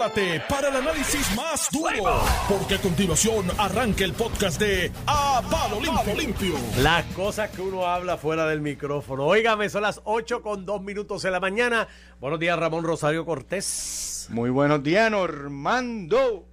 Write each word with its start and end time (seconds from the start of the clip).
Prepárate 0.00 0.40
para 0.48 0.68
el 0.70 0.76
análisis 0.76 1.36
más 1.36 1.68
duro, 1.70 2.22
porque 2.48 2.76
a 2.76 2.78
continuación 2.78 3.44
arranca 3.58 4.02
el 4.02 4.14
podcast 4.14 4.58
de 4.58 4.90
A 5.06 5.42
Palo 5.50 5.78
Limpio. 5.78 6.14
Limpio. 6.16 6.54
Las 6.82 7.04
cosas 7.12 7.50
que 7.50 7.60
uno 7.60 7.84
habla 7.86 8.16
fuera 8.16 8.46
del 8.46 8.62
micrófono. 8.62 9.26
Óigame, 9.26 9.68
son 9.68 9.82
las 9.82 10.00
8 10.04 10.40
con 10.40 10.64
2 10.64 10.82
minutos 10.82 11.20
de 11.20 11.30
la 11.30 11.38
mañana. 11.38 11.86
Buenos 12.18 12.40
días, 12.40 12.58
Ramón 12.58 12.82
Rosario 12.82 13.26
Cortés. 13.26 14.28
Muy 14.30 14.48
buenos 14.48 14.82
días, 14.82 15.10
Normando. 15.10 16.46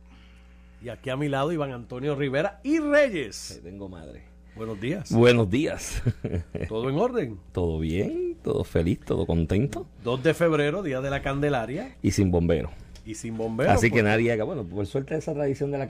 Y 0.82 0.90
aquí 0.90 1.10
a 1.10 1.16
mi 1.16 1.30
lado, 1.30 1.54
Iván 1.54 1.72
Antonio 1.72 2.16
Rivera 2.16 2.60
y 2.66 2.80
Reyes. 2.80 3.62
Tengo 3.64 3.88
madre. 3.88 4.26
Buenos 4.58 4.82
días. 4.82 5.10
Buenos 5.10 5.50
días. 5.50 6.02
¿Todo 6.68 6.90
en 6.90 6.98
orden? 6.98 7.40
¿Todo 7.54 7.80
bien? 7.80 8.36
¿Todo 8.44 8.66
feliz? 8.66 9.00
¿Todo 9.06 9.26
contento? 9.26 9.88
2 10.04 10.24
de 10.24 10.34
febrero, 10.34 10.84
Día 10.84 11.00
de 11.00 11.10
la 11.10 11.22
Candelaria. 11.22 11.96
Y 12.02 12.12
sin 12.12 12.30
bombero. 12.30 12.72
Y 13.08 13.16
sin 13.16 13.38
bombero. 13.38 13.72
Así 13.72 13.90
que 13.90 14.04
nadie 14.04 14.32
haga. 14.34 14.44
Bueno, 14.44 14.64
por 14.66 14.86
suerte 14.86 15.16
esa 15.16 15.34
tradición 15.34 15.72
de 15.72 15.78
la 15.78 15.88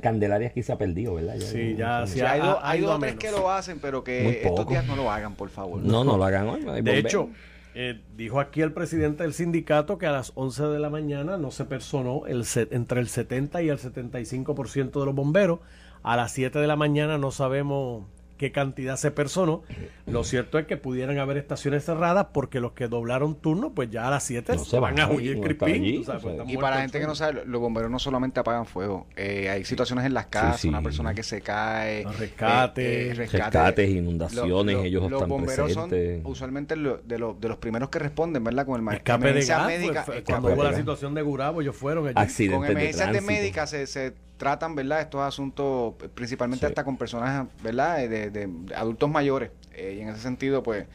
candelaria 0.00 0.48
aquí 0.48 0.62
se 0.62 0.72
ha 0.72 0.76
perdido, 0.76 1.14
¿verdad? 1.14 1.36
Ya 1.36 1.46
Sí, 1.46 1.72
no- 1.72 1.78
ya, 1.78 2.00
no- 2.00 2.06
sí, 2.06 2.12
Sí, 2.14 2.20
hay, 2.20 2.40
ha- 2.40 2.44
dos- 2.44 2.58
ha 2.62 2.70
hay 2.70 2.78
ido 2.80 2.88
dos 2.90 3.00
tres 3.00 3.12
menos. 3.16 3.24
que 3.24 3.30
lo 3.40 3.50
hacen, 3.50 3.78
pero 3.80 4.04
que 4.04 4.42
estos 4.46 4.68
días 4.68 4.86
no 4.86 4.94
lo 4.94 5.10
hagan, 5.10 5.34
por 5.34 5.48
favor. 5.48 5.80
No, 5.80 6.04
no 6.04 6.18
lo 6.18 6.24
hagan 6.24 6.46
hoy. 6.48 6.60
no 6.62 6.72
hay 6.72 6.82
De 6.82 6.98
hecho, 6.98 7.30
eh, 7.74 8.00
dijo 8.16 8.38
aquí 8.40 8.60
el 8.60 8.72
presidente 8.72 9.22
del 9.22 9.32
sindicato 9.32 9.96
que 9.98 10.06
a 10.06 10.12
las 10.12 10.32
11 10.34 10.64
de 10.64 10.78
la 10.78 10.90
mañana 10.90 11.38
no 11.38 11.50
se 11.50 11.64
personó 11.64 12.26
el 12.26 12.44
entre 12.70 13.00
el 13.00 13.08
70 13.08 13.62
y 13.62 13.68
el 13.70 13.78
75% 13.78 15.00
de 15.00 15.06
los 15.06 15.14
bomberos. 15.14 15.60
A 16.02 16.16
las 16.16 16.32
7 16.32 16.58
de 16.58 16.66
la 16.66 16.76
mañana 16.76 17.16
no 17.18 17.30
sabemos 17.30 18.04
qué 18.38 18.52
cantidad 18.52 18.96
se 18.96 19.10
personó. 19.10 19.62
Lo 20.06 20.24
cierto 20.24 20.58
es 20.58 20.66
que 20.66 20.78
pudieran 20.78 21.18
haber 21.18 21.36
estaciones 21.36 21.84
cerradas 21.84 22.28
porque 22.32 22.60
los 22.60 22.72
que 22.72 22.88
doblaron 22.88 23.34
turno, 23.34 23.74
pues 23.74 23.90
ya 23.90 24.08
a 24.08 24.10
las 24.10 24.22
7 24.24 24.54
No 24.56 24.64
se 24.64 24.78
van 24.78 24.94
van 24.94 25.10
a 25.10 25.12
huir 25.12 25.36
no 25.36 25.42
crispín. 25.42 26.04
pues 26.04 26.22
Y 26.46 26.56
para 26.56 26.76
la 26.76 26.82
gente 26.82 26.98
que 27.00 27.06
no 27.06 27.14
sabe, 27.14 27.44
los 27.44 27.60
bomberos 27.60 27.90
no 27.90 27.98
solamente 27.98 28.40
apagan 28.40 28.64
fuego. 28.64 29.06
eh, 29.16 29.50
hay 29.50 29.64
situaciones 29.64 30.06
en 30.06 30.14
las 30.14 30.26
casas, 30.26 30.60
sí. 30.62 30.68
una 30.68 30.80
persona 30.80 31.12
que 31.12 31.22
se 31.22 31.40
cae. 31.42 32.04
Los 32.04 32.18
rescates. 32.18 32.84
eh, 32.86 33.10
eh, 33.10 33.14
Rescates, 33.14 33.90
inundaciones, 33.90 34.76
ellos 34.84 35.02
los 35.02 35.12
están 35.12 35.28
bomberos 35.28 35.72
presentes. 35.74 36.22
son 36.22 36.30
usualmente 36.30 36.76
lo- 36.76 36.98
de, 36.98 37.18
los, 37.18 37.38
de 37.40 37.48
los 37.48 37.58
primeros 37.58 37.88
que 37.90 37.98
responden, 37.98 38.42
¿verdad? 38.44 38.64
Con 38.64 38.76
el 38.76 38.82
ma- 38.82 38.94
Escape 38.94 39.32
de 39.32 39.44
gas, 39.44 39.66
médica. 39.66 40.04
fue 40.04 40.18
escape 40.18 40.32
cuando 40.32 40.48
de 40.48 40.54
hubo 40.54 40.64
la 40.64 40.74
situación 40.76 41.14
de 41.14 41.22
Gurabo, 41.22 41.60
ellos 41.60 41.76
fueron 41.76 42.06
allí. 42.06 42.14
Accidentes 42.16 42.56
con 42.58 42.66
de 42.66 42.72
emergencias 42.72 43.06
de, 43.08 43.12
tránsito. 43.12 43.32
médicas 43.32 43.70
se, 43.70 43.86
se 43.86 44.14
tratan, 44.38 44.74
¿verdad? 44.74 45.00
Estos 45.02 45.20
asuntos, 45.20 45.94
eh, 46.02 46.08
principalmente 46.14 46.64
Sí. 46.66 46.70
hasta 46.70 46.84
con 46.84 46.96
personas, 46.96 47.46
¿verdad? 47.62 48.02
Eh, 48.02 48.08
De, 48.08 48.30
de- 48.30 48.46
de 48.46 48.74
adultos 48.74 49.10
mayores. 49.10 49.50
Eh, 49.74 49.96
y 49.98 50.00
en 50.00 50.08
ese 50.08 50.20
sentido, 50.20 50.62
pues, 50.62 50.86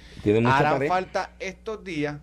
harán 0.45 0.87
falta 0.87 1.31
estos 1.39 1.83
días. 1.83 2.15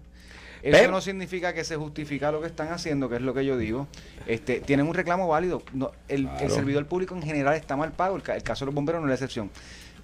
Eso 0.62 0.76
Pero- 0.76 0.90
no 0.90 1.00
significa 1.00 1.54
que 1.54 1.64
se 1.64 1.76
justifica 1.76 2.30
lo 2.32 2.40
que 2.42 2.46
están 2.46 2.68
haciendo, 2.68 3.08
que 3.08 3.16
es 3.16 3.22
lo 3.22 3.32
que 3.32 3.46
yo 3.46 3.56
digo. 3.56 3.86
Este, 4.26 4.60
tienen 4.60 4.86
un 4.86 4.92
reclamo 4.94 5.26
válido. 5.28 5.62
No, 5.72 5.92
el, 6.08 6.28
servidor 6.50 6.84
público 6.86 7.14
en 7.14 7.22
general 7.22 7.54
está 7.54 7.76
mal 7.76 7.92
pago. 7.92 8.16
El, 8.16 8.22
ca- 8.22 8.36
el 8.36 8.42
caso 8.42 8.64
de 8.64 8.66
los 8.66 8.74
bomberos 8.74 9.00
no 9.00 9.06
es 9.06 9.10
la 9.10 9.14
excepción. 9.14 9.50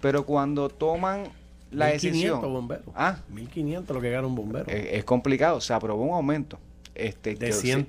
Pero 0.00 0.24
cuando 0.24 0.70
toman 0.70 1.24
la 1.70 1.86
1500 1.88 2.00
decisión, 2.02 2.40
bomberos. 2.54 2.84
Ah. 2.94 3.18
1500 3.28 3.94
lo 3.94 4.00
que 4.00 4.10
gana 4.10 4.26
un 4.26 4.34
bombero. 4.34 4.64
es 4.68 5.04
complicado. 5.04 5.60
Se 5.60 5.74
aprobó 5.74 6.04
un 6.04 6.14
aumento. 6.14 6.58
Este, 6.96 7.34
de 7.34 7.46
que- 7.46 7.52
100 7.52 7.86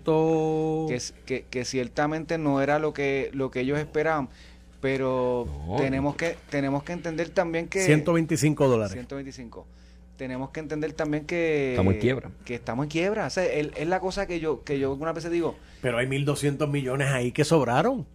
que, 0.87 0.95
es- 0.95 1.13
que, 1.25 1.45
que 1.49 1.65
ciertamente 1.65 2.37
no 2.37 2.61
era 2.61 2.77
lo 2.79 2.93
que 2.93 3.29
lo 3.33 3.49
que 3.51 3.61
ellos 3.61 3.79
esperaban 3.79 4.29
pero 4.81 5.45
No. 5.67 5.75
tenemos 5.77 6.15
que 6.15 6.37
tenemos 6.49 6.83
que 6.83 6.93
entender 6.93 7.29
también 7.29 7.67
que 7.67 7.81
125 7.81 8.67
dólares. 8.67 8.93
125 8.93 9.65
tenemos 10.17 10.49
que 10.51 10.59
entender 10.59 10.93
también 10.93 11.25
que 11.25 11.71
Estamos 11.71 11.93
en 11.95 11.99
quiebra. 11.99 12.31
que 12.45 12.55
estamos 12.55 12.85
en 12.85 12.89
quiebra 12.89 13.27
o 13.27 13.29
sea, 13.29 13.45
el- 13.45 13.73
es 13.75 13.87
la 13.87 13.99
cosa 13.99 14.27
que 14.27 14.39
yo 14.39 14.63
que 14.63 14.77
yo 14.79 14.91
algunas 14.91 15.15
veces 15.15 15.31
digo 15.31 15.55
Pero 15.81 15.97
hay 15.97 16.07
1.200 16.07 16.67
millones 16.69 17.07
ahí 17.09 17.31
que 17.31 17.43
sobraron. 17.45 18.05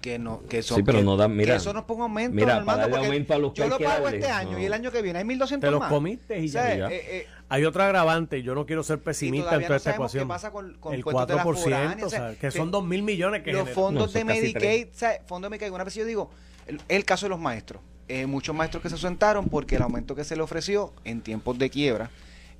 Que 0.00 0.18
no 0.18 0.42
que 0.48 0.58
eso 0.58 0.76
Sí, 0.76 0.82
pero 0.82 0.98
que- 0.98 1.04
no 1.04 1.16
dan- 1.16 1.34
mira, 1.34 1.54
que 1.54 1.56
eso 1.56 1.72
nos 1.72 1.84
ponga 1.84 2.04
aumento 2.04 2.34
mira, 2.36 2.64
para 2.64 2.78
darle 2.82 2.92
porque 2.92 3.06
aumento 3.06 3.34
a 3.34 3.38
los 3.38 3.52
yo 3.54 3.64
hay 3.64 3.70
lo 3.70 3.78
pago 3.78 4.04
darle, 4.04 4.18
este 4.18 4.30
año 4.30 4.52
no. 4.52 4.58
y 4.60 4.64
el 4.64 4.72
año 4.72 4.90
que 4.92 5.02
viene 5.02 5.18
hay 5.18 5.24
1200 5.24 5.66
Te 5.66 5.70
los 5.72 5.80
más 5.80 5.88
comiste 5.90 6.38
y 6.40 6.46
O 6.46 6.52
sea, 6.52 6.68
ya. 6.70 6.88
ya. 6.88 6.94
eh, 6.94 7.02
eh, 7.18 7.26
Hay 7.48 7.64
otra 7.64 7.86
agravante, 7.86 8.42
yo 8.42 8.54
no 8.54 8.64
quiero 8.66 8.82
ser 8.82 9.00
pesimista 9.00 9.54
en 9.56 9.62
toda 9.62 9.68
no 9.70 9.74
esta 9.76 9.90
sabemos 9.92 10.12
qué 10.12 10.18
ecuación. 10.18 10.28
pasa 10.28 10.50
con, 10.52 10.74
con 10.78 10.94
el 10.94 11.02
puestos 11.02 11.26
de 11.26 11.34
las 11.34 11.44
4%, 11.44 11.56
foráneas, 11.62 12.02
o 12.06 12.10
sea, 12.10 12.34
que 12.36 12.50
son 12.50 12.70
2 12.70 12.84
mil 12.84 13.02
millones 13.02 13.42
que 13.42 13.52
los 13.52 13.60
generan. 13.62 13.74
fondos 13.74 14.06
No, 14.08 14.12
de 14.12 14.18
son 14.20 14.28
Medicaid, 14.28 14.88
o 14.94 14.98
sea, 14.98 15.12
fondos 15.26 15.46
de 15.48 15.50
Medicaid, 15.50 15.72
una 15.72 15.84
vez 15.84 15.94
yo 15.94 16.04
digo, 16.04 16.30
el, 16.66 16.80
el 16.88 17.04
caso 17.04 17.26
de 17.26 17.30
los 17.30 17.40
maestros, 17.40 17.82
eh, 18.06 18.26
muchos 18.26 18.54
maestros 18.54 18.82
que 18.82 18.90
se 18.90 18.98
sentaron 18.98 19.48
porque 19.48 19.76
el 19.76 19.82
aumento 19.82 20.14
que 20.14 20.24
se 20.24 20.36
le 20.36 20.42
ofreció 20.42 20.92
en 21.04 21.20
tiempos 21.22 21.58
de 21.58 21.68
quiebra 21.70 22.10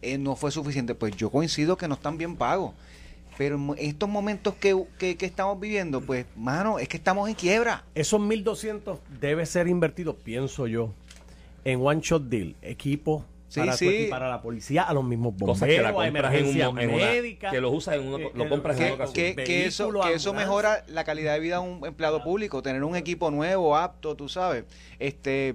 eh, 0.02 0.16
no 0.18 0.36
fue 0.36 0.50
suficiente, 0.50 0.94
pues 0.94 1.16
yo 1.16 1.30
coincido 1.30 1.76
que 1.76 1.86
no 1.88 1.94
están 1.94 2.16
bien 2.18 2.36
pagos, 2.36 2.72
pero 3.38 3.58
estos 3.78 4.08
momentos 4.08 4.54
que, 4.56 4.76
que, 4.98 5.16
que 5.16 5.24
estamos 5.24 5.58
viviendo, 5.60 6.00
pues, 6.02 6.26
mano, 6.36 6.78
es 6.78 6.88
que 6.88 6.96
estamos 6.98 7.28
en 7.28 7.34
quiebra. 7.36 7.84
Esos 7.94 8.20
1.200 8.20 8.98
debe 9.20 9.46
ser 9.46 9.68
invertido, 9.68 10.14
pienso 10.16 10.66
yo, 10.66 10.92
en 11.64 11.80
one 11.80 12.00
shot 12.02 12.24
deal, 12.24 12.56
equipo 12.60 13.24
Sí, 13.50 13.60
para, 13.60 13.72
tu 13.72 13.78
sí. 13.78 14.06
para 14.10 14.28
la 14.28 14.42
policía, 14.42 14.82
a 14.82 14.92
los 14.92 15.02
mismos 15.04 15.32
bomberos, 15.32 15.54
Cosas 15.60 15.68
que 15.70 15.80
la 15.80 15.94
compras 15.94 16.08
en, 16.08 16.16
emergencia 16.16 16.68
un, 16.68 16.78
en 16.80 16.90
una- 16.90 16.98
médica. 17.06 17.50
que 17.50 17.60
los 17.62 17.72
usas 17.72 17.94
en 17.94 18.06
uno, 18.06 18.18
eh, 18.18 18.30
lo 18.34 18.46
compras 18.50 18.76
en 18.78 18.84
una 18.86 18.94
ocasión. 18.96 19.14
que- 19.14 19.36
que 19.42 19.64
eso, 19.64 19.90
que 20.02 20.12
eso 20.12 20.34
mejora 20.34 20.84
la 20.88 21.04
calidad 21.04 21.32
de 21.32 21.40
vida 21.40 21.54
de 21.54 21.62
un 21.66 21.86
empleado 21.86 22.22
público, 22.22 22.60
tener 22.60 22.84
un 22.84 22.94
equipo 22.94 23.30
nuevo, 23.30 23.74
apto, 23.74 24.16
tú 24.16 24.28
sabes. 24.28 24.64
Este, 24.98 25.54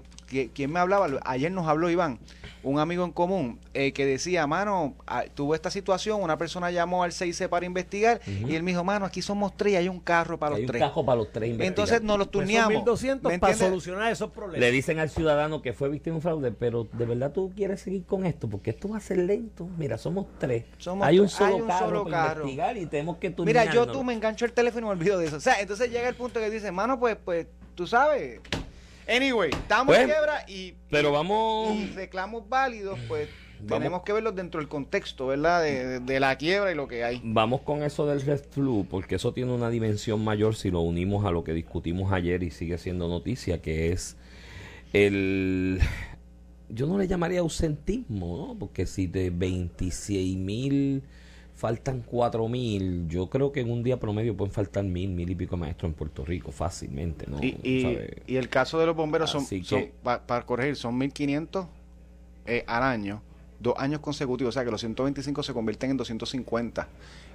¿Quién 0.54 0.72
me 0.72 0.80
hablaba? 0.80 1.08
Ayer 1.26 1.52
nos 1.52 1.68
habló 1.68 1.90
Iván, 1.90 2.20
un 2.64 2.80
amigo 2.80 3.04
en 3.06 3.12
común, 3.12 3.60
eh, 3.74 3.92
que 3.94 4.06
decía, 4.06 4.48
mano, 4.48 4.96
ah, 5.06 5.24
tuvo 5.34 5.54
esta 5.56 5.70
situación, 5.70 6.22
una 6.22 6.38
persona 6.38 6.72
llamó 6.72 7.04
al 7.04 7.12
6C 7.12 7.50
para 7.50 7.66
investigar 7.66 8.22
y 8.26 8.56
él 8.56 8.64
me 8.64 8.72
dijo, 8.72 8.84
mano, 8.84 9.06
aquí 9.06 9.22
somos 9.22 9.56
tres 9.58 9.74
y 9.74 9.76
hay 9.76 9.90
un 9.90 10.00
carro 10.00 10.38
para 10.40 10.56
Hay 10.56 10.62
los 10.62 10.70
un 10.70 10.72
tres. 10.72 10.82
cajo 10.82 11.06
para 11.06 11.18
los 11.18 11.32
tres 11.32 11.60
Entonces 11.60 12.02
nos 12.02 12.18
los 12.18 12.28
Pues 12.28 12.46
turneamos. 12.46 12.84
1.200 12.84 13.22
¿Me 13.30 13.40
para 13.40 13.54
solucionar 13.56 14.12
esos 14.12 14.32
problemas. 14.32 14.60
Le 14.62 14.72
dicen 14.72 15.00
al 15.00 15.10
ciudadano 15.10 15.62
que 15.62 15.74
fue 15.74 15.90
víctima 15.90 16.14
de 16.14 16.18
un 16.18 16.22
fraude, 16.22 16.52
pero 16.52 16.88
de 16.94 17.06
verdad 17.06 17.32
tú 17.32 17.52
quieres 17.56 17.82
seguir 17.82 18.06
con 18.06 18.26
esto, 18.26 18.48
porque 18.50 18.70
esto 18.72 18.90
va 18.90 18.98
a 18.98 19.02
ser 19.02 19.18
lento. 19.20 19.68
Mira, 19.78 19.98
somos 19.98 20.28
tres. 20.40 20.66
Somos 20.78 21.06
hay 21.08 21.20
un 21.20 21.30
solo 21.30 21.56
hay 21.56 21.62
un 21.62 21.68
carro 21.68 21.86
solo 21.88 22.04
para 22.06 22.18
carro. 22.28 22.42
investigar 22.42 22.78
y 22.78 22.86
tenemos 22.86 23.18
que 23.18 23.30
Mira, 23.30 23.66
yo 23.66 23.72
turnearnos. 23.72 23.92
tú 23.92 24.04
me 24.04 24.14
engancho 24.14 24.46
el 24.46 24.54
teléfono 24.54 24.88
y 24.88 24.90
me 24.90 24.92
olvido 24.96 25.18
de 25.18 25.28
eso. 25.28 25.36
O 25.38 25.42
sea, 25.42 25.60
entonces 25.60 25.92
llega 25.92 26.08
el 26.08 26.16
punto 26.16 26.40
que 26.40 26.50
dice, 26.50 26.72
mano, 26.72 27.00
pues, 27.00 27.18
pues, 27.24 27.48
tú 27.76 27.86
sabes. 27.88 28.40
Anyway, 29.08 29.50
estamos 29.52 29.96
en 29.96 30.03
Pues, 30.06 30.14
quiebra 30.16 30.46
y, 30.47 30.74
pero 30.90 31.12
vamos- 31.12 31.75
y 31.75 31.88
reclamos 31.94 32.47
válidos, 32.47 32.97
pues 33.08 33.28
Vamos. 33.59 33.78
tenemos 33.80 34.03
que 34.03 34.14
verlos 34.14 34.36
dentro 34.36 34.59
del 34.59 34.69
contexto, 34.69 35.28
¿verdad? 35.28 35.62
De, 35.64 35.86
de- 35.86 36.00
de 36.00 36.19
la 36.19 36.36
quiebra 36.38 36.72
y 36.72 36.75
lo 36.75 36.88
que 36.88 37.03
hay. 37.03 37.22
Vamos 37.24 37.62
con 37.62 37.84
eso 37.84 38.06
del 38.06 38.22
red 38.22 38.41
flu, 38.52 38.86
porque 38.90 39.16
eso 39.16 39.34
tiene 39.34 39.52
una 39.53 39.69
dimensión 39.69 40.24
mayor 40.24 40.56
si 40.56 40.72
lo 40.72 40.81
unimos 40.81 41.25
a 41.25 41.31
lo 41.31 41.44
que 41.44 41.53
discutimos 41.53 42.12
ayer 42.14 42.44
y 42.44 42.52
sigue 42.52 42.78
siendo 42.78 43.08
noticia, 43.08 43.62
que 43.62 43.91
es 43.91 44.16
el... 44.94 45.80
Yo 46.70 46.88
no 46.88 46.97
le 46.97 47.08
llamaría 47.08 47.41
ausentismo, 47.41 48.47
¿no? 48.47 48.58
Porque 48.58 48.85
si 48.88 49.06
de 49.08 49.30
26 49.30 50.38
mil 50.38 51.03
faltan 51.63 52.03
4 52.06 52.46
mil, 52.50 53.07
yo 53.07 53.29
creo 53.29 53.53
que 53.53 53.62
en 53.62 53.72
un 53.72 53.84
día 53.84 53.97
promedio 53.97 54.35
pueden 54.35 54.51
faltar 54.51 54.84
mil, 54.84 55.12
mil 55.12 55.29
y 55.29 55.34
pico 55.34 55.56
maestros 55.56 55.91
en 55.91 55.94
Puerto 55.96 56.25
Rico 56.25 56.51
fácilmente, 56.51 57.25
¿no? 57.25 57.41
Y, 57.41 57.57
y- 57.63 57.81
¿Sabe? 57.84 58.22
y 58.28 58.35
el 58.35 58.50
caso 58.50 58.79
de 58.79 58.85
los 58.85 58.94
bomberos 58.97 59.29
son, 59.29 59.47
que- 59.47 59.94
para 60.03 60.46
corregir, 60.46 60.75
son 60.75 61.00
1.500 61.00 61.68
eh, 62.47 62.66
al 62.68 62.84
año, 62.84 63.22
dos 63.62 63.75
años 63.78 64.02
consecutivos, 64.02 64.53
o 64.53 64.56
sea 64.56 64.66
que 64.66 64.72
los 64.72 64.81
125 64.81 65.41
se 65.41 65.53
convierten 65.53 65.91
en 65.91 65.96
250. 65.96 66.85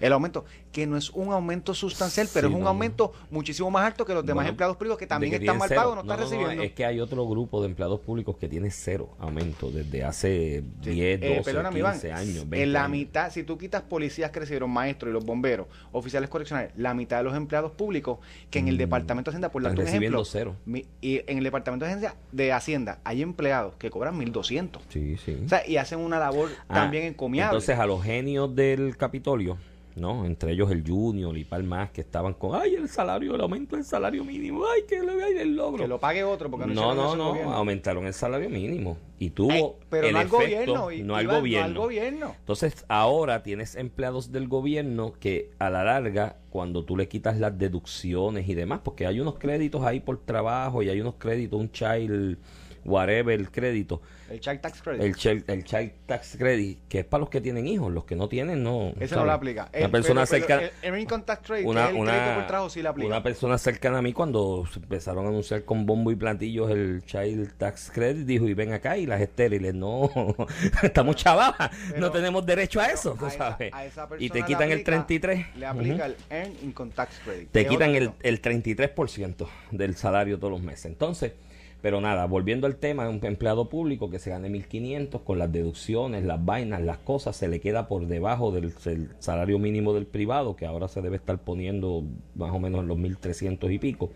El 0.00 0.12
aumento, 0.12 0.44
que 0.72 0.86
no 0.86 0.96
es 0.96 1.10
un 1.10 1.32
aumento 1.32 1.74
sustancial, 1.74 2.28
pero 2.32 2.48
Sí, 2.48 2.52
es 2.52 2.56
un 2.56 2.60
no, 2.60 2.64
no. 2.64 2.70
aumento 2.70 3.12
muchísimo 3.30 3.70
más 3.70 3.84
alto 3.86 4.04
que 4.06 4.14
los 4.14 4.22
demás 4.24 4.36
Bueno, 4.44 4.50
empleados 4.50 4.76
públicos 4.76 4.98
que 4.98 5.06
también 5.06 5.30
que 5.32 5.38
están 5.38 5.58
mal 5.58 5.68
pagos, 5.68 5.94
no, 5.96 6.00
están 6.02 6.18
recibiendo. 6.20 6.62
es 6.62 6.72
que 6.72 6.84
hay 6.84 7.00
otro 7.00 7.26
grupo 7.26 7.60
de 7.60 7.66
empleados 7.68 8.00
públicos 8.00 8.36
que 8.36 8.48
tiene 8.48 8.70
cero 8.70 9.10
aumento 9.18 9.70
desde 9.70 10.04
hace 10.04 10.62
10, 10.82 11.20
12, 11.20 11.36
Eh, 11.38 11.42
perdóname, 11.44 11.78
Iván, 11.80 11.92
15 11.94 12.12
años. 12.12 12.48
20 12.48 12.62
en 12.62 12.72
la 12.72 12.84
años. 12.84 12.90
mitad, 12.92 13.30
si 13.32 13.42
tú 13.42 13.58
quitas 13.58 13.82
policías 13.82 14.30
que 14.30 14.40
recibieron 14.40 14.70
maestros 14.70 15.10
y 15.10 15.12
los 15.12 15.24
bomberos, 15.24 15.66
oficiales 15.92 16.28
correccionales, 16.30 16.72
la 16.76 16.94
mitad 16.94 17.18
de 17.18 17.24
los 17.24 17.34
empleados 17.34 17.72
públicos 17.72 18.18
que 18.50 18.58
en 18.60 18.68
el 18.68 18.74
Mm, 18.76 18.78
Departamento 18.78 19.30
de 19.30 19.34
Hacienda, 19.34 19.50
por 19.50 19.62
darte 19.62 19.80
un 19.82 19.88
ejemplo, 19.88 20.24
cero. 20.24 20.54
mi- 20.64 20.86
y 21.00 21.22
en 21.26 21.38
el 21.38 21.44
Departamento 21.44 21.84
de 21.86 21.92
Hacienda, 21.92 22.14
de 22.32 22.52
Hacienda 22.52 22.98
hay 23.04 23.22
empleados 23.22 23.74
que 23.78 23.90
cobran 23.90 24.16
1.200. 24.18 24.82
Sí, 24.88 25.16
sí. 25.24 25.36
O 25.44 25.48
sea, 25.48 25.66
y 25.66 25.76
hacen 25.76 25.98
una 25.98 26.18
labor 26.18 26.50
Ah, 26.68 26.74
también 26.74 27.04
encomiable. 27.04 27.50
Entonces 27.56 27.78
a 27.78 27.86
los 27.86 28.02
genios 28.04 28.54
del 28.54 28.96
Capitolio, 28.96 29.58
¿no? 29.98 30.24
Entre 30.24 30.52
ellos 30.52 30.70
el 30.70 30.82
Junior 30.86 31.36
y 31.36 31.44
Palmas 31.44 31.90
que 31.90 32.00
estaban 32.00 32.34
con, 32.34 32.60
ay, 32.60 32.74
el 32.74 32.88
salario, 32.88 33.34
el 33.34 33.40
aumento 33.40 33.76
del 33.76 33.84
salario 33.84 34.24
mínimo, 34.24 34.62
ay, 34.74 34.82
que 34.88 35.02
le 35.02 35.42
el 35.42 35.56
logro. 35.56 35.82
que 35.82 35.88
lo 35.88 35.98
pague 35.98 36.24
otro, 36.24 36.50
porque 36.50 36.66
no, 36.66 36.94
no, 36.94 37.14
no, 37.16 37.34
no, 37.34 37.52
aumentaron 37.52 38.06
el 38.06 38.14
salario 38.14 38.48
mínimo 38.48 38.96
y 39.18 39.30
tuvo 39.30 39.78
pero 39.90 40.06
el 40.06 40.12
no 40.12 40.18
al 40.20 40.26
efecto, 40.26 40.42
gobierno, 40.44 40.92
y- 40.92 41.02
no 41.02 41.16
al 41.16 41.26
gobierno. 41.26 41.60
No 41.60 41.64
al 41.66 41.74
gobierno. 41.86 42.34
Entonces 42.38 42.84
ahora 42.88 43.42
tienes 43.42 43.74
empleados 43.74 44.32
del 44.32 44.48
gobierno 44.48 45.12
que 45.18 45.50
a 45.58 45.70
la 45.70 45.84
larga, 45.84 46.36
cuando 46.50 46.84
tú 46.84 46.96
le 46.96 47.08
quitas 47.08 47.38
las 47.38 47.58
deducciones 47.58 48.48
y 48.48 48.54
demás, 48.54 48.80
porque 48.84 49.06
hay 49.06 49.20
unos 49.20 49.38
créditos 49.38 49.82
ahí 49.82 50.00
por 50.00 50.18
trabajo 50.24 50.82
y 50.82 50.88
hay 50.88 51.00
unos 51.00 51.14
créditos, 51.18 51.60
un 51.60 51.70
child 51.72 52.38
whatever, 52.88 53.38
el 53.38 53.50
crédito, 53.50 54.00
El 54.30 54.40
Child 54.40 54.60
Tax 54.60 54.82
Credit. 54.82 55.02
el 55.02 55.14
child, 55.16 55.44
el 55.50 55.64
child 55.64 55.92
tax 56.06 56.36
credit, 56.36 56.78
que 56.88 56.98
es 57.00 57.04
para 57.04 57.20
los 57.20 57.30
que 57.30 57.40
tienen 57.40 57.66
hijos, 57.66 57.92
los 57.92 58.04
que 58.04 58.14
no 58.16 58.28
tienen 58.28 58.62
no. 58.62 58.92
¿sabes? 58.94 59.12
no 59.12 59.24
lo 59.24 59.32
aplica. 59.32 59.68
Una 59.74 59.84
El- 59.86 59.90
persona 59.90 60.24
pero- 60.26 60.46
pero 60.46 60.60
cercana, 60.60 60.70
El, 60.82 60.94
el 60.94 61.00
Income 61.02 61.24
Tax 61.24 61.46
Credit, 61.46 61.66
una, 61.66 61.80
que 61.82 61.88
es 61.88 61.94
el 61.94 62.00
una- 62.02 62.12
crédito 62.12 62.34
por 62.34 62.46
trabajo, 62.46 62.70
sí 62.70 62.86
aplica. 62.86 63.06
una 63.06 63.22
persona 63.22 63.58
cercana 63.58 63.98
a 63.98 64.02
mí 64.02 64.12
cuando 64.12 64.64
empezaron 64.76 65.24
a 65.26 65.28
anunciar 65.28 65.64
con 65.64 65.86
bombo 65.86 66.10
y 66.10 66.16
platillos 66.16 66.70
el 66.70 67.02
child 67.06 67.52
tax 67.58 67.90
credit 67.92 68.26
dijo 68.26 68.46
y 68.48 68.54
ven 68.54 68.72
acá 68.72 68.96
y 68.98 69.06
las 69.06 69.20
estériles 69.20 69.74
no 69.74 70.10
estamos 70.82 71.16
chavadas 71.16 71.70
no 71.96 72.10
tenemos 72.10 72.44
derecho 72.46 72.80
a 72.80 72.86
eso 72.86 73.14
tú 73.18 73.24
a 73.24 73.28
esa- 73.28 73.38
sabes 73.50 73.72
a 73.72 73.84
esa 73.84 74.08
y 74.18 74.30
te 74.30 74.42
quitan 74.44 74.70
el 74.70 74.80
aplica- 74.80 75.06
33 75.06 75.46
Le 75.56 75.66
aplica 75.66 76.06
el 76.06 76.16
Earned 76.30 76.62
Income 76.62 76.92
Tax 76.94 77.20
Credit. 77.24 77.50
te 77.50 77.66
quitan 77.66 77.94
el, 77.94 78.10
el 78.22 78.40
33% 78.42 79.46
del 79.70 79.96
salario 79.96 80.38
todos 80.38 80.52
los 80.52 80.62
meses. 80.62 80.86
Entonces, 80.86 81.32
pero 81.80 82.00
nada, 82.00 82.26
volviendo 82.26 82.66
al 82.66 82.76
tema, 82.76 83.08
un 83.08 83.24
empleado 83.24 83.68
público 83.68 84.10
que 84.10 84.18
se 84.18 84.30
gane 84.30 84.48
1.500 84.48 85.22
con 85.22 85.38
las 85.38 85.52
deducciones, 85.52 86.24
las 86.24 86.44
vainas, 86.44 86.82
las 86.82 86.98
cosas, 86.98 87.36
se 87.36 87.48
le 87.48 87.60
queda 87.60 87.86
por 87.86 88.06
debajo 88.06 88.50
del, 88.50 88.72
salario 89.20 89.58
mínimo 89.58 89.94
del 89.94 90.06
privado, 90.06 90.56
que 90.56 90.66
ahora 90.66 90.88
se 90.88 91.02
debe 91.02 91.16
estar 91.16 91.38
poniendo 91.38 92.04
más 92.34 92.52
o 92.52 92.58
menos 92.58 92.80
en 92.80 92.88
los 92.88 92.98
1.300 92.98 93.72
y 93.72 93.78
pico, 93.78 94.10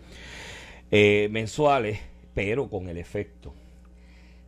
eh, 0.91 1.29
mensuales, 1.31 1.99
pero 2.33 2.69
con 2.69 2.89
el 2.89 2.97
efecto 2.97 3.53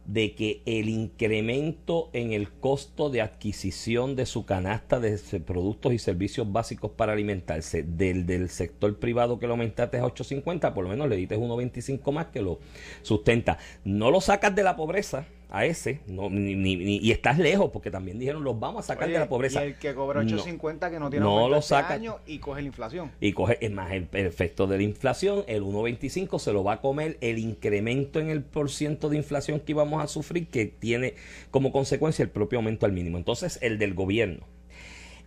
de 0.06 0.36
que 0.36 0.62
el 0.66 0.90
incremento 0.90 2.10
en 2.14 2.34
el 2.34 2.52
costo 2.52 3.10
de 3.10 3.22
adquisición 3.22 4.16
de 4.16 4.26
su 4.26 4.46
canasta 4.46 5.00
de 5.00 5.18
productos 5.46 5.94
y 5.94 6.00
servicios 6.00 6.52
básicos 6.52 6.92
para 6.92 7.14
alimentarse 7.14 7.84
del, 7.84 8.26
del 8.26 8.50
sector 8.50 8.98
privado 8.98 9.40
que 9.40 9.48
lo 9.48 9.54
aumentaste 9.54 9.98
a 9.98 10.04
8.50, 10.04 10.74
por 10.74 10.84
lo 10.84 10.90
menos 10.90 11.10
le 11.10 11.16
dices 11.16 11.38
1.25 11.38 12.12
más 12.12 12.28
que 12.28 12.42
lo 12.42 12.60
sustenta. 13.02 13.58
No 13.84 14.12
lo 14.12 14.22
sacas 14.22 14.56
de 14.56 14.64
la 14.64 14.76
pobreza 14.76 15.26
a 15.50 15.66
ese, 15.66 16.02
no, 16.08 16.30
ni, 16.30 16.56
ni- 16.56 16.76
ni- 16.76 16.98
y 16.98 17.12
estás 17.12 17.38
lejos, 17.40 17.70
porque 17.72 17.92
también 17.92 18.20
dijeron 18.20 18.44
los 18.44 18.60
vamos 18.60 18.84
a 18.86 18.88
sacar 18.88 19.06
Oye, 19.06 19.14
de 19.14 19.20
la 19.20 19.30
pobreza. 19.30 19.64
Y 19.64 19.70
el 19.70 19.76
que 19.78 19.94
cobra 19.94 20.24
No. 20.24 20.30
8.50 20.38 20.90
que 20.90 21.00
no 21.00 21.10
tiene 21.10 21.26
No 21.26 21.48
lo 21.50 21.58
este 21.58 21.70
saca. 21.70 21.94
año 21.94 22.18
y 22.26 22.40
coge 22.40 22.62
la 22.62 22.68
inflación. 22.68 23.12
Y 23.22 23.34
coge 23.34 23.58
es 23.64 23.72
más 23.72 23.92
el, 23.92 24.08
el 24.12 24.26
efecto 24.26 24.68
de 24.68 24.78
la 24.78 24.84
inflación, 24.84 25.44
el 25.48 25.64
1.25 25.64 26.40
se 26.40 26.52
lo 26.54 26.64
va 26.64 26.74
a 26.74 26.82
comer 26.82 27.18
el 27.22 27.38
incremento 27.40 28.20
en 28.20 28.30
el 28.30 28.44
porciento 28.44 29.10
de 29.10 29.18
inflación 29.18 29.60
que 29.60 29.72
íbamos 29.72 30.04
a 30.04 30.08
sufrir 30.08 30.48
que 30.48 30.66
tiene 30.66 31.14
como 31.52 31.72
consecuencia 31.72 32.24
el 32.24 32.30
propio 32.30 32.60
aumento 32.60 32.86
al 32.86 32.92
mínimo. 32.92 33.18
Entonces, 33.18 33.60
el 33.62 33.78
del 33.78 33.94
gobierno. 33.94 34.46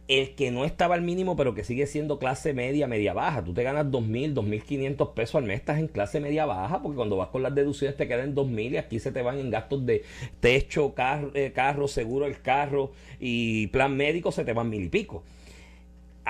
El 0.09 0.35
que 0.35 0.51
no 0.51 0.65
estaba 0.65 0.95
al 0.95 1.03
mínimo, 1.03 1.37
pero 1.37 1.55
que 1.55 1.65
sigue 1.65 1.87
siendo 1.87 2.19
clase 2.19 2.55
media, 2.55 2.87
media 2.87 3.13
baja. 3.13 3.45
Tú 3.45 3.53
te 3.53 3.63
ganas 3.63 3.87
2.000, 3.87 4.35
2.500 4.35 5.13
pesos 5.13 5.35
al 5.37 5.45
mes, 5.45 5.61
estás 5.61 5.79
en 5.79 5.89
clase 5.89 6.19
media 6.19 6.47
baja, 6.47 6.83
porque 6.83 6.97
cuando 6.97 7.17
vas 7.17 7.29
con 7.29 7.43
las 7.43 7.55
deducciones 7.55 7.97
te 7.97 8.09
quedan 8.09 8.35
2.000 8.35 8.73
y 8.73 8.77
aquí 8.79 8.99
se 8.99 9.13
te 9.13 9.23
van 9.23 9.39
en 9.39 9.51
gastos 9.51 9.85
de 9.85 10.05
techo, 10.41 10.95
carro, 10.95 11.31
eh, 11.35 11.53
carro 11.55 11.89
seguro 11.89 12.27
el 12.27 12.41
carro 12.41 12.93
y 13.21 13.67
plan 13.69 13.97
médico, 13.97 14.33
se 14.33 14.45
te 14.45 14.53
van 14.53 14.71
mil 14.71 14.85
y 14.85 14.89
pico 14.89 15.23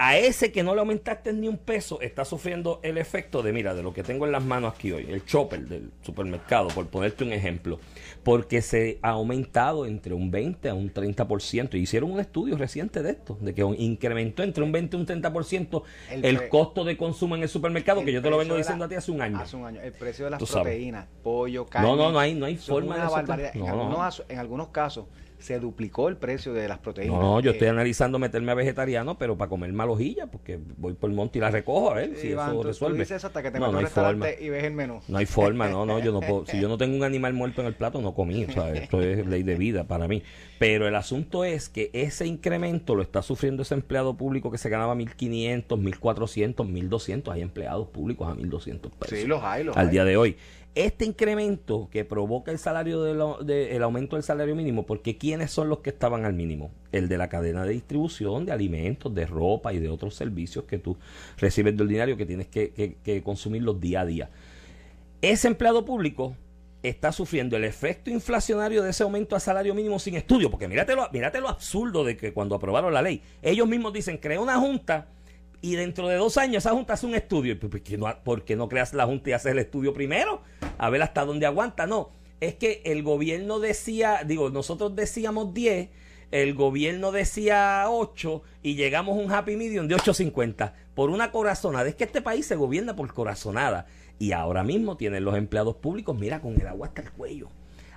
a 0.00 0.16
ese 0.16 0.52
que 0.52 0.62
no 0.62 0.74
le 0.74 0.80
aumentaste 0.80 1.32
ni 1.32 1.48
un 1.48 1.58
peso 1.58 2.00
está 2.00 2.24
sufriendo 2.24 2.78
el 2.84 2.98
efecto 2.98 3.42
de, 3.42 3.52
mira, 3.52 3.74
de 3.74 3.82
lo 3.82 3.92
que 3.92 4.04
tengo 4.04 4.26
en 4.26 4.32
las 4.32 4.44
manos 4.44 4.72
aquí 4.74 4.92
hoy, 4.92 5.06
el 5.10 5.24
chopper 5.24 5.66
del 5.66 5.90
supermercado, 6.02 6.68
por 6.68 6.86
ponerte 6.86 7.24
un 7.24 7.32
ejemplo, 7.32 7.80
porque 8.22 8.62
se 8.62 9.00
ha 9.02 9.10
aumentado 9.10 9.86
entre 9.86 10.14
un 10.14 10.30
20 10.30 10.68
a 10.68 10.74
un 10.74 10.94
30%. 10.94 11.74
Y 11.74 11.78
hicieron 11.78 12.12
un 12.12 12.20
estudio 12.20 12.56
reciente 12.56 13.02
de 13.02 13.10
esto, 13.10 13.36
de 13.40 13.52
que 13.54 13.62
incrementó 13.62 14.44
entre 14.44 14.62
un 14.62 14.70
20 14.70 14.96
y 14.96 15.00
un 15.00 15.06
30% 15.06 15.82
el, 16.12 16.24
El 16.24 16.48
costo 16.48 16.84
de 16.84 16.96
consumo 16.96 17.34
en 17.34 17.42
el 17.42 17.48
supermercado, 17.48 18.04
que 18.04 18.12
yo 18.12 18.22
te 18.22 18.30
lo 18.30 18.38
vengo 18.38 18.56
diciendo 18.56 18.82
la- 18.84 18.86
a 18.86 18.88
ti 18.90 18.94
hace 18.94 19.10
un 19.10 19.20
año. 19.20 19.38
Hace 19.40 19.56
un 19.56 19.64
año. 19.66 19.80
El 19.82 19.92
precio 19.92 20.26
de 20.26 20.30
las 20.30 20.42
proteínas, 20.42 21.06
pollo, 21.24 21.66
carne. 21.66 21.88
No, 21.88 21.96
no, 21.96 22.12
no 22.12 22.20
hay- 22.20 22.34
no 22.34 22.46
hay 22.46 22.56
forma 22.56 22.96
de. 22.96 23.48
En, 23.54 23.60
No, 23.60 23.68
algunos, 23.68 23.98
aso- 24.00 24.24
en 24.28 24.38
algunos 24.38 24.68
casos 24.68 25.06
se 25.38 25.58
duplicó 25.60 26.08
el 26.08 26.16
precio 26.16 26.52
de 26.52 26.66
las 26.68 26.78
proteínas. 26.78 27.18
No, 27.20 27.40
yo 27.40 27.50
Eh, 27.50 27.52
estoy 27.54 27.68
analizando 27.68 28.18
meterme 28.18 28.52
a 28.52 28.54
vegetariano, 28.54 29.16
pero 29.18 29.36
para 29.38 29.48
comer 29.48 29.72
mal 29.72 29.88
hojilla, 29.88 30.26
porque 30.26 30.58
voy 30.76 30.94
por 30.94 31.10
el 31.10 31.16
monte 31.16 31.38
y 31.38 31.40
la 31.40 31.50
recojo 31.50 31.90
a 31.92 31.94
ver 31.94 32.16
si 32.16 32.28
Iván, 32.28 32.46
eso 32.48 32.56
tú- 32.56 32.62
tú 32.62 32.68
resuelve. 32.68 32.98
dices 33.00 33.24
hasta 33.24 33.42
que 33.42 33.50
te 33.50 33.58
No, 33.60 33.70
no 33.70 33.78
hay 33.78 33.86
forma. 33.86 34.26
y 34.30 34.48
ves 34.48 34.64
el 34.64 34.72
menú. 34.72 35.00
No 35.08 35.18
hay 35.18 35.26
forma, 35.26 35.68
no, 35.68 35.86
no, 35.86 35.98
yo 36.00 36.12
no 36.12 36.20
puedo. 36.20 36.44
Si 36.46 36.60
yo 36.60 36.68
no 36.68 36.76
tengo 36.78 36.96
un 36.96 37.04
animal 37.04 37.32
muerto 37.34 37.60
en 37.60 37.68
el 37.68 37.74
plato, 37.74 38.00
no 38.00 38.14
comí. 38.14 38.44
O 38.44 38.50
sea, 38.52 38.72
esto 38.74 39.00
es 39.00 39.26
ley 39.26 39.42
de 39.42 39.54
vida 39.56 39.84
para 39.84 40.08
mí. 40.08 40.22
Pero 40.58 40.88
el 40.88 40.94
asunto 40.96 41.44
es 41.44 41.68
que 41.68 41.90
ese 41.92 42.26
incremento 42.26 42.94
lo 42.96 43.02
está 43.02 43.22
sufriendo 43.22 43.62
ese 43.62 43.74
empleado 43.74 44.16
público 44.16 44.50
que 44.50 44.58
se 44.58 44.68
ganaba 44.68 44.94
1.500, 44.96 45.78
1.400, 45.78 46.66
1.200. 46.66 47.32
Hay 47.32 47.42
empleados 47.42 47.88
públicos 47.88 48.28
a 48.28 48.34
1.200 48.34 48.90
pesos 48.98 49.18
Sí, 49.18 49.26
los 49.26 49.42
hay, 49.42 49.64
los 49.64 49.76
al 49.76 49.86
hay. 49.86 49.92
día 49.92 50.04
de 50.04 50.16
hoy. 50.16 50.36
Este 50.78 51.04
incremento 51.04 51.88
que 51.90 52.04
provoca 52.04 52.52
el 52.52 52.58
salario 52.60 53.02
de 53.02 53.12
lo- 53.12 53.40
aumento 53.82 54.14
del 54.14 54.22
salario 54.22 54.54
mínimo, 54.54 54.86
porque 54.86 55.18
¿quiénes 55.18 55.50
son 55.50 55.68
los 55.68 55.80
que 55.80 55.90
estaban 55.90 56.24
al 56.24 56.34
mínimo? 56.34 56.70
El 56.92 57.08
de 57.08 57.18
la 57.18 57.28
cadena 57.28 57.64
de 57.64 57.72
distribución 57.72 58.46
de 58.46 58.52
alimentos, 58.52 59.12
de 59.12 59.26
ropa 59.26 59.72
y 59.72 59.80
de 59.80 59.88
otros 59.88 60.14
servicios 60.14 60.66
que 60.66 60.78
tú 60.78 60.96
recibes 61.36 61.76
de 61.76 61.82
ordinario 61.82 62.16
que 62.16 62.26
tienes 62.26 62.46
que, 62.46 62.70
que, 62.70 62.94
que 63.02 63.24
consumirlos 63.24 63.80
día 63.80 64.02
a 64.02 64.06
día. 64.06 64.30
Ese 65.20 65.48
empleado 65.48 65.84
público 65.84 66.36
está 66.84 67.10
sufriendo 67.10 67.56
el 67.56 67.64
efecto 67.64 68.08
inflacionario 68.08 68.84
de 68.84 68.90
ese 68.90 69.02
aumento 69.02 69.34
a 69.34 69.40
salario 69.40 69.74
mínimo 69.74 69.98
sin 69.98 70.14
estudio, 70.14 70.48
porque 70.48 70.68
mírate 70.68 70.94
lo, 70.94 71.10
mírate 71.10 71.40
lo 71.40 71.48
absurdo 71.48 72.04
de 72.04 72.16
que 72.16 72.32
cuando 72.32 72.54
aprobaron 72.54 72.94
la 72.94 73.02
ley, 73.02 73.20
ellos 73.42 73.66
mismos 73.66 73.92
dicen, 73.92 74.16
crea 74.18 74.40
una 74.40 74.60
junta 74.60 75.08
y 75.60 75.74
dentro 75.74 76.06
de 76.06 76.14
dos 76.14 76.38
años 76.38 76.58
esa 76.64 76.70
junta 76.70 76.92
hace 76.92 77.04
un 77.04 77.16
estudio. 77.16 77.54
¿Y 77.54 77.56
¿Por 77.56 77.80
qué, 77.82 77.98
no, 77.98 78.06
por 78.22 78.44
qué 78.44 78.54
no 78.54 78.68
creas 78.68 78.94
la 78.94 79.06
junta 79.06 79.30
y 79.30 79.32
haces 79.32 79.50
el 79.50 79.58
estudio 79.58 79.92
primero? 79.92 80.40
A 80.78 80.90
ver 80.90 81.02
hasta 81.02 81.24
dónde 81.24 81.46
aguanta. 81.46 81.86
No, 81.86 82.10
es 82.40 82.54
que 82.54 82.82
el 82.84 83.02
gobierno 83.02 83.58
decía, 83.58 84.22
digo, 84.24 84.50
nosotros 84.50 84.94
decíamos 84.96 85.52
10, 85.52 85.90
el 86.30 86.54
gobierno 86.54 87.10
decía 87.10 87.86
8 87.88 88.42
y 88.62 88.74
llegamos 88.74 89.16
a 89.16 89.22
un 89.22 89.32
happy 89.32 89.56
medium 89.56 89.88
de 89.88 89.96
8.50 89.96 90.72
por 90.94 91.10
una 91.10 91.32
corazonada. 91.32 91.88
Es 91.88 91.94
que 91.94 92.04
este 92.04 92.22
país 92.22 92.46
se 92.46 92.56
gobierna 92.56 92.94
por 92.96 93.12
corazonada. 93.12 93.86
Y 94.18 94.32
ahora 94.32 94.64
mismo 94.64 94.96
tienen 94.96 95.24
los 95.24 95.36
empleados 95.36 95.76
públicos, 95.76 96.18
mira, 96.18 96.40
con 96.40 96.60
el 96.60 96.66
agua 96.66 96.88
hasta 96.88 97.02
el 97.02 97.12
cuello. 97.12 97.48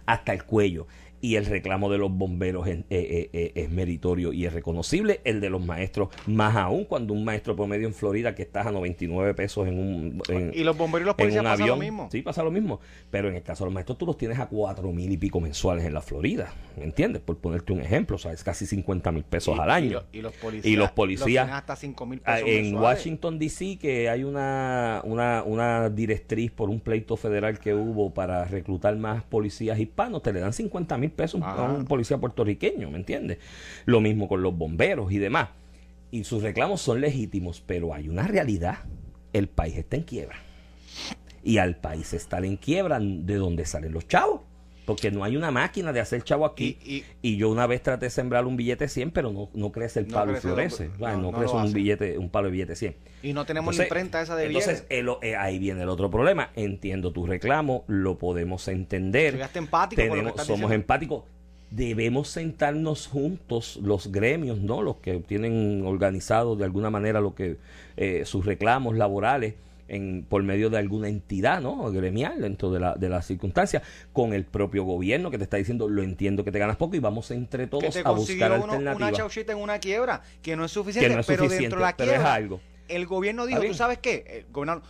Hasta 0.06 0.34
el 0.34 0.44
cuello. 0.46 0.88
Y 1.22 1.36
el 1.36 1.46
reclamo 1.46 1.92
de 1.92 2.00
los 2.00 2.12
bomberos 2.12 2.68
es, 2.68 2.80
eh, 2.80 2.84
eh, 2.90 3.30
eh, 3.34 3.52
es 3.56 3.70
meritorio 3.70 4.34
y 4.34 4.46
es 4.46 4.54
reconocible. 4.54 5.22
El 5.24 5.40
de 5.40 5.50
los 5.52 5.64
maestros, 5.64 6.10
más 6.26 6.56
aún 6.56 6.86
cuando 6.86 7.14
un 7.14 7.24
maestro 7.24 7.56
promedio 7.56 7.88
en 7.88 7.94
Florida 7.94 8.34
que 8.34 8.42
estás 8.42 8.66
a 8.66 8.72
99 8.72 9.34
pesos 9.36 9.68
en 9.68 9.78
un, 9.80 10.22
en, 10.30 10.52
Y 10.54 10.64
los 10.64 10.76
bomberos 10.78 11.04
y 11.04 11.08
los 11.08 11.16
policías 11.16 11.42
un 11.42 11.46
pasan 11.46 11.62
avión. 11.62 11.78
lo 11.80 11.84
mismo. 11.86 12.10
Sí, 12.12 12.22
pasa 12.24 12.44
lo 12.44 12.50
mismo. 12.52 12.80
Pero 13.12 13.30
en 13.30 13.36
el 13.36 13.44
caso 13.44 13.64
de 13.64 13.68
los 13.68 13.74
maestros, 13.76 13.98
tú 14.00 14.06
los 14.08 14.18
tienes 14.18 14.40
a 14.40 14.48
cuatro 14.48 14.92
mil 14.92 15.12
y 15.12 15.18
pico 15.18 15.40
mensuales 15.40 15.86
en 15.86 15.94
la 15.94 16.02
Florida. 16.02 16.54
¿Me 16.76 16.86
entiendes? 16.86 17.22
Por 17.22 17.38
ponerte 17.38 17.72
un 17.72 17.82
ejemplo. 17.82 18.16
O 18.16 18.20
sea, 18.20 18.32
es 18.32 18.44
casi 18.44 18.66
50 18.66 19.12
mil 19.12 19.24
pesos 19.24 19.56
Y- 19.56 19.60
al 19.60 19.68
y 19.70 19.72
año. 19.72 19.92
lo- 20.00 20.06
Y, 20.12 20.22
los 20.22 20.34
policías. 20.34 20.66
Y 20.74 20.76
los 20.76 20.92
policías- 20.92 21.50
hasta 21.52 21.76
5 21.76 22.06
mil 22.08 22.20
Ah, 22.26 22.36
pesos 22.36 22.50
En 22.50 22.62
mensuales. 22.64 22.98
Washington, 23.00 23.38
D.C., 23.40 23.78
que 23.80 24.10
hay 24.10 24.24
una, 24.24 25.02
una, 25.04 25.44
una 25.44 25.90
directriz 25.90 26.52
por 26.52 26.70
un 26.70 26.80
pleito 26.80 27.16
federal 27.16 27.60
que 27.60 27.76
hubo 27.76 28.12
para 28.12 28.44
reclutar 28.46 28.96
más 28.98 29.24
policías 29.24 29.80
hispanos, 29.80 30.24
te 30.24 30.34
le 30.34 30.40
dan 30.40 30.54
50 30.54 30.98
mil 30.98 31.11
pesos 31.12 31.42
a 31.42 31.64
un 31.64 31.86
policía 31.86 32.18
puertorriqueño, 32.18 32.90
¿me 32.90 32.98
entiendes? 32.98 33.40
Lo 33.86 34.02
mismo 34.02 34.28
con 34.28 34.42
los 34.42 34.58
bomberos 34.58 35.12
y 35.12 35.18
demás. 35.18 35.50
Y 36.12 36.24
sus 36.24 36.44
reclamos 36.44 36.82
son 36.82 37.02
legítimos, 37.02 37.64
pero 37.66 37.94
hay 37.94 38.10
una 38.10 38.28
realidad. 38.28 38.80
El 39.34 39.48
país 39.48 39.78
está 39.78 39.96
en 39.96 40.04
quiebra. 40.04 40.36
Y 41.44 41.58
al 41.58 41.78
país 41.78 42.14
estar 42.14 42.44
en 42.46 42.58
quiebra, 42.58 43.00
¿de 43.00 43.36
dónde 43.36 43.66
salen 43.66 43.94
los 43.94 44.08
chavos? 44.08 44.42
Porque 44.92 45.12
no 45.12 45.24
hay 45.24 45.38
una 45.38 45.52
máquina 45.52 45.94
de 45.94 46.00
hacer 46.00 46.24
chavo 46.24 46.46
aquí. 46.46 46.78
Y- 46.84 47.04
Y, 47.22 47.38
yo 47.38 47.50
una 47.50 47.68
vez 47.68 47.82
traté 47.84 48.08
de 48.08 48.10
sembrar 48.10 48.46
un 48.46 48.58
billete 48.58 48.88
100, 48.88 49.12
pero 49.12 49.32
no, 49.32 49.50
no 49.54 49.72
crece 49.72 50.00
el 50.02 50.08
No 50.08 50.14
palo 50.16 50.32
y 50.32 50.36
lo- 50.36 50.42
florece. 50.42 50.90
no, 51.00 51.32
crece 51.32 51.56
un 51.56 51.72
billete, 51.74 52.18
un 52.18 52.30
palo 52.30 52.48
de 52.48 52.52
billete 52.52 52.76
100. 52.76 52.96
Y 53.24 53.34
no 53.34 53.46
tenemos 53.46 53.78
la 53.78 53.84
imprenta 53.84 54.22
esa 54.22 54.36
de 54.36 54.46
entonces 54.48 54.86
billetes. 54.90 55.16
el- 55.22 55.30
eh, 55.30 55.36
ahí 55.36 55.60
viene 55.60 55.84
el 55.84 55.90
otro 55.90 56.10
problema. 56.12 56.50
Entiendo 56.56 57.12
tu 57.12 57.26
reclamo, 57.26 57.84
lo 57.88 58.18
podemos 58.18 58.68
entender. 58.68 59.40
Empático 59.54 60.02
Tenemos- 60.02 60.32
somos 60.34 60.48
diciendo. 60.48 60.74
empáticos. 60.74 61.24
Debemos 61.70 62.28
sentarnos 62.28 63.08
juntos 63.08 63.80
los 63.82 64.12
gremios, 64.12 64.60
¿no? 64.60 64.82
Los 64.82 64.98
que 64.98 65.20
tienen 65.20 65.84
organizado 65.86 66.58
de 66.58 66.66
alguna 66.66 66.90
manera 66.90 67.22
lo 67.22 67.34
que 67.34 67.56
eh, 67.96 68.24
sus 68.26 68.46
reclamos 68.46 68.96
laborales 68.98 69.54
en, 69.94 70.26
por 70.28 70.42
medio 70.44 70.70
de 70.70 70.78
alguna 70.78 71.10
entidad, 71.10 71.60
¿no? 71.62 71.92
Gremial 71.92 72.40
dentro 72.42 72.72
de 72.72 72.80
la, 72.80 72.96
de 72.96 73.10
las 73.10 73.26
circunstancias, 73.26 73.84
con 74.14 74.34
el 74.34 74.46
propio 74.46 74.84
gobierno 74.86 75.30
que 75.32 75.38
te 75.38 75.44
está 75.44 75.58
diciendo, 75.58 75.90
lo 75.90 76.02
entiendo 76.02 76.44
que 76.46 76.52
te 76.52 76.60
ganas 76.60 76.78
poco 76.78 76.96
y 76.96 77.00
vamos 77.00 77.30
entre 77.32 77.68
todos 77.68 77.96
a 77.98 78.12
buscar 78.12 78.52
uno- 78.54 78.64
una 78.64 78.74
alternativas. 78.92 79.14
chauchita 79.18 79.52
en 79.52 79.58
una 79.60 79.80
quiebra, 79.80 80.22
que 80.42 80.56
no 80.56 80.64
es 80.64 80.72
suficiente, 80.72 81.10
Que 81.10 81.14
no 81.16 81.20
es 81.22 81.28
pero 81.28 81.44
suficiente, 81.44 81.64
dentro 81.64 81.80
de 81.80 81.84
la 81.84 81.90
es 81.90 81.96
quiebra, 81.96 82.34
algo. 82.34 82.62
el 82.88 83.06
gobierno 83.06 83.46
dijo, 83.46 83.62
¿tú 83.62 83.74
sabes 83.74 83.98
qué? 84.00 84.24
El 84.46 84.46
gobernador, 84.54 84.84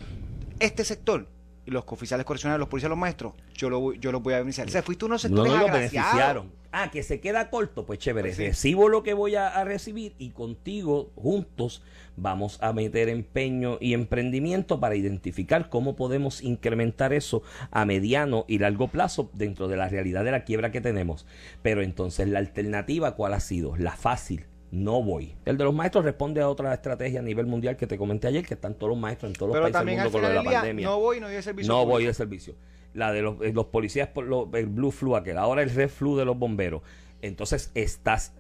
este 0.60 0.84
sector, 0.86 1.28
y 1.66 1.72
los 1.72 1.84
oficiales 1.88 2.26
correccionales, 2.26 2.60
los 2.60 2.70
policías, 2.70 2.90
los 2.90 2.98
maestros, 3.00 3.34
yo 3.56 3.70
lo, 3.70 3.94
yo 3.94 4.12
los 4.12 4.22
voy 4.22 4.34
a 4.34 4.38
beneficiar. 4.40 4.68
O 4.68 4.72
sea, 4.72 4.82
fuiste 4.84 5.06
unos 5.06 5.24
No, 5.24 5.30
sectores 5.30 5.52
no, 5.54 5.60
los 5.60 5.70
agraciados. 5.70 6.10
beneficiaron. 6.12 6.61
Ah, 6.72 6.90
que 6.90 7.04
se 7.04 7.20
queda 7.20 7.50
corto, 7.50 7.86
pues 7.86 8.00
chévere. 8.00 8.30
Pues 8.30 8.38
sí. 8.38 8.46
Recibo 8.48 8.88
lo 8.90 9.04
que 9.04 9.14
voy 9.14 9.36
a, 9.36 9.48
a 9.48 9.64
recibir 9.66 10.14
y 10.18 10.30
contigo, 10.30 11.12
juntos, 11.16 11.84
vamos 12.16 12.58
a 12.62 12.72
meter 12.72 13.10
empeño 13.10 13.78
y 13.82 13.94
emprendimiento 13.94 14.80
para 14.80 14.96
identificar 14.96 15.70
cómo 15.70 15.96
podemos 15.96 16.42
incrementar 16.42 17.14
eso 17.14 17.44
a 17.72 17.86
mediano 17.86 18.46
y 18.48 18.60
largo 18.60 18.88
plazo 18.88 19.30
dentro 19.34 19.68
de 19.68 19.78
la 19.78 19.90
realidad 19.90 20.24
de 20.24 20.32
la 20.32 20.44
quiebra 20.44 20.72
que 20.72 20.82
tenemos. 20.82 21.26
Pero 21.62 21.82
entonces 21.82 22.28
la 22.30 22.40
alternativa, 22.40 23.16
¿cuál 23.16 23.34
ha 23.34 23.40
sido? 23.40 23.76
La 23.76 23.96
fácil. 23.96 24.46
No 24.72 25.04
voy. 25.04 25.36
El 25.44 25.58
de 25.58 25.66
los 25.66 25.74
maestros 25.74 26.06
responde 26.06 26.40
a 26.40 26.48
otra 26.48 26.74
estrategia 26.74 27.20
a 27.20 27.24
nivel 27.24 27.46
mundial 27.46 27.76
que 27.76 27.88
te 27.88 27.98
comenté 27.98 28.28
ayer, 28.28 28.46
que 28.46 28.54
están 28.54 28.76
todos 28.76 28.92
los 28.92 28.98
maestros 28.98 29.32
en 29.32 29.36
todos 29.36 29.54
los 29.54 29.60
países 29.60 29.86
del 29.86 29.96
mundo 29.96 30.12
con 30.12 30.22
la 30.22 30.44
pandemia. 30.44 30.88
no 30.88 31.00
voy, 31.00 31.20
no 31.20 31.28
doy 31.28 31.36
el 31.36 31.44
servicio. 31.44 31.68
No 31.74 31.80
público. 31.80 31.92
voy 31.92 32.06
de 32.06 32.14
servicio. 32.14 32.56
La 32.94 33.12
de 33.12 33.22
los, 33.22 33.42
eh, 33.42 33.54
los 33.54 33.68
policías, 33.68 34.10
por 34.10 34.26
el 34.54 34.66
blue 34.68 34.92
flu 34.92 35.16
aquel, 35.16 35.38
ahora 35.38 35.62
el 35.62 35.70
red 35.70 35.90
flu 35.90 36.18
de 36.18 36.26
los 36.26 36.38
bomberos. 36.38 36.82
Entonces 37.22 37.72
estás, 37.76 38.34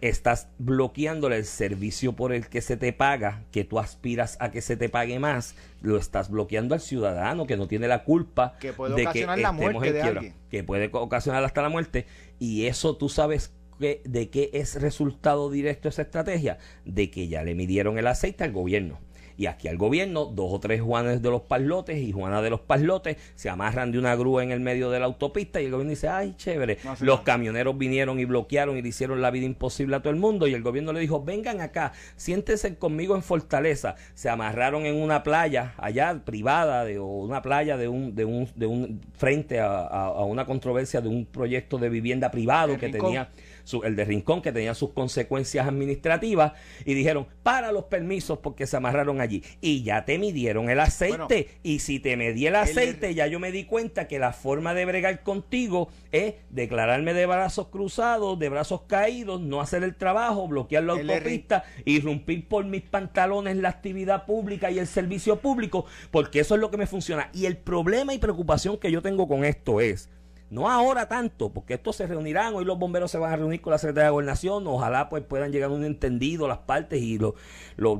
estás 0.00 0.48
bloqueándole 0.58 1.36
el 1.36 1.44
servicio 1.44 2.12
por 2.14 2.32
el 2.32 2.48
que 2.48 2.60
se 2.60 2.76
te 2.76 2.92
paga, 2.92 3.44
que 3.50 3.64
tú 3.64 3.78
aspiras 3.78 4.36
a 4.40 4.50
que 4.50 4.60
se 4.60 4.76
te 4.76 4.88
pague 4.88 5.18
más, 5.18 5.54
lo 5.80 5.96
estás 5.96 6.30
bloqueando 6.30 6.74
al 6.74 6.80
ciudadano 6.80 7.46
que 7.46 7.56
no 7.56 7.66
tiene 7.68 7.88
la 7.88 8.04
culpa 8.04 8.56
Que 8.60 8.72
puede 8.72 8.94
de 8.94 9.02
ocasionar 9.02 9.36
que 9.36 9.42
la 9.42 9.52
muerte 9.52 9.88
en 9.88 9.94
de 9.94 10.00
quiebra, 10.00 10.20
alguien. 10.20 10.34
que 10.50 10.64
puede 10.64 10.90
ocasionar 10.92 11.44
hasta 11.44 11.62
la 11.62 11.68
muerte. 11.68 12.06
Y 12.38 12.66
eso 12.66 12.96
tú 12.96 13.08
sabes 13.08 13.52
que, 13.78 14.02
de 14.04 14.30
qué 14.30 14.50
es 14.52 14.80
resultado 14.80 15.50
directo 15.50 15.88
esa 15.88 16.02
estrategia, 16.02 16.58
de 16.84 17.10
que 17.10 17.28
ya 17.28 17.42
le 17.42 17.54
midieron 17.54 17.98
el 17.98 18.06
aceite 18.06 18.44
al 18.44 18.52
gobierno. 18.52 18.98
Y 19.36 19.46
aquí 19.46 19.68
al 19.68 19.76
gobierno, 19.76 20.26
dos 20.26 20.52
o 20.52 20.60
tres 20.60 20.80
Juanes 20.80 21.22
de 21.22 21.30
los 21.30 21.42
Paslotes 21.42 21.96
y 21.98 22.12
Juana 22.12 22.42
de 22.42 22.50
los 22.50 22.60
Paslotes 22.60 23.16
se 23.34 23.48
amarran 23.48 23.92
de 23.92 23.98
una 23.98 24.14
grúa 24.14 24.42
en 24.42 24.50
el 24.50 24.60
medio 24.60 24.90
de 24.90 25.00
la 25.00 25.06
autopista 25.06 25.60
y 25.60 25.66
el 25.66 25.70
gobierno 25.72 25.90
dice, 25.90 26.08
ay, 26.08 26.34
chévere. 26.36 26.78
No 26.84 26.94
los 27.00 27.20
camioneros 27.22 27.76
vinieron 27.78 28.18
y 28.20 28.24
bloquearon 28.24 28.76
y 28.76 28.82
le 28.82 28.88
hicieron 28.88 29.20
la 29.22 29.30
vida 29.30 29.46
imposible 29.46 29.96
a 29.96 30.00
todo 30.00 30.12
el 30.12 30.18
mundo 30.18 30.46
y 30.46 30.54
el 30.54 30.62
gobierno 30.62 30.92
le 30.92 31.00
dijo, 31.00 31.22
vengan 31.22 31.60
acá, 31.60 31.92
siéntense 32.16 32.76
conmigo 32.76 33.16
en 33.16 33.22
Fortaleza. 33.22 33.96
Se 34.14 34.28
amarraron 34.28 34.86
en 34.86 35.00
una 35.00 35.22
playa 35.22 35.74
allá 35.78 36.20
privada 36.24 36.84
de, 36.84 36.98
o 36.98 37.06
una 37.06 37.42
playa 37.42 37.76
de 37.76 37.88
un, 37.88 38.14
de 38.14 38.24
un, 38.24 38.48
de 38.54 38.66
un 38.66 39.00
frente 39.16 39.60
a, 39.60 39.66
a- 39.78 40.06
a 40.08 40.24
una 40.24 40.44
controversia 40.46 41.00
de 41.00 41.08
un 41.08 41.24
proyecto 41.26 41.78
de 41.78 41.88
vivienda 41.88 42.30
privado 42.30 42.76
que 42.78 42.86
Rincón. 42.86 43.06
tenía 43.10 43.28
su- 43.64 43.82
el 43.84 43.96
de 43.96 44.04
Rincón, 44.04 44.42
que 44.42 44.52
tenía 44.52 44.74
sus 44.74 44.90
consecuencias 44.90 45.66
administrativas, 45.66 46.52
y 46.84 46.94
dijeron, 46.94 47.26
para 47.42 47.72
los 47.72 47.84
permisos 47.84 48.38
porque 48.38 48.66
se 48.66 48.76
amarraron 48.76 49.20
allí. 49.20 49.42
Y 49.60 49.82
ya 49.82 50.04
te 50.04 50.18
midieron 50.18 50.70
el 50.70 50.80
aceite. 50.80 51.16
Bueno, 51.16 51.58
y 51.62 51.78
si 51.80 52.00
te 52.00 52.16
medí 52.16 52.46
el 52.46 52.56
aceite, 52.56 53.14
ya 53.14 53.26
yo 53.26 53.38
me 53.40 53.52
di 53.52 53.64
cuenta 53.64 54.08
que 54.08 54.18
la 54.18 54.32
forma 54.32 54.74
de 54.74 54.84
bregar 54.84 55.22
contigo 55.22 55.88
es 56.10 56.34
declararme 56.50 57.14
de 57.14 57.26
brazos 57.26 57.68
cruzados, 57.68 58.38
de 58.38 58.48
brazos 58.48 58.82
caídos, 58.86 59.40
no 59.40 59.60
hacer 59.60 59.82
el 59.82 59.94
trabajo, 59.94 60.46
bloquear 60.48 60.84
la 60.84 60.94
El 60.94 61.08
autopista, 61.10 61.64
irrumpir 61.84 62.48
por 62.48 62.64
mis 62.64 62.82
pantalones 62.82 63.56
la 63.56 63.68
actividad 63.68 64.26
pública 64.26 64.70
y 64.70 64.78
el 64.78 64.86
servicio 64.86 65.38
público, 65.40 65.86
porque 66.10 66.40
eso 66.40 66.54
es 66.54 66.60
lo 66.60 66.70
que 66.70 66.76
me 66.76 66.86
funciona. 66.86 67.30
Y 67.32 67.46
el 67.46 67.56
problema 67.56 68.14
y 68.14 68.18
preocupación 68.18 68.76
que 68.78 68.90
yo 68.90 69.02
tengo 69.02 69.28
con 69.28 69.44
esto 69.44 69.80
es, 69.80 70.08
no 70.52 70.70
ahora 70.70 71.08
tanto, 71.08 71.48
porque 71.52 71.74
estos 71.74 71.96
se 71.96 72.06
reunirán, 72.06 72.54
hoy 72.54 72.64
los 72.64 72.78
bomberos 72.78 73.10
se 73.10 73.18
van 73.18 73.32
a 73.32 73.36
reunir 73.36 73.60
con 73.62 73.70
la 73.70 73.78
Secretaría 73.78 74.04
de 74.06 74.10
Gobernación, 74.10 74.66
ojalá 74.66 75.08
pues 75.08 75.22
puedan 75.24 75.50
llegar 75.50 75.70
a 75.70 75.72
un 75.72 75.84
entendido 75.84 76.46
las 76.46 76.58
partes 76.58 77.00
y 77.02 77.18
los, 77.18 77.34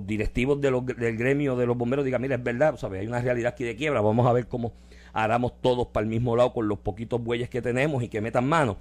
directivos 0.07 0.61
de 0.61 0.71
los- 0.71 0.85
del 0.85 1.17
gremio 1.17 1.57
de 1.57 1.67
los 1.67 1.77
bomberos 1.77 2.05
digan, 2.05 2.21
mira, 2.21 2.37
es 2.37 2.43
verdad, 2.45 2.77
¿sabes? 2.77 3.01
hay 3.01 3.07
una 3.07 3.21
realidad 3.21 3.53
aquí 3.55 3.65
de 3.65 3.75
quiebra, 3.75 4.01
vamos 4.03 4.27
a 4.27 4.33
ver 4.33 4.47
cómo 4.49 4.73
haramos 5.15 5.61
todos 5.61 5.89
para 5.89 6.05
el 6.05 6.11
mismo 6.11 6.37
lado 6.37 6.53
con 6.53 6.69
los 6.69 6.79
poquitos 6.79 7.23
bueyes 7.23 7.49
que 7.49 7.63
tenemos 7.63 8.03
y 8.03 8.09
que 8.09 8.21
metan 8.21 8.47
mano. 8.49 8.77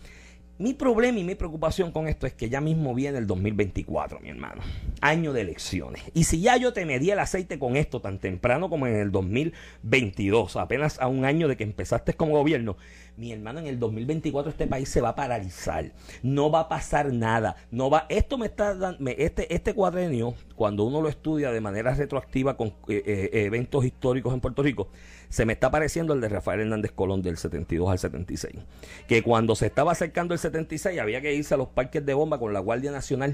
Mi 0.57 0.73
problema 0.73 1.17
y 1.17 1.23
mi 1.23 1.33
preocupación 1.33 1.91
con 1.91 2.07
esto 2.07 2.27
es 2.27 2.33
que 2.33 2.49
ya 2.49 2.61
mismo 2.61 2.93
viene 2.93 3.17
el 3.17 3.25
2024, 3.25 4.19
mi 4.19 4.29
hermano. 4.29 4.61
Año 5.01 5.33
de 5.33 5.41
elecciones. 5.41 6.03
Y 6.13 6.25
si 6.25 6.39
ya 6.39 6.55
yo 6.57 6.71
te 6.71 6.85
medí 6.85 7.09
el 7.09 7.17
aceite 7.17 7.57
con 7.57 7.75
esto 7.75 7.99
tan 7.99 8.19
temprano 8.19 8.69
como 8.69 8.85
en 8.85 8.95
el 8.95 9.11
2022, 9.11 10.57
apenas 10.57 10.99
a 10.99 11.07
un 11.07 11.25
año 11.25 11.47
de 11.47 11.57
que 11.57 11.63
empezaste 11.63 12.13
como 12.13 12.33
gobierno, 12.33 12.77
mi 13.17 13.31
hermano, 13.31 13.59
en 13.59 13.67
el 13.67 13.79
2024 13.79 14.51
este 14.51 14.67
país 14.67 14.87
se 14.89 15.01
va 15.01 15.09
a 15.09 15.15
paralizar. 15.15 15.91
No 16.23 16.51
va 16.51 16.61
a 16.61 16.69
pasar 16.69 17.11
nada. 17.11 17.55
No 17.71 17.89
va, 17.89 18.05
esto 18.09 18.37
me 18.37 18.45
está 18.45 18.75
dando, 18.75 19.09
este, 19.11 19.53
este 19.53 19.73
cuadrenio, 19.73 20.35
cuando 20.55 20.83
uno 20.83 21.01
lo 21.01 21.09
estudia 21.09 21.51
de 21.51 21.61
manera 21.61 21.93
retroactiva 21.93 22.55
con 22.55 22.69
eh, 22.87 23.03
eh, 23.05 23.29
eventos 23.45 23.83
históricos 23.83 24.33
en 24.33 24.39
Puerto 24.39 24.63
Rico, 24.63 24.89
se 25.31 25.45
me 25.45 25.53
está 25.53 25.71
pareciendo 25.71 26.13
el 26.13 26.19
de 26.19 26.27
Rafael 26.27 26.59
Hernández 26.59 26.91
Colón 26.91 27.21
del 27.21 27.37
72 27.37 27.89
al 27.89 27.97
76. 27.97 28.53
Que 29.07 29.23
cuando 29.23 29.55
se 29.55 29.65
estaba 29.65 29.93
acercando 29.93 30.33
el 30.33 30.39
76 30.41 30.99
había 30.99 31.21
que 31.21 31.33
irse 31.33 31.53
a 31.53 31.57
los 31.57 31.69
parques 31.69 32.05
de 32.05 32.13
bomba 32.13 32.37
con 32.37 32.51
la 32.51 32.59
Guardia 32.59 32.91
Nacional 32.91 33.33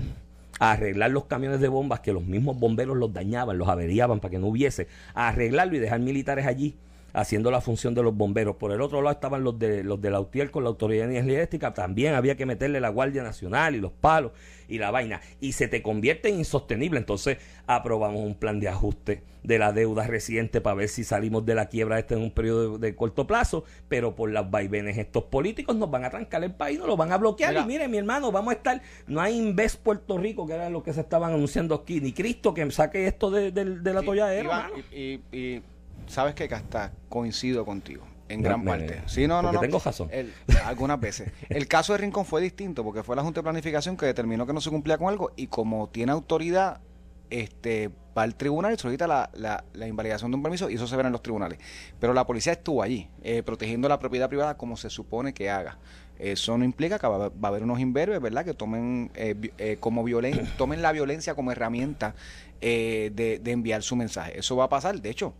a 0.59 0.73
arreglar 0.73 1.09
los 1.09 1.25
camiones 1.25 1.59
de 1.59 1.67
bombas 1.67 2.01
que 2.01 2.13
los 2.13 2.23
mismos 2.23 2.59
bomberos 2.59 2.95
los 2.97 3.11
dañaban, 3.11 3.57
los 3.57 3.67
averiaban 3.67 4.19
para 4.19 4.31
que 4.31 4.37
no 4.37 4.45
hubiese, 4.45 4.87
a 5.15 5.29
arreglarlo 5.29 5.75
y 5.75 5.79
dejar 5.79 5.99
militares 5.99 6.45
allí 6.45 6.75
haciendo 7.19 7.49
la 7.49 7.61
función 7.61 7.95
de 7.95 8.03
los 8.03 8.15
bomberos. 8.15 8.57
Por 8.57 8.71
el 8.71 8.79
otro 8.79 9.01
lado 9.01 9.13
estaban 9.15 9.43
los 9.43 9.57
de 9.57 9.83
los 9.83 9.99
de 9.99 10.11
la 10.11 10.19
UTIER 10.19 10.51
con 10.51 10.63
la 10.63 10.69
Autoridad 10.69 11.11
Eléctrica, 11.11 11.73
también 11.73 12.13
había 12.13 12.37
que 12.37 12.45
meterle 12.45 12.79
la 12.79 12.89
Guardia 12.89 13.23
Nacional 13.23 13.75
y 13.75 13.79
los 13.79 13.91
palos 13.91 14.33
y 14.67 14.77
la 14.77 14.91
vaina. 14.91 15.21
Y 15.39 15.53
se 15.53 15.67
te 15.67 15.81
convierte 15.81 16.29
en 16.29 16.37
insostenible. 16.37 16.99
Entonces 16.99 17.37
aprobamos 17.65 18.21
un 18.23 18.35
plan 18.35 18.59
de 18.59 18.67
ajuste 18.67 19.23
de 19.43 19.57
la 19.59 19.71
deuda 19.71 20.05
reciente 20.05 20.61
para 20.61 20.75
ver 20.75 20.89
si 20.89 21.03
salimos 21.03 21.45
de 21.45 21.55
la 21.55 21.69
quiebra 21.69 21.97
este 21.97 22.13
en 22.15 22.21
un 22.21 22.31
periodo 22.31 22.77
de, 22.77 22.87
de 22.87 22.95
corto 22.95 23.25
plazo, 23.25 23.63
pero 23.87 24.13
por 24.15 24.29
las 24.29 24.51
vaivenes 24.51 24.97
estos 24.97 25.23
políticos 25.23 25.75
nos 25.75 25.89
van 25.89 26.03
a 26.05 26.09
trancar 26.09 26.43
el 26.43 26.53
país, 26.53 26.77
nos 26.77 26.87
lo 26.87 26.97
van 26.97 27.11
a 27.13 27.17
bloquear. 27.17 27.51
Mira. 27.53 27.63
y 27.63 27.67
mire, 27.67 27.87
mi 27.87 27.97
hermano, 27.97 28.31
vamos 28.31 28.53
a 28.53 28.57
estar, 28.57 28.81
no 29.07 29.21
hay 29.21 29.37
Invest 29.37 29.81
Puerto 29.81 30.17
Rico, 30.17 30.45
que 30.45 30.53
era 30.53 30.69
lo 30.69 30.83
que 30.83 30.91
se 30.93 30.99
estaban 30.99 31.33
anunciando 31.33 31.73
aquí, 31.75 31.99
ni 32.01 32.11
Cristo 32.11 32.53
que 32.53 32.69
saque 32.71 33.07
esto 33.07 33.31
de, 33.31 33.51
de- 33.51 33.79
de 33.79 33.93
la 33.93 34.01
Sí, 34.01 34.05
tolladera. 34.05 34.43
Iván, 34.43 34.71
mano. 34.71 34.83
y, 34.91 34.97
y- 34.99 35.21
y 35.31 35.63
sabes 36.07 36.33
que 36.35 36.43
hasta 36.45 36.91
coincido 37.09 37.65
contigo 37.65 38.05
en 38.29 38.41
gran 38.41 38.63
me- 38.63 38.71
parte. 38.71 39.01
Sí, 39.05 39.27
no, 39.27 39.41
no, 39.41 39.51
no. 39.53 39.59
tengo 39.59 39.79
razón. 39.79 40.09
El- 40.11 40.33
algunas 40.65 40.99
veces. 40.99 41.31
El 41.49 41.67
caso 41.67 41.93
de 41.93 41.99
Rincón 41.99 42.25
fue 42.25 42.41
distinto 42.41 42.83
porque 42.83 43.03
fue 43.03 43.15
la 43.15 43.23
Junta 43.23 43.39
de 43.39 43.43
Planificación 43.43 43.95
que 43.97 44.05
determinó 44.05 44.45
que 44.45 44.53
no 44.53 44.61
se 44.61 44.69
cumplía 44.69 44.97
con 44.97 45.07
algo 45.07 45.31
y 45.35 45.47
como 45.47 45.87
tiene 45.89 46.11
autoridad, 46.11 46.81
este 47.29 47.89
va 48.17 48.23
al 48.23 48.35
tribunal 48.35 48.73
y 48.73 48.77
solicita 48.77 49.05
la, 49.07 49.29
la, 49.33 49.63
la 49.73 49.87
invalidación 49.87 50.31
de 50.31 50.37
un 50.37 50.43
permiso 50.43 50.69
y 50.69 50.75
eso 50.75 50.87
se 50.87 50.95
verá 50.95 51.07
en 51.09 51.13
los 51.13 51.21
tribunales. 51.21 51.59
Pero 51.99 52.13
la 52.13 52.25
policía 52.25 52.53
estuvo 52.53 52.81
allí, 52.81 53.09
eh, 53.21 53.43
protegiendo 53.43 53.87
la 53.87 53.99
propiedad 53.99 54.27
privada 54.27 54.57
como 54.57 54.75
se 54.77 54.89
supone 54.89 55.33
que 55.33 55.49
haga. 55.49 55.77
Eso 56.17 56.57
no 56.57 56.65
implica 56.65 56.97
que 56.97 57.05
va, 57.07 57.25
a- 57.25 57.29
va 57.29 57.33
a 57.43 57.47
haber 57.47 57.63
unos 57.63 57.79
imberbes, 57.79 58.19
¿verdad? 58.19 58.43
Que 58.43 58.53
tomen 58.55 59.11
eh, 59.15 59.35
eh, 59.59 59.77
como 59.79 60.03
violen 60.03 60.47
tomen 60.57 60.81
la 60.81 60.91
violencia 60.91 61.35
como 61.35 61.51
herramienta 61.51 62.15
eh, 62.59 63.11
de, 63.13 63.37
de 63.39 63.51
enviar 63.51 63.83
su 63.83 63.95
mensaje. 63.95 64.39
Eso 64.39 64.55
va 64.55 64.63
a 64.65 64.69
pasar, 64.69 64.99
de 64.99 65.09
hecho, 65.11 65.35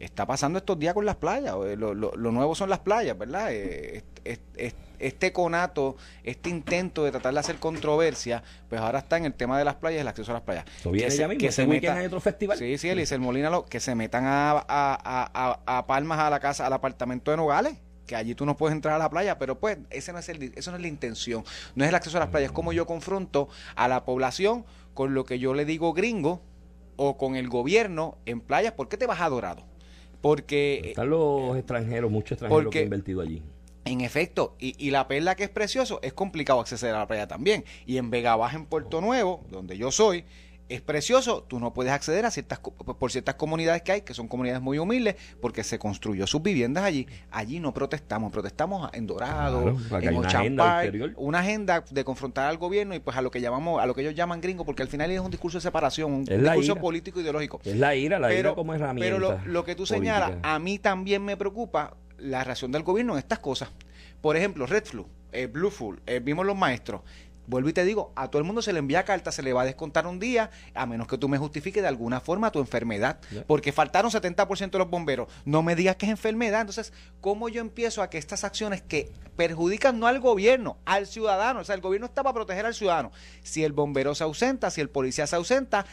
está 0.00 0.26
pasando 0.26 0.58
estos 0.58 0.78
días 0.78 0.94
con 0.94 1.04
las 1.06 1.16
playas. 1.16 1.54
eh, 1.66 1.76
Lo, 1.76 1.94
lo- 1.94 2.12
lo 2.16 2.32
nuevo 2.32 2.54
son 2.54 2.68
las 2.70 2.80
playas, 2.80 3.16
¿verdad? 3.16 3.48
Eh, 3.52 4.02
est- 4.24 4.48
est- 4.56 4.76
este 4.98 5.32
conato, 5.32 5.96
este 6.24 6.50
intento 6.50 7.04
de 7.04 7.10
tratar 7.10 7.32
de 7.32 7.40
hacer 7.40 7.56
controversia, 7.56 8.42
pues 8.68 8.80
ahora 8.80 8.98
está 8.98 9.16
en 9.16 9.24
el 9.24 9.32
tema 9.34 9.58
de 9.58 9.64
las 9.64 9.76
playas 9.76 9.98
y 9.98 10.00
el 10.02 10.08
acceso 10.08 10.30
a 10.32 10.34
las 10.34 10.42
playas. 10.42 10.64
Que 11.04 11.10
se- 11.10 11.26
mismo, 11.28 11.38
que 11.40 11.46
ese 11.46 11.62
se 11.62 11.68
weekend 11.68 11.82
meta- 11.92 12.00
hay 12.00 12.06
otro 12.06 12.20
festival. 12.20 12.58
Sí, 12.58 12.76
sí, 12.76 12.88
Eliezer 12.88 13.18
Molina, 13.18 13.48
lo, 13.50 13.64
que 13.64 13.80
se 13.80 13.94
metan 13.94 14.24
a, 14.26 14.50
a, 14.52 14.64
a, 14.68 15.30
a- 15.66 15.78
a 15.78 15.86
Palmas 15.86 16.18
a 16.18 16.28
la 16.28 16.40
casa, 16.40 16.66
al 16.66 16.72
apartamento 16.74 17.30
de 17.30 17.36
Nogales, 17.38 17.76
que 18.06 18.14
allí 18.16 18.34
tú 18.34 18.44
no 18.44 18.56
puedes 18.56 18.74
entrar 18.74 18.94
a 18.96 18.98
la 18.98 19.08
playa, 19.08 19.38
pero 19.38 19.58
pues 19.58 19.78
ese 19.90 20.12
no 20.12 20.18
es 20.18 20.28
el, 20.28 20.52
eso 20.56 20.70
no 20.70 20.76
es 20.76 20.82
la 20.82 20.88
intención, 20.88 21.44
no 21.76 21.84
es 21.84 21.88
el 21.88 21.94
acceso 21.94 22.16
a 22.18 22.20
las 22.20 22.28
playas, 22.28 22.48
es 22.50 22.52
como 22.52 22.72
yo 22.74 22.86
confronto 22.86 23.48
a 23.76 23.88
la 23.88 24.04
población 24.04 24.64
con 24.94 25.14
lo 25.14 25.24
que 25.24 25.38
yo 25.38 25.54
le 25.54 25.64
digo 25.64 25.92
gringo 25.94 26.42
o 26.96 27.16
con 27.16 27.36
el 27.36 27.48
gobierno 27.48 28.18
en 28.26 28.40
playas, 28.42 28.72
¿por 28.72 28.88
qué 28.90 28.96
te 28.98 29.06
vas 29.06 29.20
a 29.22 29.28
Dorado? 29.30 29.64
Porque 30.20 30.82
Están 30.90 31.10
los 31.10 31.56
extranjeros, 31.56 32.10
muchos 32.10 32.32
extranjeros 32.32 32.64
porque- 32.64 32.78
que 32.78 32.78
han 32.80 32.84
invertido 32.84 33.20
allí. 33.22 33.42
en 33.86 34.02
efecto, 34.02 34.54
y, 34.60 34.74
y 34.78 34.90
la 34.90 35.08
perla 35.08 35.34
que 35.34 35.44
es 35.44 35.48
precioso, 35.50 35.98
es 36.02 36.12
complicado 36.12 36.60
acceder 36.60 36.94
a 36.94 36.98
la 36.98 37.06
playa 37.08 37.26
también. 37.26 37.64
Y 37.86 37.96
en 37.96 38.10
Vega 38.10 38.36
Baja, 38.36 38.56
en 38.56 38.66
Puerto 38.66 39.00
Nuevo, 39.00 39.42
donde 39.50 39.76
yo 39.78 39.90
soy, 39.90 40.24
es 40.70 40.80
precioso, 40.80 41.42
tú 41.42 41.58
no 41.60 41.74
puedes 41.74 41.92
acceder 41.92 42.24
a 42.24 42.30
ciertas 42.30 42.60
por 42.60 43.10
ciertas 43.10 43.34
comunidades 43.34 43.82
que 43.82 43.92
hay, 43.92 44.00
que 44.02 44.14
son 44.14 44.28
comunidades 44.28 44.62
muy 44.62 44.78
humildes, 44.78 45.16
porque 45.40 45.64
se 45.64 45.78
construyó 45.78 46.26
sus 46.26 46.42
viviendas 46.42 46.84
allí. 46.84 47.06
Allí 47.30 47.60
no 47.60 47.74
protestamos, 47.74 48.32
protestamos 48.32 48.88
en 48.94 49.06
Dorado, 49.06 49.76
Claro, 49.88 50.06
en 50.06 50.16
una 50.16 50.28
Ocean 50.28 50.56
Park, 50.56 50.94
una 51.16 51.40
agenda 51.40 51.84
de 51.90 52.04
confrontar 52.04 52.48
al 52.48 52.56
gobierno 52.58 52.94
y 52.94 53.00
pues 53.00 53.16
a 53.16 53.22
lo 53.22 53.30
que 53.30 53.40
llamamos, 53.40 53.82
a 53.82 53.86
lo 53.86 53.94
que 53.94 54.02
ellos 54.02 54.14
llaman 54.14 54.40
gringo, 54.40 54.64
porque 54.64 54.82
al 54.82 54.88
final 54.88 55.10
es 55.10 55.20
un 55.20 55.30
discurso 55.30 55.58
de 55.58 55.62
separación, 55.62 56.12
un 56.12 56.24
Es 56.28 56.40
discurso 56.40 56.76
político 56.76 57.20
ideológico 57.20 57.60
Es 57.64 57.76
la 57.76 57.94
ira, 57.94 58.18
la 58.18 58.32
ira 58.32 58.54
como 58.54 58.72
herramienta. 58.72 59.04
pero 59.04 59.18
lo, 59.18 59.38
lo 59.46 59.64
que 59.64 59.74
tú 59.74 59.86
señalas, 59.86 60.28
política. 60.30 60.54
a 60.54 60.58
mí 60.60 60.78
también 60.78 61.24
me 61.24 61.36
preocupa 61.36 61.96
la 62.18 62.44
reacción 62.44 62.70
del 62.70 62.82
gobierno 62.84 63.14
en 63.14 63.18
estas 63.18 63.40
cosas. 63.40 63.70
Por 64.20 64.36
ejemplo, 64.36 64.66
Red 64.66 64.84
Flu, 64.84 65.06
eh, 65.32 65.46
Blue 65.46 65.70
Flu, 65.70 65.98
eh, 66.06 66.20
vimos 66.22 66.44
los 66.46 66.56
maestros. 66.56 67.00
Vuelvo 67.50 67.68
y 67.68 67.72
te 67.72 67.84
digo, 67.84 68.12
a 68.16 68.28
todo 68.28 68.38
el 68.38 68.46
mundo 68.46 68.62
se 68.62 68.72
le 68.72 68.78
envía 68.78 69.04
carta, 69.04 69.32
se 69.32 69.42
le 69.42 69.52
va 69.52 69.62
a 69.62 69.64
descontar 69.64 70.06
un 70.06 70.18
día, 70.18 70.50
a 70.74 70.86
menos 70.86 71.06
que 71.08 71.18
tú 71.18 71.28
me 71.28 71.36
justifiques 71.36 71.82
de 71.82 71.88
alguna 71.88 72.20
forma 72.20 72.50
tu 72.50 72.60
enfermedad, 72.60 73.18
porque 73.46 73.72
faltaron 73.72 74.10
70% 74.10 74.70
de 74.70 74.78
los 74.78 74.88
bomberos. 74.88 75.28
No 75.44 75.62
me 75.62 75.76
digas 75.76 75.96
que 75.96 76.06
es 76.06 76.10
enfermedad. 76.10 76.62
Entonces, 76.62 76.92
¿cómo 77.20 77.48
yo 77.48 77.60
empiezo 77.60 78.02
a 78.02 78.08
que 78.08 78.18
estas 78.18 78.44
acciones 78.44 78.80
que 78.80 79.12
perjudican 79.40 79.98
no 79.98 80.06
al 80.06 80.20
gobierno, 80.20 80.76
al 80.84 81.06
ciudadano, 81.06 81.60
o 81.60 81.64
sea, 81.64 81.74
el 81.74 81.80
gobierno 81.80 82.06
está 82.06 82.22
para 82.22 82.34
proteger 82.34 82.66
al 82.66 82.74
ciudadano. 82.74 83.10
Si 83.42 83.64
el 83.64 83.72
bombero 83.72 84.14
se 84.14 84.22
ausenta, 84.22 84.70
si 84.70 84.82
el 84.82 84.90
policía 84.90 85.26
se 85.26 85.34
ausenta, 85.34 85.86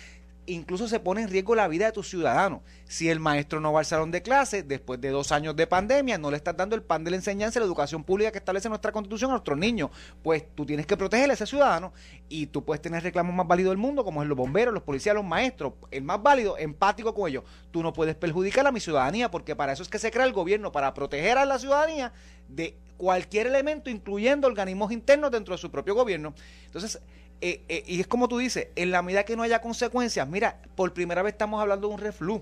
incluso 0.48 0.88
se 0.88 1.00
pone 1.00 1.22
en 1.22 1.30
riesgo 1.30 1.56
la 1.56 1.68
vida 1.68 1.86
de 1.86 1.92
tus 1.92 2.10
ciudadanos. 2.10 2.62
Si 2.86 3.10
el 3.10 3.20
maestro 3.20 3.60
no 3.60 3.74
va 3.74 3.80
al 3.80 3.86
salón 3.86 4.12
de 4.12 4.22
clase, 4.22 4.63
después 4.63 5.00
de 5.00 5.10
dos 5.10 5.32
años 5.32 5.56
de 5.56 5.68
pandemia, 5.68 6.18
no 6.18 6.32
le 6.32 6.38
estás 6.38 6.56
dando 6.56 6.75
el 6.75 6.82
pan 6.82 7.04
de 7.04 7.12
la 7.12 7.18
enseñanza 7.18 7.60
y 7.60 7.62
la 7.62 7.66
educación 7.66 8.04
pública 8.04 8.32
que 8.32 8.38
establece 8.39 8.70
nuestra 8.70 8.92
constitución 8.92 9.30
a 9.32 9.34
nuestros 9.34 9.58
niños, 9.58 9.92
pues 10.24 10.44
tú 10.56 10.66
tienes 10.66 10.86
que 10.86 10.98
proteger 10.98 11.30
a 11.30 11.34
ese 11.34 11.46
ciudadano 11.46 11.94
y 12.30 12.48
tú 12.48 12.63
puedes 12.63 12.82
tener 12.82 13.04
reclamos 13.04 13.36
más 13.36 13.46
válidos 13.46 13.72
del 13.72 13.77
mundo, 13.77 14.04
como 14.04 14.24
es 14.24 14.30
los 14.30 14.38
bomberos, 14.38 14.74
los 14.74 14.84
policías, 14.84 15.13
los 15.16 15.25
maestros, 15.25 15.74
el 15.92 16.04
más 16.04 16.24
válido, 16.24 16.58
empático 16.58 17.13
con 17.13 17.30
ellos. 17.30 17.44
Tú 17.72 17.84
no 17.84 17.94
puedes 17.94 18.16
perjudicar 18.16 18.66
a 18.66 18.72
mi 18.72 18.80
ciudadanía, 18.80 19.30
porque 19.30 19.56
para 19.56 19.74
eso 19.74 19.84
es 19.84 19.89
que 19.89 20.00
se 20.00 20.12
crea 20.12 20.25
el 20.25 20.34
gobierno, 20.34 20.72
para 20.72 20.94
proteger 20.94 21.38
a 21.38 21.46
la 21.46 21.60
ciudadanía 21.60 22.13
de 22.48 22.77
cualquier 22.96 23.48
elemento, 23.48 23.89
incluyendo 23.89 24.48
organismos 24.48 24.92
internos 24.92 25.32
dentro 25.32 25.54
de 25.54 25.60
su 25.60 25.70
propio 25.70 25.94
gobierno. 25.94 26.34
Entonces, 26.66 27.01
eh, 27.41 27.63
eh, 27.70 27.84
y 27.86 28.00
es 28.00 28.08
como 28.08 28.27
tú 28.27 28.38
dices, 28.38 28.70
en 28.75 28.91
la 28.91 29.01
medida 29.01 29.24
que 29.24 29.36
no 29.36 29.44
haya 29.44 29.62
consecuencias, 29.62 30.27
mira, 30.27 30.62
por 30.75 30.94
primera 30.94 31.22
vez 31.22 31.34
estamos 31.34 31.62
hablando 31.62 31.88
de 31.88 31.94
un 31.94 32.00
reflu. 32.00 32.41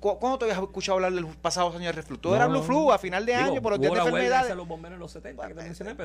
¿Cuándo 0.00 0.38
te 0.38 0.44
habías 0.44 0.58
escuchado 0.58 0.96
hablar 0.96 1.12
de 1.12 1.20
los 1.20 1.34
pasados 1.36 1.74
años 1.74 1.86
de 1.86 1.92
reflu? 1.92 2.18
Todo 2.18 2.36
era 2.36 2.46
Blue 2.46 2.62
Flu 2.62 2.92
a 2.92 2.98
final 2.98 3.24
de 3.24 3.34
año 3.34 3.62
por 3.62 3.72
los 3.72 3.80
días 3.80 3.92
de 3.92 3.98
enfermedades. 4.00 4.54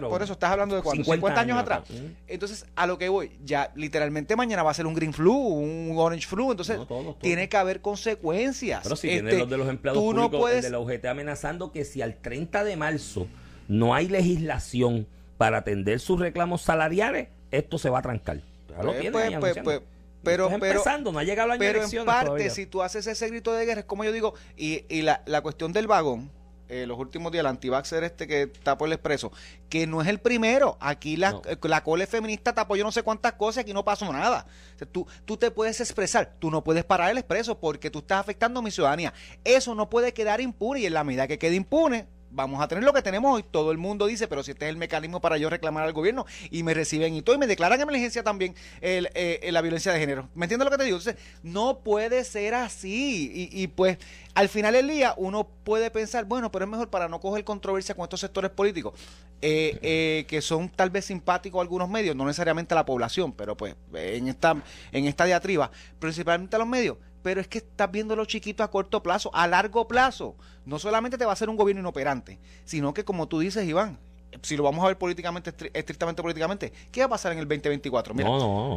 por 0.10 0.22
eso 0.22 0.34
estás 0.34 0.52
hablando 0.52 0.76
de 0.76 0.82
cuánto, 0.82 1.04
50, 1.04 1.42
años, 1.42 1.58
atrás. 1.58 1.82
Entonces, 2.28 2.66
a 2.76 2.88
lo 2.88 2.98
que 2.98 3.10
voy, 3.10 3.32
ya 3.44 3.72
literalmente 3.76 4.36
mañana 4.36 4.64
va 4.64 4.72
a 4.72 4.74
ser 4.74 4.88
un 4.88 4.94
Green 4.94 5.14
Flu, 5.14 5.34
un 5.34 5.94
Orange 5.98 6.28
Flu, 6.28 6.52
entonces 6.52 6.80
tiene 7.20 7.50
que 7.50 7.58
haber 7.58 7.82
consecuencias. 7.82 8.82
Pero 8.84 8.96
si 8.96 9.10
este, 9.10 9.38
los 9.38 9.50
de 9.50 9.58
los 9.58 9.68
empleados 9.68 10.02
tú 10.02 10.12
públicos, 10.12 10.32
no 10.32 10.40
puedes... 10.40 10.58
el 10.58 10.64
de 10.64 10.70
la 10.70 10.80
UGT 10.80 11.06
amenazando 11.06 11.72
que 11.72 11.84
si 11.84 12.02
al 12.02 12.16
30 12.16 12.64
de 12.64 12.78
marzo 12.78 13.28
no 13.68 13.94
hay 13.94 14.08
legislación 14.08 15.08
para 15.38 15.60
atender 15.60 16.00
sus 16.00 16.20
reclamos 16.20 16.62
salariales, 16.62 17.30
esto 17.52 17.78
se 17.78 17.90
va 17.90 18.00
a 18.00 18.02
trancar. 18.02 18.42
Pues, 18.82 19.12
pues, 19.12 19.58
pues, 19.64 19.82
pero, 20.24 20.50
pero, 20.60 20.84
no 21.12 21.20
ha 21.20 21.24
llegado 21.24 21.52
pero 21.58 21.84
en 21.84 22.06
parte, 22.06 22.50
si 22.52 22.66
tú 22.66 22.82
haces 22.82 23.08
ese 23.08 23.28
grito 23.30 23.54
de 23.54 23.66
guerra, 23.66 23.82
es 23.82 23.86
como 23.86 24.04
yo 24.04 24.12
digo, 24.12 24.34
y, 24.56 24.86
y 24.88 25.02
la, 25.02 25.24
la 25.26 25.42
cuestión 25.42 25.74
del 25.74 25.88
vagón, 25.88 26.30
eh, 26.72 26.86
los 26.86 26.98
últimos 26.98 27.34
días, 27.34 27.42
el 27.42 27.48
antivaxer 27.48 28.06
este 28.06 28.28
que 28.28 28.48
tapó 28.48 28.86
el 28.86 28.94
expreso, 28.94 29.32
que 29.68 29.86
no 29.88 30.02
es 30.02 30.08
el 30.08 30.20
primero. 30.20 30.78
Aquí 30.80 31.18
la, 31.18 31.42
eh, 31.46 31.58
la 31.64 31.84
cole 31.84 32.08
feminista 32.08 32.54
tapó 32.54 32.78
yo 32.78 32.86
no 32.86 32.94
sé 32.94 33.04
cuántas 33.04 33.34
cosas, 33.34 33.64
aquí 33.64 33.74
no 33.74 33.84
pasó 33.84 34.10
nada. 34.14 34.46
tú, 34.94 35.06
tú 35.26 35.36
te 35.36 35.52
puedes 35.52 35.82
expresar, 35.82 36.36
tú 36.40 36.50
no 36.50 36.64
puedes 36.64 36.86
parar 36.86 37.12
el 37.12 37.18
expreso 37.18 37.60
porque 37.60 37.90
tú 37.90 38.00
estás 38.00 38.22
afectando 38.22 38.62
a 38.62 38.64
mi 38.64 38.72
ciudadanía. 38.72 39.14
Eso 39.44 39.76
no 39.76 39.90
puede 39.90 40.14
quedar 40.14 40.40
impune 40.40 40.80
y 40.80 40.86
en 40.86 40.94
la 40.94 41.04
medida 41.04 41.28
que 41.28 41.38
quede 41.38 41.56
impune, 41.56 42.08
vamos 42.32 42.62
a 42.62 42.68
tener 42.68 42.84
lo 42.84 42.94
que 42.94 43.02
tenemos 43.02 43.34
hoy. 43.34 43.44
Todo 43.44 43.72
el 43.72 43.78
mundo 43.78 44.08
dice, 44.08 44.28
pero 44.28 44.44
si 44.44 44.52
este 44.52 44.66
es 44.66 44.70
el 44.70 44.78
mecanismo 44.78 45.22
para 45.22 45.38
yo 45.38 45.50
reclamar 45.50 45.84
al 45.84 45.94
gobierno 45.94 46.26
y 46.50 46.64
me 46.64 46.74
reciben 46.74 47.14
y 47.16 47.22
todo, 47.22 47.36
y 47.36 47.40
me 47.40 47.48
declaran 47.48 47.80
emergencia 47.80 48.24
también 48.24 48.56
el, 48.82 49.10
eh, 49.14 49.50
la 49.52 49.62
violencia 49.62 49.92
de 49.92 50.00
género. 50.00 50.30
¿Me 50.34 50.46
entiendes 50.46 50.66
lo 50.66 50.72
que 50.72 50.78
te 50.78 50.84
digo? 50.86 50.98
Entonces, 50.98 51.22
no 51.44 51.80
puede 51.80 52.24
ser 52.24 52.54
así. 52.54 53.50
Y, 53.52 53.68
pues, 53.68 53.98
al 54.34 54.50
final 54.50 54.74
del 54.74 54.88
día, 54.88 55.14
uno 55.18 55.48
puede 55.64 55.92
pensar, 55.92 56.26
bueno, 56.26 56.52
pero 56.52 56.66
es 56.66 56.72
mejor 56.72 56.90
para 56.90 57.08
no 57.08 57.20
coger 57.20 57.44
controversia 57.44 57.96
con 57.96 58.04
estos 58.04 58.20
sectores 58.20 58.52
políticos, 58.52 58.94
eh, 59.42 59.78
eh, 59.82 60.26
que 60.28 60.42
son 60.42 60.70
tal 60.70 60.90
vez 60.90 61.06
simpáticos 61.06 61.60
a 61.60 61.62
algunos 61.62 61.90
medios, 61.90 62.16
no 62.16 62.26
necesariamente 62.26 62.74
a 62.74 62.76
la 62.76 62.86
población, 62.86 63.34
pero 63.34 63.58
pues 63.58 63.76
en 63.94 64.28
esta, 64.28 64.56
en 64.92 65.06
esta 65.06 65.26
diatriba, 65.26 65.72
principalmente 66.00 66.56
a 66.56 66.60
los 66.60 66.68
medios 66.68 66.98
pero 67.24 67.42
es 67.42 67.48
que 67.48 67.60
estás 67.60 67.92
viendo 67.92 68.16
los 68.16 68.28
chiquitos 68.28 68.64
a 68.64 68.70
corto 68.70 69.04
plazo, 69.04 69.32
a 69.34 69.48
largo 69.48 69.88
plazo. 69.88 70.36
No 70.66 70.80
solamente 70.80 71.18
te 71.18 71.26
va 71.26 71.34
a 71.34 71.36
ser 71.36 71.50
un 71.50 71.58
gobierno 71.58 71.82
inoperante, 71.82 72.40
sino 72.66 72.94
que 72.94 73.04
como 73.04 73.28
tú 73.28 73.40
dices, 73.40 73.68
Iván, 73.68 74.00
si 74.42 74.56
lo 74.56 74.64
vamos 74.64 74.84
a 74.84 74.88
ver 74.88 74.98
políticamente, 74.98 75.54
estrictamente 75.74 76.22
políticamente, 76.22 76.72
¿qué 76.92 77.02
va 77.02 77.08
a 77.08 77.10
pasar 77.10 77.34
en 77.34 77.40
el 77.40 77.48
2024? 77.48 78.14
Mira, 78.14 78.30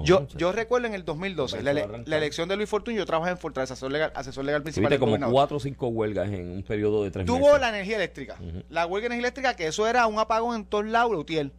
yo, 0.04 0.26
yo 0.36 0.52
recuerdo 0.52 0.88
en 0.88 0.94
el 0.94 1.04
2012, 1.04 1.62
la, 1.62 2.16
elección 2.16 2.48
de 2.48 2.56
Luis 2.56 2.68
Fortuño, 2.68 2.98
yo 2.98 3.06
trabajé 3.06 3.32
en 3.32 3.38
Fortaleza, 3.38 3.74
asesor 3.74 3.92
legal, 3.92 4.12
asesor 4.14 4.44
legal 4.44 4.62
principal. 4.62 4.88
Tuviste 4.88 5.18
como 5.18 5.30
cuatro 5.30 5.58
o 5.58 5.60
cinco 5.60 5.88
huelgas 5.88 6.28
en 6.28 6.50
un 6.50 6.62
periodo 6.62 7.04
de 7.04 7.10
tres 7.10 7.26
Tuvo 7.26 7.38
meses. 7.38 7.52
Tuvo 7.52 7.60
la 7.60 7.68
energía 7.68 7.96
eléctrica. 7.96 8.36
La 8.68 8.86
huelga 8.86 9.08
de 9.08 9.14
energía 9.14 9.28
eléctrica, 9.28 9.54
que 9.54 9.66
eso 9.68 9.86
era 9.86 10.06
un 10.06 10.18
apagón 10.18 10.56
en 10.56 10.64
todos 10.64 10.86
lados, 10.86 11.12
Utiel 11.16 11.52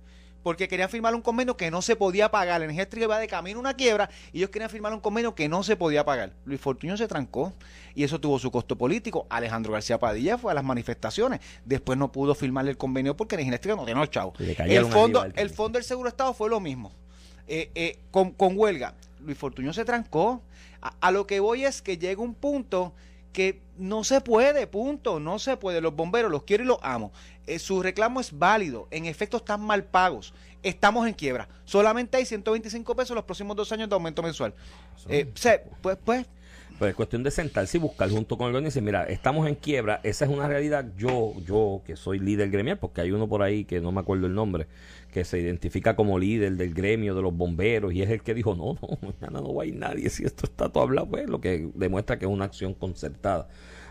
porque 0.45 0.67
querían 0.67 0.91
firmar 0.91 1.15
un 1.15 1.23
convenio 1.23 1.57
que 1.57 1.71
no 1.71 1.81
se 1.81 1.95
podía 1.95 2.29
pagar. 2.29 2.59
La 2.59 2.65
energía 2.65 2.83
eléctrica 2.83 3.05
iba 3.05 3.17
de 3.17 3.27
camino 3.27 3.57
a 3.57 3.61
una 3.61 3.73
quiebra 3.73 4.11
y 4.31 4.37
ellos 4.37 4.51
querían 4.51 4.69
firmar 4.69 4.93
un 4.93 4.99
convenio 4.99 5.33
que 5.33 5.49
no 5.49 5.63
se 5.63 5.75
podía 5.75 6.05
pagar. 6.05 6.33
Luis 6.45 6.61
Fortuño 6.61 6.95
se 6.97 7.07
trancó 7.07 7.51
y 7.95 8.03
eso 8.03 8.21
tuvo 8.21 8.37
su 8.37 8.51
costo 8.51 8.77
político. 8.77 9.25
Alejandro 9.31 9.73
García 9.73 9.97
Padilla 9.97 10.37
fue 10.37 10.51
a 10.51 10.53
las 10.53 10.63
manifestaciones. 10.63 11.39
Después 11.65 11.97
no 11.97 12.11
pudo 12.11 12.35
firmar 12.35 12.67
el 12.67 12.77
convenio 12.77 13.17
porque 13.17 13.37
la 13.37 13.41
energía 13.41 13.53
eléctrica 13.55 13.75
no 13.75 13.85
tenía 13.85 14.01
los 14.01 14.11
chavos. 14.11 14.39
El 14.39 14.85
fondo, 14.85 15.25
el 15.25 15.49
fondo 15.49 15.79
del 15.79 15.83
Seguro 15.83 16.09
Estado 16.09 16.31
fue 16.35 16.47
lo 16.47 16.59
mismo. 16.59 16.91
Eh, 17.47 17.71
eh, 17.73 17.97
con, 18.11 18.35
huelga. 18.37 18.93
Luis 19.21 19.39
Fortuño 19.39 19.73
se 19.73 19.83
trancó. 19.83 20.43
a 20.79 21.09
lo 21.09 21.25
que 21.25 21.39
voy 21.39 21.65
es 21.65 21.81
que 21.81 21.97
llega 21.97 22.21
un 22.21 22.35
punto 22.35 22.93
que 23.35 23.59
no 23.77 24.05
se 24.05 24.21
puede, 24.21 24.65
punto, 24.65 25.19
no 25.19 25.39
se 25.39 25.57
puede. 25.57 25.81
Los 25.81 25.93
bomberos 25.93 26.31
los 26.31 26.43
quiero 26.43 26.63
y 26.63 26.67
los 26.67 26.77
amo. 26.81 27.11
Eh, 27.45 27.59
su 27.59 27.83
reclamo 27.83 28.21
es 28.21 28.39
válido, 28.39 28.87
en 28.91 29.05
efecto 29.05 29.37
están 29.37 29.59
mal 29.59 29.83
pagos, 29.83 30.33
estamos 30.63 31.05
en 31.05 31.13
quiebra. 31.13 31.49
Solamente 31.65 32.15
hay 32.15 32.25
125 32.25 32.95
pesos 32.95 33.13
los 33.13 33.25
próximos 33.25 33.57
dos 33.57 33.73
años 33.73 33.89
de 33.89 33.93
aumento 33.93 34.23
mensual. 34.23 34.53
Eh, 35.09 35.29
pues, 35.81 35.97
pues 36.03 36.25
pues 36.77 36.89
es 36.89 36.95
cuestión 36.95 37.23
de 37.23 37.31
sentarse 37.31 37.77
y 37.77 37.79
buscar 37.79 38.09
junto 38.09 38.37
con 38.37 38.47
el 38.47 38.53
gobierno 38.53 38.67
y 38.67 38.69
decir, 38.69 38.83
mira, 38.83 39.03
estamos 39.05 39.47
en 39.47 39.55
quiebra, 39.55 40.01
esa 40.03 40.25
es 40.25 40.31
una 40.31 40.47
realidad. 40.47 40.85
Yo, 40.97 41.33
yo 41.45 41.81
que 41.85 41.95
soy 41.95 42.19
líder 42.19 42.49
gremial, 42.49 42.77
porque 42.77 43.01
hay 43.01 43.11
uno 43.11 43.27
por 43.27 43.41
ahí 43.41 43.65
que 43.65 43.79
no 43.79 43.91
me 43.91 44.01
acuerdo 44.01 44.27
el 44.27 44.33
nombre, 44.33 44.67
que 45.11 45.23
se 45.23 45.39
identifica 45.39 45.95
como 45.95 46.19
líder 46.19 46.57
del 46.57 46.73
gremio 46.73 47.15
de 47.15 47.21
los 47.21 47.35
bomberos 47.35 47.93
y 47.93 48.01
es 48.01 48.09
el 48.09 48.21
que 48.21 48.33
dijo, 48.33 48.55
no, 48.55 48.77
no, 48.81 48.97
mañana 49.21 49.41
no 49.41 49.53
va 49.53 49.63
a 49.63 49.65
ir 49.65 49.75
nadie, 49.75 50.09
si 50.09 50.25
esto 50.25 50.45
está 50.45 50.69
todo 50.69 50.83
hablado, 50.83 51.07
pues 51.09 51.29
lo 51.29 51.39
que 51.39 51.69
demuestra 51.75 52.19
que 52.19 52.25
es 52.25 52.31
una 52.31 52.45
acción 52.45 52.73
concertada 52.73 53.47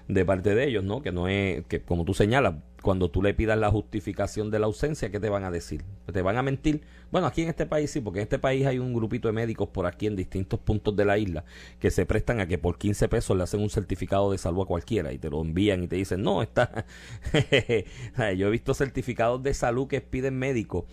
de 0.08 0.24
parte 0.24 0.54
de 0.54 0.68
ellos, 0.68 0.84
¿no? 0.84 1.00
Que 1.00 1.12
no 1.12 1.28
es, 1.28 1.64
que 1.66 1.80
como 1.80 2.04
tú 2.04 2.12
señalas, 2.12 2.56
cuando 2.84 3.10
tú 3.10 3.22
le 3.22 3.32
pidas 3.32 3.58
la 3.58 3.70
justificación 3.70 4.50
de 4.50 4.58
la 4.58 4.66
ausencia, 4.66 5.10
¿qué 5.10 5.18
te 5.18 5.30
van 5.30 5.42
a 5.42 5.50
decir? 5.50 5.82
¿Te 6.12 6.20
van 6.20 6.36
a 6.36 6.42
mentir? 6.42 6.82
Bueno, 7.10 7.26
aquí 7.26 7.40
en 7.40 7.48
este 7.48 7.64
país 7.64 7.90
sí, 7.90 8.02
porque 8.02 8.18
en 8.18 8.24
este 8.24 8.38
país 8.38 8.66
hay 8.66 8.78
un 8.78 8.92
grupito 8.92 9.26
de 9.26 9.32
médicos 9.32 9.70
por 9.70 9.86
aquí 9.86 10.06
en 10.06 10.16
distintos 10.16 10.60
puntos 10.60 10.94
de 10.94 11.06
la 11.06 11.16
isla 11.16 11.46
que 11.80 11.90
se 11.90 12.04
prestan 12.04 12.40
a 12.40 12.46
que 12.46 12.58
por 12.58 12.76
15 12.76 13.08
pesos 13.08 13.36
le 13.38 13.42
hacen 13.42 13.62
un 13.62 13.70
certificado 13.70 14.30
de 14.30 14.36
salud 14.36 14.64
a 14.64 14.66
cualquiera 14.66 15.14
y 15.14 15.18
te 15.18 15.30
lo 15.30 15.40
envían 15.40 15.82
y 15.82 15.88
te 15.88 15.96
dicen, 15.96 16.22
no, 16.22 16.42
está... 16.42 16.84
Yo 18.36 18.48
he 18.48 18.50
visto 18.50 18.74
certificados 18.74 19.42
de 19.42 19.54
salud 19.54 19.88
que 19.88 20.02
piden 20.02 20.38
médicos 20.38 20.84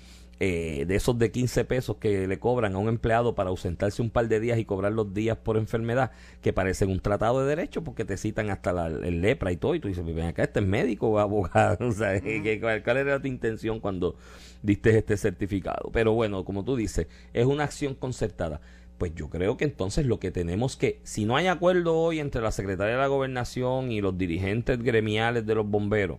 eh, 0.43 0.86
de 0.88 0.95
esos 0.95 1.19
de 1.19 1.30
15 1.30 1.65
pesos 1.65 1.97
que 1.97 2.25
le 2.27 2.39
cobran 2.39 2.73
a 2.73 2.80
un 2.80 2.89
empleado 2.89 3.36
para 3.36 3.51
ausentarse 3.51 4.01
un 4.01 4.10
par 4.10 4.27
de 4.27 4.39
días 4.39 4.58
y 4.58 4.65
cobrar 4.65 4.91
los 4.91 5.13
días 5.13 5.38
por 5.38 5.56
enfermedad, 5.56 6.10
que 6.41 6.51
parecen 6.51 6.89
un 6.89 6.99
tratado 6.99 7.41
de 7.41 7.49
derecho 7.56 7.84
porque 7.84 8.06
te 8.06 8.17
citan 8.17 8.49
hasta 8.49 8.73
la, 8.73 8.88
el 8.88 9.21
lepra 9.21 9.51
y 9.51 9.58
todo, 9.58 9.75
y 9.75 9.80
tú 9.80 9.88
dices, 9.88 10.04
ven 10.04 10.25
acá, 10.25 10.41
este 10.41 10.62
es 10.62 10.65
médico 10.65 11.10
o 11.10 11.19
abogado, 11.19 11.88
o 11.88 11.91
sea, 11.91 12.19
¿cuál, 12.60 12.97
era 12.97 13.21
tu 13.21 13.27
intención 13.27 13.80
cuando 13.80 14.15
diste 14.63 14.97
este 14.97 15.15
certificado? 15.15 15.91
Pero 15.93 16.13
bueno, 16.13 16.43
como 16.43 16.65
tú 16.65 16.75
dices, 16.75 17.06
es 17.34 17.45
una 17.45 17.65
acción 17.65 17.93
concertada 17.93 18.62
pues 18.97 19.13
yo 19.13 19.30
creo 19.30 19.58
que 19.58 19.65
entonces 19.65 20.08
lo 20.08 20.19
que 20.19 20.32
tenemos 20.32 20.75
que, 20.75 21.01
si 21.04 21.25
no 21.25 21.36
hay 21.36 21.47
acuerdo 21.47 21.95
hoy 21.97 22.19
entre 22.19 22.41
la 22.41 22.51
Secretaría 22.51 22.93
de 22.93 22.99
la 22.99 23.08
Gobernación 23.08 23.91
y 23.91 24.01
los 24.01 24.17
dirigentes 24.17 24.82
gremiales 24.82 25.45
de 25.45 25.54
los 25.54 25.67
bomberos, 25.67 26.17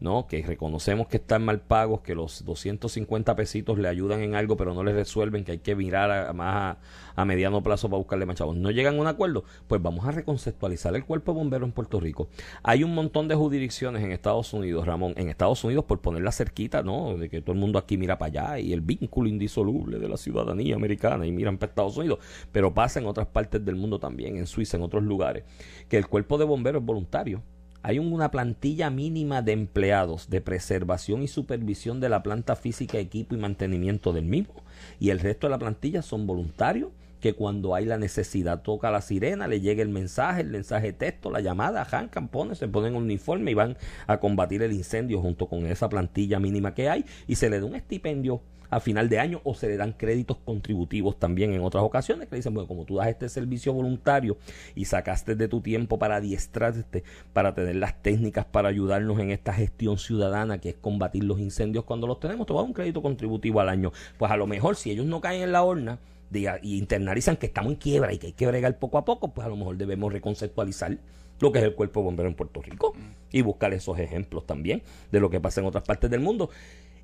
¿no? 0.00 0.26
Que 0.26 0.42
reconocemos 0.42 1.08
que 1.08 1.16
están 1.16 1.44
mal 1.44 1.60
pagos, 1.60 2.00
que 2.02 2.14
los 2.14 2.44
250 2.44 3.34
pesitos 3.34 3.78
le 3.78 3.88
ayudan 3.88 4.20
en 4.20 4.34
algo, 4.34 4.56
pero 4.56 4.74
no 4.74 4.84
les 4.84 4.94
resuelven, 4.94 5.44
que 5.44 5.52
hay 5.52 5.58
que 5.58 5.74
mirar 5.74 6.10
a, 6.10 6.32
más 6.32 6.76
a, 7.16 7.24
mediano 7.24 7.62
plazo 7.62 7.88
para 7.88 7.98
buscarle 7.98 8.26
más 8.26 8.36
chavos. 8.36 8.56
No 8.56 8.70
llegan 8.70 8.96
a 8.96 9.00
un 9.00 9.06
acuerdo, 9.06 9.44
pues 9.66 9.82
vamos 9.82 10.06
a 10.06 10.12
reconceptualizar 10.12 10.94
el 10.94 11.04
cuerpo 11.04 11.32
de 11.32 11.38
bomberos 11.38 11.66
en 11.68 11.72
Puerto 11.72 12.00
Rico. 12.00 12.28
Hay 12.62 12.84
un 12.84 12.94
montón 12.94 13.28
de 13.28 13.34
jurisdicciones 13.34 14.02
en 14.02 14.12
Estados 14.12 14.52
Unidos, 14.52 14.86
Ramón, 14.86 15.14
en 15.16 15.28
Estados 15.28 15.62
Unidos 15.64 15.84
por 15.84 16.00
ponerla 16.00 16.32
cerquita, 16.32 16.82
¿no? 16.82 17.16
De 17.16 17.28
que 17.28 17.40
todo 17.40 17.52
el 17.52 17.58
mundo 17.58 17.78
aquí 17.78 17.96
mira 17.96 18.18
para 18.18 18.52
allá 18.52 18.58
y 18.60 18.72
el 18.72 18.80
vínculo 18.80 19.28
indisoluble 19.28 19.98
de 19.98 20.08
la 20.08 20.16
ciudadanía 20.16 20.76
americana 20.76 21.26
y 21.26 21.32
miran 21.32 21.58
para 21.58 21.70
Estados 21.70 21.96
Unidos, 21.96 22.20
pero 22.52 22.72
pasa 22.72 23.00
en 23.00 23.06
otras 23.06 23.26
partes 23.26 23.64
del 23.64 23.76
mundo 23.76 23.98
también, 23.98 24.36
en 24.36 24.46
Suiza, 24.46 24.76
en 24.76 24.82
otros 24.84 25.02
lugares, 25.02 25.44
que 25.88 25.96
el 25.96 26.06
cuerpo 26.06 26.38
de 26.38 26.44
bomberos 26.44 26.80
es 26.80 26.86
voluntario 26.86 27.42
hay 27.88 27.98
una 27.98 28.30
plantilla 28.30 28.90
mínima 28.90 29.40
de 29.40 29.52
empleados 29.52 30.28
de 30.28 30.42
preservación 30.42 31.22
y 31.22 31.26
supervisión 31.26 32.00
de 32.00 32.10
la 32.10 32.22
planta 32.22 32.54
física, 32.54 32.98
equipo 32.98 33.34
y 33.34 33.38
mantenimiento 33.38 34.12
del 34.12 34.26
mismo. 34.26 34.56
Y 35.00 35.08
el 35.08 35.20
resto 35.20 35.46
de 35.46 35.52
la 35.52 35.58
plantilla 35.58 36.02
son 36.02 36.26
voluntarios 36.26 36.90
que 37.20 37.34
cuando 37.34 37.74
hay 37.74 37.84
la 37.84 37.98
necesidad 37.98 38.62
toca 38.62 38.90
la 38.90 39.00
sirena, 39.00 39.48
le 39.48 39.60
llega 39.60 39.82
el 39.82 39.88
mensaje, 39.88 40.42
el 40.42 40.50
mensaje 40.50 40.92
texto, 40.92 41.30
la 41.30 41.40
llamada, 41.40 41.82
arrancan, 41.82 42.28
ponen, 42.28 42.56
se 42.56 42.68
ponen 42.68 42.94
un 42.94 43.04
uniforme 43.04 43.50
y 43.50 43.54
van 43.54 43.76
a 44.06 44.18
combatir 44.18 44.62
el 44.62 44.72
incendio 44.72 45.20
junto 45.20 45.46
con 45.46 45.66
esa 45.66 45.88
plantilla 45.88 46.38
mínima 46.38 46.74
que 46.74 46.88
hay 46.88 47.04
y 47.26 47.36
se 47.36 47.50
le 47.50 47.60
da 47.60 47.66
un 47.66 47.74
estipendio 47.74 48.40
a 48.70 48.80
final 48.80 49.08
de 49.08 49.18
año 49.18 49.40
o 49.44 49.54
se 49.54 49.68
le 49.68 49.76
dan 49.76 49.92
créditos 49.92 50.38
contributivos 50.44 51.18
también 51.18 51.52
en 51.52 51.62
otras 51.62 51.84
ocasiones 51.84 52.28
que 52.28 52.34
le 52.34 52.38
dicen, 52.38 52.54
bueno, 52.54 52.68
como 52.68 52.84
tú 52.84 52.96
das 52.96 53.08
este 53.08 53.28
servicio 53.28 53.72
voluntario 53.72 54.36
y 54.74 54.84
sacaste 54.84 55.34
de 55.36 55.48
tu 55.48 55.60
tiempo 55.60 55.98
para 55.98 56.16
adiestrarte, 56.16 57.04
para 57.32 57.54
tener 57.54 57.76
las 57.76 58.02
técnicas 58.02 58.44
para 58.44 58.68
ayudarnos 58.68 59.18
en 59.20 59.30
esta 59.30 59.52
gestión 59.52 59.98
ciudadana 59.98 60.58
que 60.58 60.70
es 60.70 60.76
combatir 60.76 61.24
los 61.24 61.38
incendios 61.38 61.84
cuando 61.84 62.06
los 62.06 62.20
tenemos, 62.20 62.46
te 62.46 62.52
va 62.52 62.60
a 62.60 62.62
dar 62.62 62.68
un 62.68 62.74
crédito 62.74 63.02
contributivo 63.02 63.60
al 63.60 63.68
año. 63.68 63.92
Pues 64.18 64.30
a 64.30 64.36
lo 64.36 64.46
mejor 64.46 64.76
si 64.76 64.90
ellos 64.90 65.06
no 65.06 65.20
caen 65.20 65.42
en 65.42 65.52
la 65.52 65.62
horna, 65.62 65.98
y 66.30 66.78
internalizan 66.78 67.36
que 67.36 67.46
estamos 67.46 67.72
en 67.72 67.78
quiebra 67.78 68.12
y 68.12 68.18
que 68.18 68.28
hay 68.28 68.32
que 68.32 68.46
bregar 68.46 68.78
poco 68.78 68.98
a 68.98 69.04
poco, 69.04 69.32
pues 69.32 69.46
a 69.46 69.50
lo 69.50 69.56
mejor 69.56 69.76
debemos 69.76 70.12
reconceptualizar 70.12 70.98
lo 71.40 71.52
que 71.52 71.58
es 71.58 71.64
el 71.64 71.74
cuerpo 71.74 72.02
bombero 72.02 72.28
en 72.28 72.34
Puerto 72.34 72.60
Rico 72.62 72.94
y 73.30 73.42
buscar 73.42 73.72
esos 73.72 73.98
ejemplos 73.98 74.46
también 74.46 74.82
de 75.12 75.20
lo 75.20 75.30
que 75.30 75.40
pasa 75.40 75.60
en 75.60 75.66
otras 75.66 75.84
partes 75.84 76.10
del 76.10 76.20
mundo. 76.20 76.50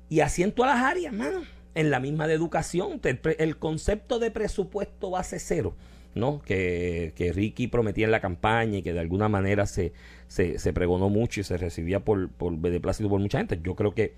Y 0.09 0.19
así 0.19 0.43
en 0.43 0.51
todas 0.51 0.75
las 0.75 0.85
áreas, 0.85 1.13
mano. 1.13 1.43
En 1.73 1.89
la 1.89 1.99
misma 1.99 2.27
de 2.27 2.33
educación, 2.33 3.01
el, 3.03 3.57
concepto 3.57 4.17
de 4.17 4.31
presupuesto 4.31 5.09
base 5.09 5.39
cero, 5.39 5.75
¿no? 6.13 6.41
Que, 6.41 7.11
que, 7.17 7.33
Ricky 7.33 7.67
prometía 7.67 8.05
en 8.05 8.11
la 8.11 8.21
campaña 8.21 8.77
y 8.77 8.81
que 8.81 8.93
de 8.93 9.01
alguna 9.01 9.27
manera 9.27 9.65
se, 9.65 9.91
se, 10.29 10.57
se 10.57 10.71
pregonó 10.71 11.09
mucho 11.09 11.41
y 11.41 11.43
se 11.43 11.57
recibía 11.57 11.99
por, 11.99 12.29
por 12.29 12.57
plácido 12.79 13.09
por 13.09 13.19
mucha 13.19 13.39
gente. 13.39 13.59
Yo 13.61 13.75
creo 13.75 13.93
que 13.93 14.13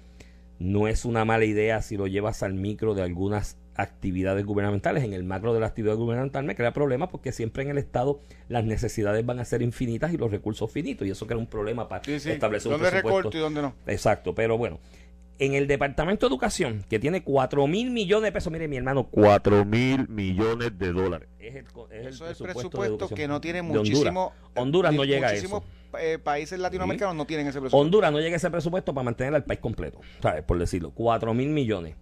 no 0.60 0.88
es 0.88 1.04
una 1.04 1.26
mala 1.26 1.46
idea 1.46 1.82
si 1.82 1.98
lo 1.98 2.06
llevas 2.06 2.44
al 2.44 2.54
micro 2.54 2.94
de 2.94 3.02
algunas 3.02 3.58
actividades 3.78 4.46
gubernamentales. 4.46 5.04
En 5.04 5.14
el 5.14 5.24
macro 5.24 5.54
de 5.54 5.60
la 5.60 5.68
actividad 5.68 5.96
gubernamental 5.96 6.44
me 6.44 6.56
crea 6.56 6.74
problemas 6.74 7.10
porque 7.10 7.32
siempre 7.32 7.64
en 7.64 7.70
el 7.70 7.78
Estado 7.78 8.20
las 8.50 8.66
necesidades 8.66 9.26
van 9.26 9.40
a 9.40 9.46
ser 9.46 9.62
infinitas 9.62 10.14
y 10.14 10.18
los 10.18 10.32
recursos 10.32 10.72
finitos. 10.72 11.08
Y 11.08 11.12
eso 11.12 11.26
crea 11.28 11.38
un 11.38 11.48
problema 11.48 11.88
para 11.88 12.02
establecer 12.02 12.74
un 12.74 12.80
presupuesto. 12.80 13.38
y 13.38 13.40
dónde 13.40 13.62
no? 13.62 13.76
Exacto, 13.86 14.36
pero 14.36 14.58
bueno 14.58 14.80
en 15.40 15.54
el 15.54 15.68
Departamento 15.68 16.26
de 16.26 16.32
Educación, 16.32 16.84
que 16.90 17.00
tiene 17.00 17.24
4 17.24 17.68
mil 17.68 17.92
millones 17.92 18.24
de 18.24 18.32
pesos, 18.32 18.52
mire 18.52 18.68
mi 18.68 18.78
hermano, 18.78 19.08
4 19.10 19.66
mil 19.66 20.08
millones 20.10 20.78
de 20.78 20.92
dólares. 20.92 21.30
Es 21.40 21.56
el, 21.56 21.66
es 21.92 22.22
el 22.22 22.38
presupuesto, 22.38 23.08
que 23.10 23.28
no 23.28 23.40
tiene 23.40 23.62
muchísimo... 23.62 24.34
Honduras, 24.56 24.94
no 24.94 25.04
llega 25.04 25.30
a 25.30 25.34
eso. 25.34 25.64
Eh, 26.00 26.20
países 26.22 26.60
latinoamericanos 26.60 27.16
no 27.16 27.26
tienen 27.26 27.48
ese 27.48 27.60
presupuesto. 27.60 27.78
Honduras 27.78 28.12
no 28.12 28.20
llega 28.20 28.34
a 28.34 28.38
ese 28.38 28.50
presupuesto 28.50 28.94
para 28.94 29.06
mantener 29.06 29.36
al 29.36 29.44
país 29.44 29.60
completo, 29.60 30.02
¿sabes? 30.22 30.44
Por 30.44 30.58
decirlo, 30.60 30.92
4 30.92 31.34
mil 31.34 31.50
millones. 31.50 31.96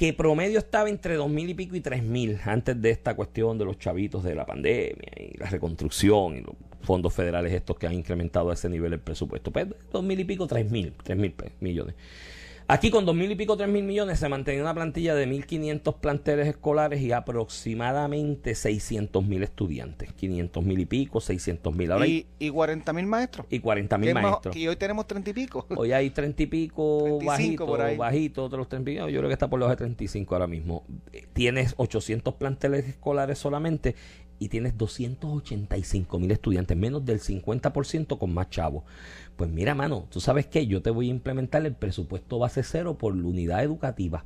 Que 0.00 0.14
promedio 0.14 0.58
estaba 0.58 0.88
entre 0.88 1.16
dos 1.16 1.28
mil 1.28 1.50
y 1.50 1.52
pico 1.52 1.76
y 1.76 1.82
tres 1.82 2.02
mil 2.02 2.38
antes 2.46 2.80
de 2.80 2.88
esta 2.88 3.14
cuestión 3.14 3.58
de 3.58 3.66
los 3.66 3.78
chavitos 3.78 4.24
de 4.24 4.34
la 4.34 4.46
pandemia 4.46 5.12
y 5.14 5.36
la 5.36 5.44
reconstrucción 5.50 6.38
y 6.38 6.40
los 6.40 6.54
fondos 6.80 7.12
federales 7.12 7.52
estos 7.52 7.76
que 7.76 7.86
han 7.86 7.92
incrementado 7.92 8.48
a 8.48 8.54
ese 8.54 8.70
nivel 8.70 8.94
el 8.94 9.00
presupuesto. 9.00 9.50
Pues 9.50 9.66
dos 9.92 10.02
mil 10.02 10.18
y 10.18 10.24
pico, 10.24 10.46
tres 10.46 10.70
mil, 10.70 10.94
tres 11.04 11.18
mil 11.18 11.34
millones. 11.60 11.96
Aquí 12.70 12.92
con 12.92 13.04
dos 13.04 13.16
mil 13.16 13.28
y 13.32 13.34
pico, 13.34 13.56
tres 13.56 13.68
mil 13.68 13.82
millones 13.82 14.20
se 14.20 14.28
mantenía 14.28 14.62
una 14.62 14.72
plantilla 14.72 15.16
de 15.16 15.26
1.500 15.26 15.98
planteles 15.98 16.46
escolares 16.46 17.00
y 17.00 17.10
aproximadamente 17.10 18.54
600 18.54 19.26
mil 19.26 19.42
estudiantes. 19.42 20.12
500 20.12 20.64
mil 20.64 20.78
y 20.78 20.86
pico, 20.86 21.20
600 21.20 21.74
mil. 21.74 21.90
¿Y, 22.06 22.28
y 22.38 22.48
40 22.48 22.92
mil 22.92 23.06
maestros. 23.06 23.48
Y 23.50 23.58
40 23.58 23.98
mil 23.98 24.14
maestros. 24.14 24.54
Y 24.54 24.68
hoy 24.68 24.76
tenemos 24.76 25.08
30 25.08 25.30
y 25.30 25.32
pico. 25.32 25.66
Hoy 25.76 25.90
hay 25.90 26.10
30 26.10 26.44
y 26.44 26.46
pico, 26.46 27.18
bajito, 27.24 27.66
bajito, 27.96 28.44
otros 28.44 28.68
30 28.68 28.88
y 28.88 28.94
pico. 28.94 29.08
Yo 29.08 29.18
creo 29.18 29.28
que 29.28 29.34
está 29.34 29.50
por 29.50 29.58
los 29.58 29.68
de 29.68 29.74
35 29.74 30.32
ahora 30.32 30.46
mismo. 30.46 30.84
Tienes 31.32 31.74
800 31.76 32.34
planteles 32.34 32.86
escolares 32.86 33.36
solamente 33.36 33.96
y 34.40 34.48
tienes 34.48 34.76
285 34.76 36.18
mil 36.18 36.30
estudiantes, 36.30 36.74
menos 36.76 37.04
del 37.04 37.20
50% 37.20 38.18
con 38.18 38.32
más 38.32 38.48
chavos. 38.48 38.84
Pues 39.40 39.50
mira, 39.50 39.74
mano, 39.74 40.06
tú 40.10 40.20
sabes 40.20 40.44
que 40.44 40.66
yo 40.66 40.82
te 40.82 40.90
voy 40.90 41.06
a 41.06 41.12
implementar 41.12 41.64
el 41.64 41.72
presupuesto 41.72 42.38
base 42.38 42.62
cero 42.62 42.98
por 42.98 43.16
la 43.16 43.26
unidad 43.26 43.64
educativa. 43.64 44.22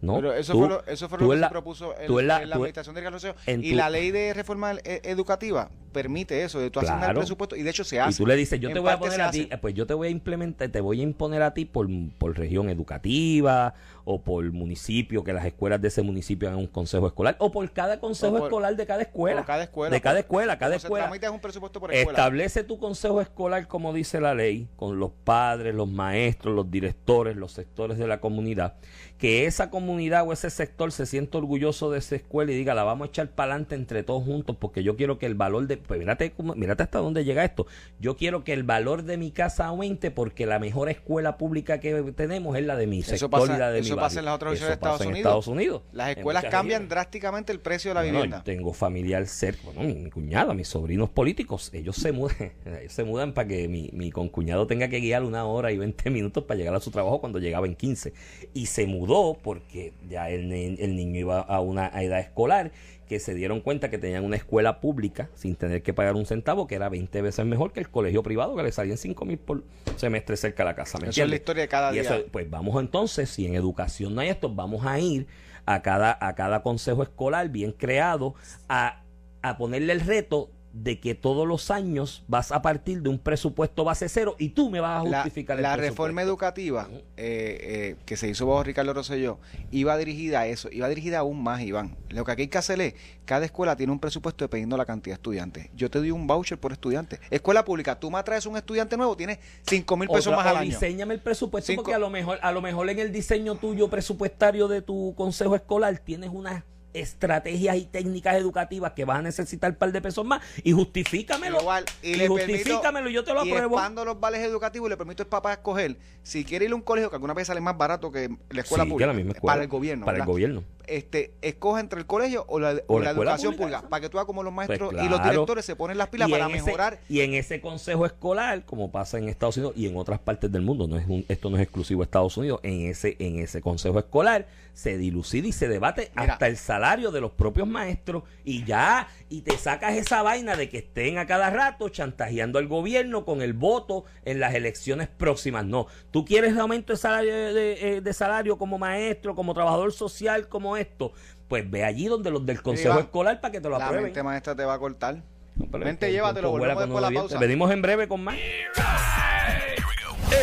¿No? 0.00 0.16
Pero 0.16 0.34
eso 0.34 0.52
fue 0.54 0.68
lo, 0.68 0.86
eso 0.86 1.08
fue 1.08 1.18
lo 1.18 1.30
que 1.30 1.38
se 1.38 1.48
propuso 1.48 1.94
en, 1.98 2.26
la, 2.26 2.36
administración 2.36 2.94
de 2.94 3.02
Carlos 3.02 3.26
Y 3.46 3.74
la 3.74 3.90
ley 3.90 4.10
de 4.10 4.34
reforma 4.34 4.74
e, 4.84 5.00
educativa 5.04 5.70
permite 5.96 6.42
eso, 6.42 6.60
de 6.60 6.70
tú 6.70 6.80
asignar 6.80 7.10
el 7.10 7.16
presupuesto, 7.16 7.56
y 7.56 7.62
de 7.62 7.70
hecho 7.70 7.82
se 7.82 7.98
hace. 7.98 8.10
Y 8.10 8.16
tú 8.16 8.26
le 8.26 8.36
dices, 8.36 8.60
yo 8.60 8.70
te 8.70 8.78
voy 8.78 8.90
a 8.90 8.98
poner 8.98 9.22
a 9.22 9.30
ti, 9.30 9.48
pues 9.62 9.72
yo 9.72 9.86
te 9.86 9.94
voy 9.94 10.08
a 10.08 10.10
implementar, 10.10 10.68
te 10.68 10.82
voy 10.82 11.00
a 11.00 11.02
imponer 11.02 11.42
a 11.42 11.54
ti 11.54 11.64
por, 11.64 11.88
por 12.18 12.36
región 12.36 12.68
educativa 12.68 13.72
o 14.04 14.20
por 14.20 14.44
municipio, 14.52 15.24
que 15.24 15.32
las 15.32 15.46
escuelas 15.46 15.80
de 15.80 15.88
ese 15.88 16.02
municipio 16.02 16.48
hagan 16.48 16.60
un 16.60 16.66
consejo 16.66 17.06
escolar, 17.06 17.36
o 17.38 17.50
por 17.50 17.68
cada 17.72 17.98
consejo 17.98 18.36
escolar 18.36 18.76
de 18.76 18.86
cada 18.86 19.02
escuela. 19.02 19.44
cada 19.46 19.64
escuela. 19.64 19.94
De 19.94 20.00
cada 20.02 20.18
escuela, 20.18 20.58
cada 20.58 20.76
escuela. 20.76 21.10
un 21.32 21.40
presupuesto 21.40 21.80
por 21.80 21.92
escuela. 21.92 22.18
Establece 22.18 22.62
tu 22.62 22.78
consejo 22.78 23.22
escolar, 23.22 23.66
como 23.66 23.94
dice 23.94 24.20
la 24.20 24.34
ley, 24.34 24.68
con 24.76 24.98
los 24.98 25.12
padres, 25.24 25.74
los 25.74 25.88
maestros, 25.88 26.54
los 26.54 26.70
directores, 26.70 27.36
los 27.36 27.52
sectores 27.52 27.96
de 27.96 28.06
la 28.06 28.20
comunidad, 28.20 28.74
que 29.16 29.46
esa 29.46 29.70
comunidad 29.70 29.85
o 29.88 30.32
ese 30.32 30.50
sector 30.50 30.92
se 30.92 31.06
sienta 31.06 31.38
orgulloso 31.38 31.90
de 31.90 31.98
esa 31.98 32.16
escuela 32.16 32.52
y 32.52 32.54
diga, 32.54 32.74
la 32.74 32.84
vamos 32.84 33.08
a 33.08 33.10
echar 33.10 33.28
para 33.30 33.52
adelante 33.52 33.74
entre 33.74 34.02
todos 34.02 34.24
juntos, 34.24 34.56
porque 34.58 34.82
yo 34.82 34.96
quiero 34.96 35.18
que 35.18 35.26
el 35.26 35.34
valor 35.34 35.66
de, 35.66 35.76
pues 35.76 35.98
mírate, 35.98 36.32
mírate 36.38 36.82
hasta 36.82 36.98
dónde 36.98 37.24
llega 37.24 37.44
esto, 37.44 37.66
yo 38.00 38.16
quiero 38.16 38.44
que 38.44 38.52
el 38.52 38.62
valor 38.62 39.04
de 39.04 39.16
mi 39.16 39.30
casa 39.30 39.66
aumente 39.66 40.10
porque 40.10 40.46
la 40.46 40.58
mejor 40.58 40.88
escuela 40.88 41.36
pública 41.36 41.80
que 41.80 41.94
tenemos 42.16 42.56
es 42.56 42.64
la 42.64 42.76
de 42.76 42.86
mi 42.86 43.02
sector 43.02 43.50
y 43.50 43.58
la 43.58 43.70
de 43.70 43.82
mi 43.82 43.90
pasa 43.92 44.18
en 44.18 44.24
las 44.26 44.34
otras 44.34 44.52
regiones 44.52 44.80
de 44.80 45.16
Estados, 45.16 45.46
Unidos. 45.46 45.82
Las 45.92 46.16
escuelas 46.16 46.44
cambian 46.44 46.88
drásticamente 46.88 47.52
el 47.52 47.60
precio 47.60 47.90
de 47.90 47.94
la 47.94 48.02
vivienda. 48.02 48.42
tengo 48.44 48.72
familiar 48.72 49.26
cerca, 49.26 49.62
bueno, 49.64 49.82
mi, 49.82 50.10
cuñada, 50.10 50.54
mis 50.54 50.68
sobrinos 50.68 51.10
políticos, 51.10 51.70
ellos 51.72 51.96
se 51.96 52.12
mudan, 52.12 52.52
ellos 52.64 52.92
se 52.92 53.04
mudan 53.04 53.32
para 53.32 53.48
que 53.48 53.68
mi, 53.68 53.90
mi 53.92 54.10
concuñado 54.10 54.66
tenga 54.66 54.88
que 54.88 55.00
guiar 55.00 55.24
una 55.24 55.44
hora 55.44 55.72
y 55.72 55.78
20 55.78 56.10
minutos 56.10 56.44
para 56.44 56.58
llegar 56.58 56.74
a 56.74 56.80
su 56.80 56.90
trabajo 56.90 57.20
cuando 57.20 57.38
llegaba 57.38 57.66
en 57.66 57.74
15. 57.74 58.12
Y 58.54 58.66
se 58.66 58.86
mudó 58.86 59.38
porque 59.42 59.75
ya 60.08 60.30
el, 60.30 60.52
el 60.52 60.96
niño 60.96 61.20
iba 61.20 61.40
a 61.40 61.60
una 61.60 61.88
edad 62.00 62.20
escolar 62.20 62.72
que 63.08 63.20
se 63.20 63.34
dieron 63.34 63.60
cuenta 63.60 63.88
que 63.88 63.98
tenían 63.98 64.24
una 64.24 64.36
escuela 64.36 64.80
pública 64.80 65.30
sin 65.34 65.54
tener 65.54 65.82
que 65.82 65.94
pagar 65.94 66.14
un 66.14 66.26
centavo, 66.26 66.66
que 66.66 66.74
era 66.74 66.88
20 66.88 67.22
veces 67.22 67.46
mejor 67.46 67.72
que 67.72 67.80
el 67.80 67.88
colegio 67.88 68.22
privado, 68.22 68.56
que 68.56 68.62
le 68.62 68.72
salían 68.72 68.98
5 68.98 69.24
mil 69.24 69.38
por 69.38 69.62
semestre 69.96 70.36
cerca 70.36 70.64
de 70.64 70.70
la 70.70 70.74
casa. 70.74 70.98
¿me 70.98 71.08
Esa 71.08 71.22
es 71.22 71.30
la 71.30 71.36
historia 71.36 71.62
de 71.62 71.68
cada 71.68 71.92
día. 71.92 72.24
pues 72.30 72.50
vamos 72.50 72.80
entonces, 72.80 73.30
si 73.30 73.46
en 73.46 73.54
educación 73.54 74.14
no 74.14 74.20
hay 74.20 74.28
esto, 74.28 74.52
vamos 74.52 74.84
a 74.84 74.98
ir 74.98 75.26
a 75.66 75.82
cada, 75.82 76.16
a 76.20 76.34
cada 76.34 76.62
consejo 76.62 77.02
escolar 77.02 77.48
bien 77.48 77.72
creado 77.72 78.34
a, 78.68 79.02
a 79.42 79.56
ponerle 79.56 79.92
el 79.92 80.00
reto 80.00 80.50
de 80.82 81.00
que 81.00 81.14
todos 81.14 81.46
los 81.46 81.70
años 81.70 82.22
vas 82.28 82.52
a 82.52 82.60
partir 82.60 83.02
de 83.02 83.08
un 83.08 83.18
presupuesto 83.18 83.84
base 83.84 84.08
cero 84.08 84.36
y 84.38 84.50
tú 84.50 84.70
me 84.70 84.80
vas 84.80 84.98
a 84.98 85.08
justificar 85.08 85.56
la, 85.56 85.70
la 85.70 85.76
reforma 85.76 86.20
educativa 86.22 86.88
eh, 86.90 87.06
eh, 87.16 87.96
que 88.04 88.16
se 88.16 88.28
hizo 88.28 88.46
bajo 88.46 88.62
Ricardo 88.62 88.92
Rosselló 88.92 89.38
iba 89.70 89.96
dirigida 89.96 90.40
a 90.40 90.46
eso, 90.46 90.68
iba 90.70 90.88
dirigida 90.88 91.18
aún 91.18 91.42
más, 91.42 91.62
Iván. 91.62 91.96
Lo 92.10 92.24
que 92.24 92.32
aquí 92.32 92.42
hay 92.42 92.48
que 92.48 92.58
hacer 92.58 92.80
es, 92.80 92.94
cada 93.24 93.44
escuela 93.44 93.76
tiene 93.76 93.92
un 93.92 93.98
presupuesto 93.98 94.44
dependiendo 94.44 94.76
de 94.76 94.78
la 94.78 94.84
cantidad 94.84 95.14
de 95.14 95.18
estudiantes. 95.18 95.70
Yo 95.74 95.90
te 95.90 95.98
doy 95.98 96.10
un 96.10 96.26
voucher 96.26 96.58
por 96.58 96.72
estudiante. 96.72 97.20
Escuela 97.30 97.64
pública, 97.64 97.98
tú 97.98 98.10
me 98.10 98.22
traes 98.22 98.44
un 98.46 98.56
estudiante 98.56 98.96
nuevo, 98.96 99.16
tienes 99.16 99.38
5 99.66 99.96
mil 99.96 100.08
pesos 100.08 100.34
más 100.34 100.46
al 100.46 100.58
año. 100.58 100.70
Diseñame 100.70 101.14
el 101.14 101.20
presupuesto 101.20 101.72
porque 101.74 101.94
a 101.94 101.98
lo 101.98 102.10
mejor 102.10 102.38
a 102.42 102.52
lo 102.52 102.60
mejor 102.60 102.88
en 102.90 102.98
el 102.98 103.12
diseño 103.12 103.54
tuyo 103.56 103.88
presupuestario 103.88 104.68
de 104.68 104.82
tu 104.82 105.14
consejo 105.16 105.54
escolar 105.54 105.98
tienes 105.98 106.30
una 106.32 106.64
estrategias 107.00 107.76
y 107.76 107.84
técnicas 107.84 108.36
educativas 108.36 108.92
que 108.92 109.04
vas 109.04 109.18
a 109.18 109.22
necesitar 109.22 109.70
un 109.70 109.76
par 109.76 109.92
de 109.92 110.00
pesos 110.00 110.24
más 110.24 110.42
y 110.62 110.72
justifícamelo. 110.72 111.58
y, 112.02 112.26
justifícamelo, 112.26 113.10
yo 113.10 113.24
te 113.24 113.32
lo 113.32 113.40
apruebo. 113.40 113.78
Y 113.78 114.04
los 114.04 114.20
vales 114.20 114.40
educativos 114.40 114.88
y 114.88 114.90
le 114.90 114.96
permito 114.96 115.22
al 115.22 115.28
papá 115.28 115.52
escoger 115.52 115.96
si 116.22 116.44
quiere 116.44 116.64
ir 116.66 116.72
a 116.72 116.74
un 116.74 116.82
colegio 116.82 117.10
que 117.10 117.16
alguna 117.16 117.34
vez 117.34 117.46
sale 117.46 117.60
más 117.60 117.76
barato 117.76 118.10
que 118.10 118.30
la 118.50 118.60
escuela 118.60 118.84
pública. 118.84 119.40
para 119.42 119.62
el 119.62 119.68
gobierno. 119.68 120.04
Para 120.06 120.18
el 120.18 120.24
gobierno. 120.24 120.64
Este, 120.86 121.34
escoge 121.42 121.80
entre 121.80 121.98
el 121.98 122.06
colegio 122.06 122.44
o 122.48 122.58
la, 122.58 122.70
educación 122.70 123.54
pública, 123.56 123.82
para 123.88 124.00
que 124.00 124.08
tú 124.08 124.18
hagas 124.18 124.26
como 124.26 124.42
los 124.42 124.54
pues 124.54 124.68
maestros 124.68 124.92
y 124.92 125.08
los 125.08 125.22
directores 125.22 125.64
se 125.64 125.76
ponen 125.76 125.98
las 125.98 126.08
pilas 126.08 126.30
para 126.30 126.48
mejorar. 126.48 127.00
y 127.08 127.20
en 127.20 127.34
ese 127.34 127.60
consejo 127.60 128.06
escolar, 128.06 128.64
como 128.64 128.90
pasa 128.90 129.18
en 129.18 129.28
Estados 129.28 129.56
Unidos 129.56 129.74
y 129.76 129.86
en 129.86 129.96
otras 129.96 130.20
partes 130.20 130.50
del 130.50 130.62
mundo, 130.62 130.86
no 130.86 130.96
es 130.96 131.06
esto 131.28 131.50
no 131.50 131.56
es 131.56 131.62
exclusivo 131.62 132.00
de 132.00 132.04
Estados 132.04 132.36
Unidos, 132.36 132.60
en 132.62 132.86
ese, 132.86 133.16
en 133.18 133.38
ese 133.38 133.60
consejo 133.60 133.98
escolar 133.98 134.46
se 134.76 134.98
dilucida 134.98 135.48
y 135.48 135.52
se 135.52 135.68
debate 135.68 136.12
hasta 136.14 136.46
el 136.46 136.58
salario 136.58 137.10
de 137.10 137.22
los 137.22 137.30
propios 137.30 137.66
maestros 137.66 138.24
y 138.44 138.62
ya, 138.64 139.08
y 139.30 139.40
te 139.40 139.56
sacas 139.56 139.96
esa 139.96 140.20
vaina 140.20 140.54
de 140.54 140.68
que 140.68 140.78
estén 140.78 141.16
a 141.16 141.26
cada 141.26 141.48
rato 141.48 141.88
chantajeando 141.88 142.58
al 142.58 142.68
gobierno 142.68 143.24
con 143.24 143.40
el 143.40 143.54
voto 143.54 144.04
en 144.26 144.38
las 144.38 144.54
elecciones 144.54 145.08
próximas. 145.08 145.64
No, 145.64 145.86
tú 146.10 146.26
quieres 146.26 146.58
aumento 146.58 146.92
de 146.92 146.98
salario, 146.98 147.32
de, 147.54 148.02
eh, 148.04 148.12
salario 148.12 148.58
como 148.58 148.76
maestro, 148.76 149.34
como 149.34 149.54
trabajador 149.54 149.94
social, 149.94 150.46
como 150.48 150.75
esto, 150.76 151.12
pues 151.48 151.68
ve 151.70 151.84
allí 151.84 152.06
donde 152.06 152.30
los 152.30 152.44
del 152.44 152.62
consejo 152.62 152.98
escolar 152.98 153.40
para 153.40 153.52
que 153.52 153.60
te 153.60 153.68
lo 153.68 153.76
aprueben. 153.76 153.96
La 153.96 154.02
mente 154.02 154.22
maestra 154.22 154.54
te 154.54 154.64
va 154.64 154.74
a 154.74 154.78
cortar. 154.78 155.22
Vente, 155.54 156.12
llévatelo, 156.12 156.50
volvemos 156.50 156.82
después 156.82 157.02
la 157.02 157.10
pausa. 157.10 157.38
Venimos 157.38 157.70
en 157.70 157.82
breve 157.82 158.08
con 158.08 158.22
más. 158.22 158.36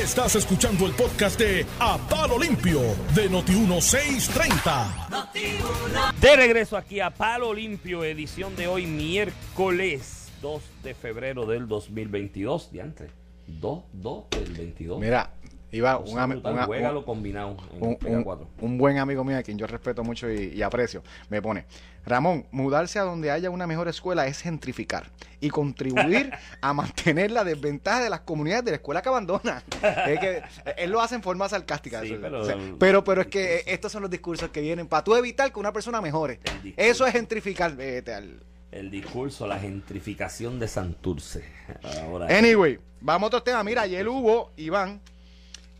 Estás 0.01 0.35
escuchando 0.35 0.85
el 0.85 0.93
podcast 0.93 1.39
de 1.39 1.65
A 1.79 1.97
Palo 2.09 2.39
Limpio 2.39 2.79
de 3.13 3.29
Noti1630. 3.29 6.13
De 6.19 6.35
regreso 6.35 6.77
aquí 6.77 6.99
a 6.99 7.11
Palo 7.11 7.53
Limpio, 7.53 8.03
edición 8.03 8.55
de 8.55 8.67
hoy, 8.67 8.87
miércoles 8.87 10.31
2 10.41 10.61
de 10.83 10.93
febrero 10.93 11.45
del 11.45 11.67
2022. 11.67 12.71
Diantre, 12.71 13.09
2, 13.47 13.83
2 13.93 14.29
del 14.31 14.53
22. 14.53 14.99
Mira, 14.99 15.31
iba 15.73 15.97
un, 15.97 16.17
ami- 16.17 16.33
brutal, 16.35 16.53
una- 16.53 16.65
juégalo 16.65 16.99
un- 16.99 17.05
combinado 17.05 17.57
un, 17.79 17.95
Pega 17.97 18.17
un- 18.17 18.23
4. 18.23 18.47
un 18.61 18.77
buen 18.77 18.97
amigo 18.99 19.23
mío 19.23 19.37
a 19.37 19.43
quien 19.43 19.57
yo 19.57 19.67
respeto 19.67 20.03
mucho 20.03 20.31
y, 20.31 20.53
y 20.55 20.61
aprecio, 20.61 21.03
me 21.29 21.41
pone, 21.41 21.65
Ramón, 22.05 22.45
mudarse 22.51 22.99
a 22.99 23.03
donde 23.03 23.31
haya 23.31 23.49
una 23.49 23.65
mejor 23.65 23.87
escuela 23.87 24.27
es 24.27 24.41
gentrificar 24.41 25.09
y 25.41 25.49
contribuir 25.49 26.31
a 26.61 26.73
mantener 26.73 27.31
la 27.31 27.43
desventaja 27.43 28.01
de 28.03 28.09
las 28.09 28.21
comunidades 28.21 28.65
de 28.65 28.71
la 28.71 28.75
escuela 28.77 29.01
que 29.01 29.09
abandona. 29.09 29.63
Es 30.07 30.19
que 30.19 30.41
él 30.77 30.91
lo 30.91 31.01
hace 31.01 31.15
en 31.15 31.23
forma 31.23 31.49
sarcástica. 31.49 32.01
Sí, 32.01 32.07
eso, 32.13 32.17
pero- 32.21 32.41
o 32.41 32.45
sea, 32.45 32.57
pero, 32.79 33.03
pero 33.03 33.21
es 33.21 33.27
que 33.27 33.55
eh, 33.57 33.63
estos 33.67 33.91
son 33.91 34.01
los 34.03 34.11
discursos 34.11 34.49
que 34.49 34.61
vienen 34.61 34.87
para 34.87 35.03
tú 35.03 35.15
evitar 35.15 35.51
que 35.51 35.59
una 35.59 35.73
persona 35.73 35.99
mejore. 36.01 36.39
Eso 36.77 37.05
es 37.05 37.13
gentrificar. 37.13 37.75
vete 37.75 38.13
al- 38.13 38.39
El 38.71 38.91
discurso, 38.91 39.47
la 39.47 39.57
gentrificación 39.59 40.59
de 40.59 40.67
Santurce. 40.67 41.43
Ahora, 42.03 42.27
Anyway, 42.37 42.79
vamos 43.01 43.27
a 43.27 43.27
otro 43.27 43.43
tema. 43.43 43.63
Mira, 43.63 43.83
ayer 43.83 44.07
hubo, 44.07 44.51
Iván, 44.57 44.99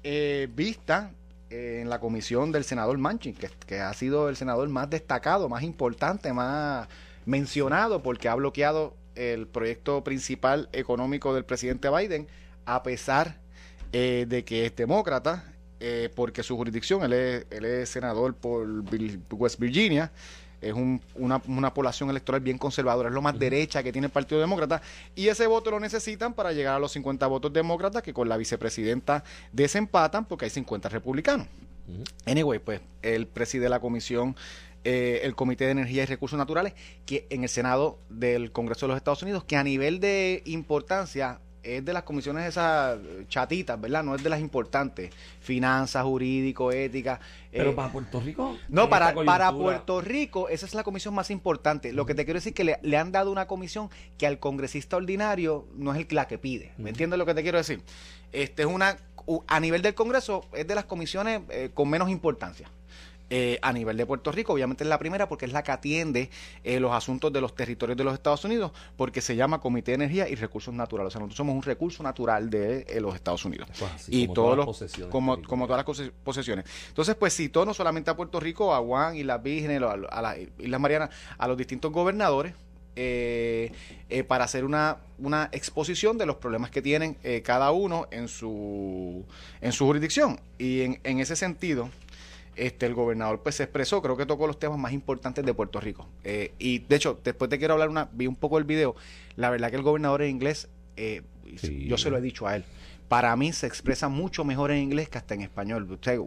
eh, 0.03 0.47
vista 0.53 1.11
eh, 1.49 1.79
en 1.81 1.89
la 1.89 1.99
comisión 1.99 2.51
del 2.51 2.63
senador 2.63 2.97
Manchin, 2.97 3.33
que, 3.35 3.49
que 3.65 3.79
ha 3.79 3.93
sido 3.93 4.29
el 4.29 4.35
senador 4.35 4.67
más 4.69 4.89
destacado, 4.89 5.49
más 5.49 5.63
importante, 5.63 6.33
más 6.33 6.87
mencionado, 7.25 8.03
porque 8.03 8.29
ha 8.29 8.35
bloqueado 8.35 8.95
el 9.15 9.47
proyecto 9.47 10.03
principal 10.03 10.69
económico 10.71 11.33
del 11.33 11.45
presidente 11.45 11.89
Biden, 11.89 12.27
a 12.65 12.83
pesar 12.83 13.37
eh, 13.91 14.25
de 14.27 14.43
que 14.43 14.65
es 14.65 14.75
demócrata, 14.75 15.53
eh, 15.79 16.09
porque 16.15 16.43
su 16.43 16.55
jurisdicción, 16.55 17.03
él 17.03 17.13
es, 17.13 17.45
él 17.51 17.65
es 17.65 17.89
senador 17.89 18.35
por 18.35 18.67
West 19.31 19.59
Virginia, 19.59 20.11
es 20.63 20.73
un- 20.73 21.01
una, 21.15 21.41
una 21.47 21.73
población 21.73 22.09
electoral 22.09 22.41
bien 22.41 22.57
conservadora, 22.57 23.09
es 23.09 23.15
lo 23.15 23.21
más 23.21 23.37
derecha 23.37 23.83
que 23.83 23.91
tiene 23.91 24.07
el 24.07 24.11
Partido 24.11 24.39
Demócrata, 24.41 24.81
y 25.15 25.27
ese 25.27 25.47
voto 25.47 25.71
lo 25.71 25.79
necesitan 25.79 26.33
para 26.33 26.51
llegar 26.53 26.75
a 26.75 26.79
los 26.79 26.91
50 26.93 27.27
votos 27.27 27.51
demócratas 27.53 28.01
que 28.03 28.13
con 28.13 28.27
la 28.29 28.37
vicepresidenta 28.37 29.23
desempatan 29.51 30.25
porque 30.25 30.45
hay 30.45 30.51
50 30.51 30.89
republicanos. 30.89 31.47
Anyway, 32.25 32.59
pues 32.59 32.81
él 33.01 33.27
preside 33.27 33.67
la 33.69 33.79
comisión, 33.79 34.35
eh, 34.85 35.21
el 35.23 35.35
Comité 35.35 35.65
de 35.65 35.71
Energía 35.71 36.03
y 36.03 36.05
Recursos 36.05 36.37
Naturales, 36.37 36.73
que 37.05 37.27
en 37.29 37.43
el 37.43 37.49
Senado 37.49 37.97
del 38.09 38.51
Congreso 38.51 38.85
de 38.85 38.89
los 38.89 38.97
Estados 38.97 39.21
Unidos, 39.23 39.43
que 39.43 39.55
a 39.57 39.63
nivel 39.63 39.99
de 39.99 40.41
importancia 40.45 41.39
es 41.63 41.83
de 41.83 41.93
las 41.93 42.03
comisiones 42.03 42.45
esas 42.45 42.99
eh, 42.99 43.25
chatitas, 43.29 43.79
¿verdad? 43.79 44.03
No 44.03 44.15
es 44.15 44.21
de 44.21 44.29
las 44.29 44.39
importantes. 44.39 45.11
Finanzas, 45.39 46.03
jurídico, 46.03 46.71
ética. 46.71 47.19
Pero 47.51 47.71
eh, 47.71 47.73
para 47.73 47.91
Puerto 47.91 48.19
Rico. 48.19 48.57
no, 48.67 48.89
para, 48.89 49.13
para 49.13 49.51
Puerto 49.51 50.01
Rico, 50.01 50.49
esa 50.49 50.65
es 50.65 50.75
la 50.75 50.83
comisión 50.83 51.13
más 51.13 51.31
importante. 51.31 51.93
Lo 51.93 52.05
que 52.05 52.13
te 52.13 52.25
quiero 52.25 52.37
decir 52.37 52.51
es 52.51 52.55
que 52.55 52.63
le, 52.63 52.79
le 52.81 52.97
han 52.97 53.11
dado 53.11 53.31
una 53.31 53.47
comisión 53.47 53.89
que 54.17 54.27
al 54.27 54.39
congresista 54.39 54.97
ordinario 54.97 55.65
no 55.75 55.93
es 55.93 55.99
el, 55.99 56.15
la 56.15 56.27
que 56.27 56.37
pide. 56.37 56.71
¿Me 56.77 56.89
entiendes 56.89 57.17
lo 57.17 57.25
que 57.25 57.33
te 57.33 57.41
quiero 57.41 57.57
decir? 57.57 57.81
Este 58.31 58.63
es 58.63 58.67
una, 58.67 58.97
a 59.47 59.59
nivel 59.59 59.81
del 59.81 59.93
Congreso, 59.93 60.45
es 60.53 60.67
de 60.67 60.75
las 60.75 60.85
comisiones 60.85 61.41
eh, 61.49 61.71
con 61.73 61.89
menos 61.89 62.09
importancia. 62.09 62.69
Eh, 63.35 63.57
a 63.63 63.73
nivel 63.73 63.97
de 63.97 64.05
Puerto 64.05 64.31
Rico, 64.31 64.53
obviamente 64.53 64.83
es 64.83 64.87
la 64.87 64.99
primera 64.99 65.27
porque 65.27 65.45
es 65.45 65.53
la 65.53 65.63
que 65.63 65.71
atiende 65.71 66.29
eh, 66.63 66.79
los 66.79 66.91
asuntos 66.91 67.33
de 67.33 67.41
los 67.41 67.55
territorios 67.55 67.97
de 67.97 68.03
los 68.03 68.13
Estados 68.13 68.45
Unidos, 68.45 68.71
porque 68.95 69.21
se 69.21 69.35
llama 69.35 69.59
Comité 69.59 69.89
de 69.89 69.95
Energía 69.95 70.29
y 70.29 70.35
Recursos 70.35 70.71
Naturales. 70.71 71.07
O 71.07 71.09
sea, 71.09 71.19
nosotros 71.19 71.37
somos 71.37 71.55
un 71.55 71.63
recurso 71.63 72.03
natural 72.03 72.51
de 72.51 72.85
eh, 72.87 73.01
los 73.01 73.15
Estados 73.15 73.43
Unidos 73.43 73.67
Eso 73.71 73.87
es 73.87 73.91
así, 73.93 74.21
y 74.21 74.27
como 74.27 74.35
todos 74.35 74.45
todas 74.45 74.57
las 74.57 74.65
los 74.67 74.77
posesiones 74.77 75.11
como, 75.11 75.41
como 75.41 75.65
todas 75.65 75.83
las 75.83 76.11
posesiones. 76.23 76.65
Entonces, 76.89 77.15
pues 77.15 77.35
citó 77.35 77.65
no 77.65 77.73
solamente 77.73 78.11
a 78.11 78.15
Puerto 78.15 78.39
Rico, 78.39 78.71
a 78.71 78.77
Juan 78.77 79.15
y 79.15 79.23
las 79.23 79.41
Vírgenes, 79.41 79.81
a, 79.81 79.93
a 79.93 80.21
las 80.21 80.37
Islas 80.59 80.79
Marianas, 80.79 81.09
a 81.35 81.47
los 81.47 81.57
distintos 81.57 81.91
gobernadores 81.91 82.53
eh, 82.95 83.71
eh, 84.11 84.23
para 84.23 84.43
hacer 84.43 84.63
una, 84.63 84.97
una 85.17 85.49
exposición 85.51 86.19
de 86.19 86.27
los 86.27 86.35
problemas 86.35 86.69
que 86.69 86.83
tienen 86.83 87.17
eh, 87.23 87.41
cada 87.41 87.71
uno 87.71 88.05
en 88.11 88.27
su 88.27 89.25
en 89.61 89.71
su 89.71 89.85
jurisdicción. 89.85 90.39
Y 90.59 90.81
en, 90.81 90.99
en 91.03 91.19
ese 91.19 91.35
sentido, 91.35 91.89
este 92.55 92.85
el 92.85 92.93
gobernador 92.93 93.41
pues 93.43 93.55
se 93.55 93.63
expresó, 93.63 94.01
creo 94.01 94.15
que 94.17 94.25
tocó 94.25 94.47
los 94.47 94.59
temas 94.59 94.77
más 94.77 94.93
importantes 94.93 95.45
de 95.45 95.53
Puerto 95.53 95.79
Rico. 95.79 96.07
Eh, 96.23 96.53
y 96.59 96.79
de 96.79 96.95
hecho, 96.95 97.19
después 97.23 97.49
te 97.49 97.57
quiero 97.59 97.73
hablar 97.73 97.89
una, 97.89 98.09
vi 98.13 98.27
un 98.27 98.35
poco 98.35 98.57
el 98.57 98.63
video, 98.63 98.95
la 99.35 99.49
verdad 99.49 99.69
que 99.69 99.75
el 99.77 99.83
gobernador 99.83 100.21
en 100.21 100.29
inglés, 100.31 100.69
eh, 100.97 101.21
Sí. 101.57 101.85
yo 101.87 101.97
se 101.97 102.09
lo 102.09 102.17
he 102.17 102.21
dicho 102.21 102.47
a 102.47 102.55
él, 102.55 102.63
para 103.09 103.35
mí 103.35 103.51
se 103.53 103.67
expresa 103.67 104.07
mucho 104.09 104.43
mejor 104.45 104.71
en 104.71 104.77
inglés 104.81 105.09
que 105.09 105.17
hasta 105.17 105.33
en 105.35 105.41
español. 105.41 105.89
Usted, 105.91 106.19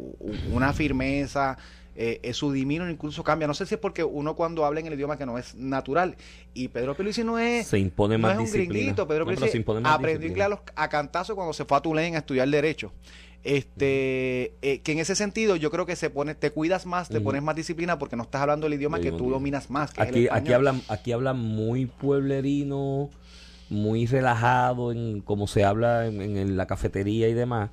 una 0.52 0.72
firmeza, 0.72 1.56
eh, 1.96 2.20
eh, 2.22 2.32
su 2.34 2.52
dimino 2.52 2.88
incluso 2.88 3.24
cambia. 3.24 3.48
No 3.48 3.54
sé 3.54 3.64
si 3.66 3.74
es 3.74 3.80
porque 3.80 4.04
uno 4.04 4.36
cuando 4.36 4.64
habla 4.64 4.80
en 4.80 4.86
el 4.86 4.94
idioma 4.94 5.16
que 5.16 5.24
no 5.26 5.38
es 5.38 5.54
natural. 5.54 6.14
Y 6.52 6.68
Pedro 6.68 6.94
Pierluisi 6.94 7.24
no 7.24 7.38
es, 7.38 7.66
Se 7.68 7.78
impone 7.78 8.18
no 8.18 8.22
más 8.22 8.32
es 8.34 8.38
un 8.38 8.44
disciplina. 8.44 8.72
gringuito. 8.74 9.08
Pedro 9.08 9.24
No, 9.24 9.80
más 9.80 9.94
aprendió 9.94 10.28
inglés 10.28 10.44
a, 10.46 10.48
los, 10.50 10.60
a 10.76 10.88
cantazo 10.88 11.34
cuando 11.34 11.54
se 11.54 11.64
fue 11.64 11.76
a 11.78 11.80
Tulane 11.80 12.14
a 12.14 12.18
estudiar 12.18 12.48
Derecho. 12.48 12.92
Este, 13.44 14.54
eh, 14.62 14.80
que 14.82 14.92
en 14.92 14.98
ese 14.98 15.14
sentido 15.14 15.56
yo 15.56 15.70
creo 15.70 15.86
que 15.86 15.96
se 15.96 16.10
pone, 16.10 16.34
te 16.34 16.50
cuidas 16.50 16.84
más, 16.86 17.08
te 17.08 17.20
pones 17.20 17.42
más 17.42 17.54
disciplina 17.56 17.98
porque 17.98 18.16
no 18.16 18.24
estás 18.24 18.42
hablando 18.42 18.66
el 18.66 18.74
idioma 18.74 19.00
que 19.00 19.12
tú 19.12 19.30
dominas 19.30 19.70
más. 19.70 19.92
Que 19.92 20.02
es 20.02 20.08
el 20.08 20.14
Aquí, 20.14 20.28
aquí 20.30 20.52
hablan, 20.52 20.82
aquí 20.88 21.12
hablan 21.12 21.38
muy 21.38 21.86
pueblerino, 21.86 23.10
muy 23.70 24.06
relajado 24.06 24.92
en 24.92 25.20
como 25.20 25.46
se 25.46 25.64
habla 25.64 26.06
en, 26.06 26.20
en 26.20 26.56
la 26.56 26.66
cafetería 26.66 27.28
y 27.28 27.34
demás. 27.34 27.70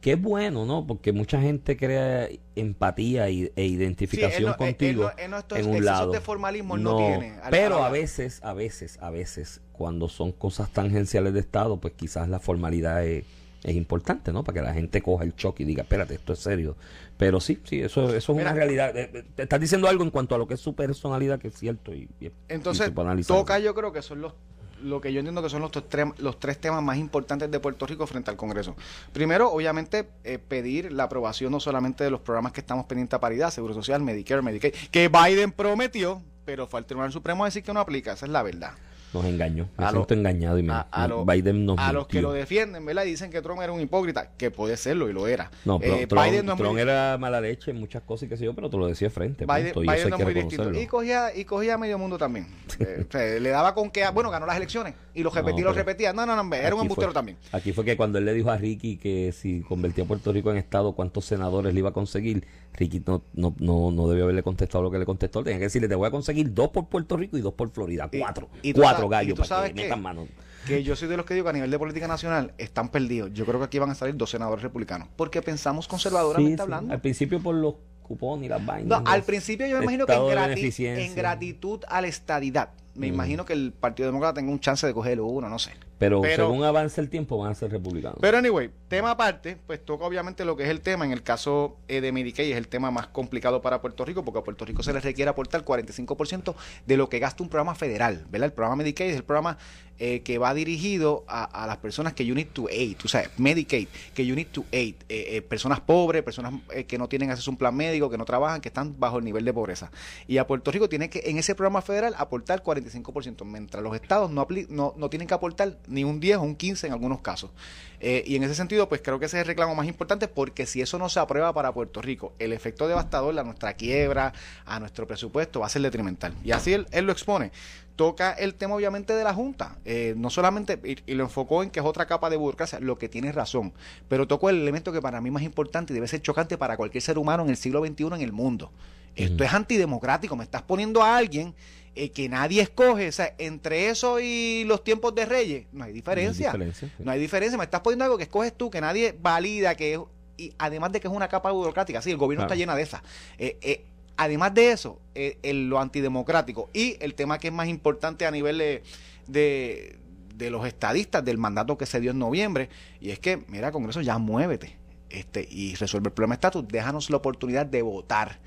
Que 0.00 0.12
es 0.12 0.20
bueno, 0.22 0.66
¿no? 0.66 0.86
Porque 0.86 1.12
mucha 1.12 1.40
gente 1.40 1.76
crea 1.76 2.28
empatía 2.54 3.28
y- 3.30 3.44
e 3.44 3.46
Sí, 3.46 3.52
él 3.56 3.70
identificación 3.72 4.42
no- 4.42 4.48
él- 4.50 4.52
él 4.52 4.56
contigo 4.76 5.02
no- 5.04 5.10
él 5.24 5.30
no 5.30 5.38
estos 5.38 5.58
en 5.58 5.66
un 5.68 5.84
lado. 5.84 6.12
de 6.12 6.20
formalismo 6.20 6.76
él 6.76 6.82
no 6.82 6.96
tiene, 6.96 7.32
al- 7.42 7.50
pero 7.50 7.82
a 7.82 7.88
veces, 7.88 8.40
a 8.44 8.52
veces, 8.52 8.98
a 9.00 9.10
veces, 9.10 9.62
cuando 9.72 10.08
son 10.08 10.32
cosas 10.32 10.70
tangenciales 10.70 11.32
de 11.32 11.40
Estado, 11.40 11.80
pues 11.80 11.94
quizás 11.94 12.28
la 12.28 12.38
formalidad 12.38 13.04
es, 13.04 13.24
es 13.66 13.74
importante, 13.76 14.32
¿no? 14.32 14.44
Para 14.44 14.60
que 14.60 14.66
la 14.66 14.72
gente 14.74 15.02
coja 15.02 15.24
el 15.24 15.34
choque 15.34 15.64
y 15.64 15.66
diga, 15.66 15.82
espérate, 15.82 16.14
esto 16.14 16.32
es 16.32 16.38
serio. 16.38 16.76
Pero 17.18 17.40
sí, 17.40 17.60
sí, 17.64 17.80
eso, 17.80 18.14
eso 18.14 18.32
es 18.32 18.36
Mira. 18.38 18.50
una 18.50 18.52
realidad. 18.54 18.96
Eh, 18.96 19.10
eh, 19.12 19.24
Te 19.34 19.42
estás 19.42 19.60
diciendo 19.60 19.88
algo 19.88 20.04
en 20.04 20.10
cuanto 20.10 20.34
a 20.34 20.38
lo 20.38 20.46
que 20.46 20.54
es 20.54 20.60
su 20.60 20.74
personalidad, 20.74 21.38
que 21.40 21.48
es 21.48 21.54
cierto. 21.58 21.92
Y, 21.92 22.08
y- 22.20 22.30
Entonces, 22.48 22.92
toca 23.26 23.58
yo 23.58 23.74
creo 23.74 23.92
que 23.92 24.02
son 24.02 24.20
los 24.20 24.34
lo 24.82 25.00
que 25.00 25.10
yo 25.10 25.20
entiendo 25.20 25.42
que 25.42 25.48
son 25.48 25.62
los, 25.62 25.70
tres- 25.72 26.18
los 26.18 26.38
tres 26.38 26.58
temas 26.60 26.82
más 26.82 26.98
importantes 26.98 27.50
de 27.50 27.58
Puerto 27.60 27.86
Rico 27.86 28.06
frente 28.06 28.30
al 28.30 28.36
Congreso. 28.36 28.76
Primero, 29.10 29.50
obviamente, 29.50 30.06
eh, 30.22 30.38
pedir 30.38 30.92
la 30.92 31.04
aprobación 31.04 31.50
no 31.50 31.60
solamente 31.60 32.04
de 32.04 32.10
los 32.10 32.20
programas 32.20 32.52
que 32.52 32.60
estamos 32.60 32.84
pendientes 32.84 33.14
a 33.14 33.20
paridad, 33.20 33.50
Seguro 33.50 33.72
Social, 33.72 34.02
Medicare, 34.02 34.42
Medicaid, 34.42 34.74
que 34.90 35.08
Biden 35.08 35.50
prometió, 35.52 36.20
pero 36.44 36.66
fue 36.66 36.78
al 36.78 36.84
Tribunal 36.84 37.10
Supremo 37.10 37.42
a 37.44 37.46
decir 37.46 37.62
que 37.62 37.72
no 37.72 37.80
aplica, 37.80 38.12
esa 38.12 38.26
es 38.26 38.32
la 38.32 38.42
verdad. 38.42 38.72
Nos 39.16 39.24
engañó. 39.26 39.68
Me 39.76 39.84
A 39.84 39.90
lo- 39.92 39.98
siento 39.98 40.14
engañado 40.14 40.58
y 40.58 40.62
me, 40.62 40.72
a, 40.72 40.80
a 40.90 41.08
lo- 41.08 41.24
Biden 41.24 41.64
nos 41.66 41.78
a 41.78 41.92
los 41.92 42.06
que 42.06 42.20
lo 42.22 42.32
defienden, 42.32 42.84
¿verdad? 42.84 43.04
Y 43.04 43.10
dicen 43.10 43.30
que 43.30 43.40
Trump 43.42 43.60
era 43.62 43.72
un 43.72 43.80
hipócrita, 43.80 44.30
que 44.36 44.50
puede 44.50 44.76
serlo 44.76 45.08
y 45.08 45.12
lo 45.12 45.26
era. 45.26 45.50
No, 45.64 45.78
pero 45.78 45.94
Eh, 45.96 46.06
Trump, 46.06 46.22
Biden 46.24 46.46
no 46.46 46.52
es 46.52 46.58
muy- 46.58 46.64
Trump 46.66 46.78
era 46.78 47.16
mala 47.18 47.40
leche 47.40 47.70
en 47.70 47.78
muchas 47.80 48.02
cosas 48.02 48.24
y 48.26 48.28
qué 48.28 48.36
sé 48.36 48.44
yo, 48.44 48.54
pero 48.54 48.68
te 48.70 48.76
lo 48.76 48.86
decía 48.86 49.08
de 49.08 49.14
frente. 49.14 49.46
Biden, 49.46 49.72
punto, 49.72 49.84
y 49.84 49.86
eso 49.88 49.92
Biden 49.96 50.04
hay 50.04 50.10
no 50.10 50.16
que 50.16 50.22
es 50.22 50.26
muy 50.26 50.34
distinto. 50.34 50.62
reconocerlo. 50.64 50.82
Y 50.82 50.86
cogía, 50.86 51.34
y 51.36 51.44
cogía 51.44 51.74
a 51.74 51.78
medio 51.78 51.98
mundo 51.98 52.18
también. 52.18 52.46
Eh, 52.78 53.06
o 53.08 53.10
sea, 53.10 53.40
le 53.40 53.48
daba 53.48 53.74
con 53.74 53.90
que, 53.90 54.06
bueno, 54.10 54.30
ganó 54.30 54.44
las 54.44 54.56
elecciones. 54.56 54.92
Y 55.14 55.22
lo 55.22 55.30
repetía, 55.30 55.64
No, 55.64 55.70
lo 55.70 55.72
repetía. 55.74 56.12
No, 56.12 56.26
no, 56.26 56.36
no, 56.42 56.54
era 56.54 56.74
un 56.74 56.82
embustero 56.82 57.08
fue- 57.08 57.14
también. 57.14 57.38
Aquí 57.52 57.72
fue 57.72 57.84
que 57.86 57.96
cuando 57.96 58.18
él 58.18 58.26
le 58.26 58.34
dijo 58.34 58.50
a 58.50 58.58
Ricky 58.58 58.98
que 58.98 59.32
si 59.32 59.62
convertía 59.62 60.04
a 60.04 60.06
Puerto 60.06 60.30
Rico 60.30 60.50
en 60.50 60.58
Estado, 60.58 60.92
cuántos 60.92 61.24
senadores 61.24 61.72
le 61.72 61.80
iba 61.80 61.88
a 61.88 61.92
conseguir, 61.94 62.46
Ricky 62.76 63.02
no, 63.06 63.22
no, 63.34 63.54
no, 63.58 63.90
no 63.90 64.08
debió 64.08 64.24
haberle 64.24 64.42
contestado 64.42 64.82
lo 64.84 64.90
que 64.90 64.98
le 64.98 65.06
contestó. 65.06 65.42
Tenía 65.42 65.58
que 65.58 65.64
decirle, 65.64 65.88
te 65.88 65.94
voy 65.94 66.06
a 66.06 66.10
conseguir 66.10 66.52
dos 66.54 66.68
por 66.70 66.86
Puerto 66.88 67.16
Rico 67.16 67.36
y 67.36 67.40
dos 67.40 67.54
por 67.54 67.70
Florida. 67.70 68.08
Cuatro. 68.18 68.48
y 68.62 68.72
cuatro 68.72 69.08
gallos 69.08 69.34
tú 69.34 69.42
para 69.42 69.48
sabes 69.48 69.70
que 69.70 69.76
qué? 69.76 69.82
metan 69.84 70.02
mano. 70.02 70.26
Que 70.66 70.82
yo 70.82 70.96
soy 70.96 71.06
de 71.08 71.16
los 71.16 71.24
que 71.26 71.34
digo 71.34 71.44
que 71.44 71.50
a 71.50 71.52
nivel 71.52 71.70
de 71.70 71.78
política 71.78 72.08
nacional 72.08 72.52
están 72.58 72.88
perdidos. 72.88 73.30
Yo 73.32 73.46
creo 73.46 73.58
que 73.60 73.66
aquí 73.66 73.78
van 73.78 73.90
a 73.90 73.94
salir 73.94 74.16
dos 74.16 74.30
senadores 74.30 74.62
republicanos. 74.62 75.08
Porque 75.16 75.40
pensamos 75.42 75.86
conservadoramente 75.86 76.52
Sí, 76.52 76.56
sí. 76.56 76.62
hablando. 76.62 76.92
Al 76.92 77.00
principio 77.00 77.40
por 77.40 77.54
los 77.54 77.74
cupones 78.02 78.46
y 78.46 78.48
las 78.48 78.64
vainas. 78.66 79.02
No, 79.02 79.08
al 79.10 79.22
principio 79.22 79.66
yo 79.66 79.78
me 79.78 79.84
imagino 79.84 80.06
que 80.06 80.12
en, 80.14 80.20
grati- 80.22 80.86
en 80.86 81.14
gratitud 81.14 81.80
a 81.88 82.00
la 82.00 82.08
estadidad. 82.08 82.70
Me 82.96 83.08
Mm. 83.10 83.14
imagino 83.14 83.44
que 83.44 83.52
el 83.52 83.72
Partido 83.72 84.08
Demócrata 84.08 84.34
tenga 84.34 84.50
un 84.50 84.58
chance 84.58 84.86
de 84.86 84.92
coger 84.94 85.20
uno, 85.20 85.48
no 85.48 85.58
sé. 85.58 85.70
Pero, 85.98 86.20
Pero- 86.20 86.48
según 86.48 86.64
avance 86.64 87.00
el 87.00 87.08
tiempo 87.08 87.38
van 87.38 87.52
a 87.52 87.54
ser 87.54 87.70
republicanos. 87.70 88.18
Pero 88.20 88.38
anyway, 88.38 88.70
tema 88.88 89.12
aparte, 89.12 89.56
pues 89.66 89.84
toca 89.84 90.04
obviamente 90.04 90.44
lo 90.44 90.56
que 90.56 90.64
es 90.64 90.68
el 90.68 90.80
tema. 90.80 91.04
En 91.04 91.12
el 91.12 91.22
caso 91.22 91.78
eh, 91.88 92.00
de 92.00 92.12
Medicaid 92.12 92.50
es 92.50 92.56
el 92.56 92.68
tema 92.68 92.90
más 92.90 93.06
complicado 93.06 93.62
para 93.62 93.80
Puerto 93.80 94.04
Rico 94.04 94.24
porque 94.24 94.40
a 94.40 94.44
Puerto 94.44 94.64
Rico 94.64 94.82
se 94.82 94.92
le 94.92 95.00
requiere 95.00 95.30
aportar 95.30 95.64
45% 95.64 96.54
de 96.86 96.96
lo 96.96 97.08
que 97.08 97.18
gasta 97.18 97.42
un 97.42 97.48
programa 97.48 97.74
federal, 97.74 98.26
¿verdad? 98.30 98.46
El 98.46 98.52
programa 98.52 98.76
Medicaid 98.76 99.10
es 99.10 99.16
el 99.16 99.24
programa 99.24 99.56
eh, 99.98 100.20
que 100.20 100.36
va 100.36 100.52
dirigido 100.52 101.24
a, 101.26 101.44
a 101.44 101.66
las 101.66 101.78
personas 101.78 102.12
que 102.12 102.26
you 102.26 102.34
need 102.34 102.48
to 102.48 102.68
aid, 102.68 102.96
o 103.02 103.08
sea, 103.08 103.30
Medicaid, 103.38 103.88
que 104.14 104.26
you 104.26 104.34
need 104.34 104.48
to 104.48 104.64
aid, 104.70 104.94
eh, 105.08 105.36
eh, 105.36 105.42
personas 105.42 105.80
pobres, 105.80 106.22
personas 106.22 106.52
eh, 106.74 106.84
que 106.84 106.98
no 106.98 107.08
tienen 107.08 107.30
acceso 107.30 107.50
a 107.50 107.52
un 107.52 107.56
plan 107.56 107.74
médico, 107.74 108.10
que 108.10 108.18
no 108.18 108.26
trabajan, 108.26 108.60
que 108.60 108.68
están 108.68 109.00
bajo 109.00 109.18
el 109.18 109.24
nivel 109.24 109.46
de 109.46 109.54
pobreza. 109.54 109.90
Y 110.28 110.36
a 110.36 110.46
Puerto 110.46 110.70
Rico 110.70 110.90
tiene 110.90 111.08
que, 111.08 111.22
en 111.24 111.38
ese 111.38 111.54
programa 111.54 111.80
federal, 111.80 112.14
aportar 112.18 112.62
45%, 112.62 113.44
mientras 113.46 113.82
los 113.82 113.94
estados 113.94 114.30
no, 114.30 114.46
no, 114.68 114.92
no 114.98 115.08
tienen 115.08 115.26
que 115.28 115.34
aportar 115.34 115.78
ni 115.86 116.04
un 116.04 116.20
10 116.20 116.38
o 116.38 116.42
un 116.42 116.56
15 116.56 116.86
en 116.86 116.92
algunos 116.92 117.20
casos. 117.20 117.50
Eh, 117.98 118.22
y 118.26 118.36
en 118.36 118.42
ese 118.42 118.54
sentido, 118.54 118.88
pues 118.88 119.00
creo 119.02 119.18
que 119.18 119.24
ese 119.24 119.38
es 119.38 119.42
el 119.42 119.46
reclamo 119.46 119.74
más 119.74 119.86
importante 119.86 120.28
porque 120.28 120.66
si 120.66 120.82
eso 120.82 120.98
no 120.98 121.08
se 121.08 121.18
aprueba 121.18 121.52
para 121.54 121.72
Puerto 121.72 122.02
Rico, 122.02 122.34
el 122.38 122.52
efecto 122.52 122.86
devastador 122.88 123.38
a 123.38 123.42
nuestra 123.42 123.72
quiebra, 123.74 124.32
a 124.66 124.78
nuestro 124.80 125.06
presupuesto, 125.06 125.60
va 125.60 125.66
a 125.66 125.70
ser 125.70 125.82
detrimental. 125.82 126.34
Y 126.44 126.50
así 126.52 126.74
él, 126.74 126.86
él 126.90 127.06
lo 127.06 127.12
expone. 127.12 127.52
Toca 127.96 128.32
el 128.32 128.54
tema 128.54 128.74
obviamente 128.74 129.14
de 129.14 129.24
la 129.24 129.32
Junta, 129.32 129.78
Eh, 129.86 130.12
no 130.18 130.28
solamente, 130.28 130.78
y, 130.84 131.10
y 131.10 131.14
lo 131.14 131.24
enfocó 131.24 131.62
en 131.62 131.70
que 131.70 131.80
es 131.80 131.86
otra 131.86 132.04
capa 132.06 132.28
de 132.28 132.36
burocracia, 132.36 132.78
lo 132.80 132.98
que 132.98 133.08
tiene 133.08 133.32
razón, 133.32 133.72
pero 134.08 134.26
tocó 134.28 134.50
el 134.50 134.60
elemento 134.60 134.92
que 134.92 135.00
para 135.00 135.22
mí 135.22 135.30
es 135.30 135.32
más 135.32 135.42
importante 135.42 135.92
y 135.92 135.94
debe 135.94 136.06
ser 136.06 136.20
chocante 136.20 136.58
para 136.58 136.76
cualquier 136.76 137.00
ser 137.02 137.16
humano 137.16 137.44
en 137.44 137.48
el 137.48 137.56
siglo 137.56 137.82
XXI 137.84 138.04
en 138.16 138.20
el 138.20 138.32
mundo. 138.32 138.70
Esto 139.14 139.36
Ujú. 139.36 139.44
es 139.44 139.54
antidemocrático, 139.54 140.36
me 140.36 140.44
estás 140.44 140.60
poniendo 140.60 141.02
a 141.02 141.16
alguien 141.16 141.54
eh, 141.96 142.10
que 142.10 142.28
nadie 142.28 142.62
escoge, 142.62 143.08
o 143.08 143.12
sea, 143.12 143.34
entre 143.38 143.88
eso 143.88 144.20
y 144.20 144.64
los 144.66 144.84
tiempos 144.84 145.14
de 145.14 145.24
Reyes, 145.26 145.66
no 145.72 145.84
hay 145.84 145.92
diferencia. 145.92 146.52
No 146.52 146.52
hay 146.52 146.66
diferencia, 146.66 146.88
sí. 146.96 147.02
No 147.04 147.10
hay 147.10 147.18
diferencia. 147.20 147.58
Me 147.58 147.64
estás 147.64 147.80
poniendo 147.80 148.04
algo 148.04 148.16
que 148.18 148.24
escoges 148.24 148.52
tú, 148.56 148.70
que 148.70 148.80
nadie 148.80 149.16
valida, 149.20 149.74
que 149.74 149.94
es, 149.94 150.00
y 150.36 150.52
además 150.58 150.92
de 150.92 151.00
que 151.00 151.08
es 151.08 151.12
una 151.14 151.28
capa 151.28 151.50
burocrática. 151.50 152.02
Sí, 152.02 152.10
el 152.10 152.16
gobierno 152.18 152.42
Claro. 152.42 152.54
está 152.54 152.58
llena 152.58 152.76
de 152.76 152.82
esas. 152.82 153.00
Eh, 153.38 153.56
eh, 153.62 153.84
además 154.18 154.52
de 154.54 154.70
eso, 154.72 155.00
eh, 155.14 155.38
el- 155.42 155.68
lo 155.68 155.78
antidemocrático 155.80 156.68
y 156.72 156.96
el 157.00 157.14
tema 157.14 157.38
que 157.38 157.48
es 157.48 157.54
más 157.54 157.68
importante 157.68 158.26
a 158.26 158.30
nivel 158.30 158.58
de, 158.58 158.82
de, 159.26 159.98
de 160.34 160.50
los 160.50 160.66
estadistas 160.66 161.24
del 161.24 161.38
mandato 161.38 161.78
que 161.78 161.86
se 161.86 161.98
dio 162.00 162.10
en 162.10 162.18
noviembre, 162.18 162.68
y 163.00 163.10
es 163.10 163.18
que, 163.18 163.42
mira, 163.48 163.72
Congreso, 163.72 164.02
ya 164.02 164.18
muévete 164.18 164.76
este 165.08 165.46
y 165.50 165.74
resuelve 165.76 166.08
el 166.08 166.12
problema 166.12 166.34
de 166.34 166.36
estatus. 166.36 166.66
Déjanos 166.68 167.08
la 167.10 167.16
oportunidad 167.16 167.64
de 167.64 167.80
votar. 167.80 168.38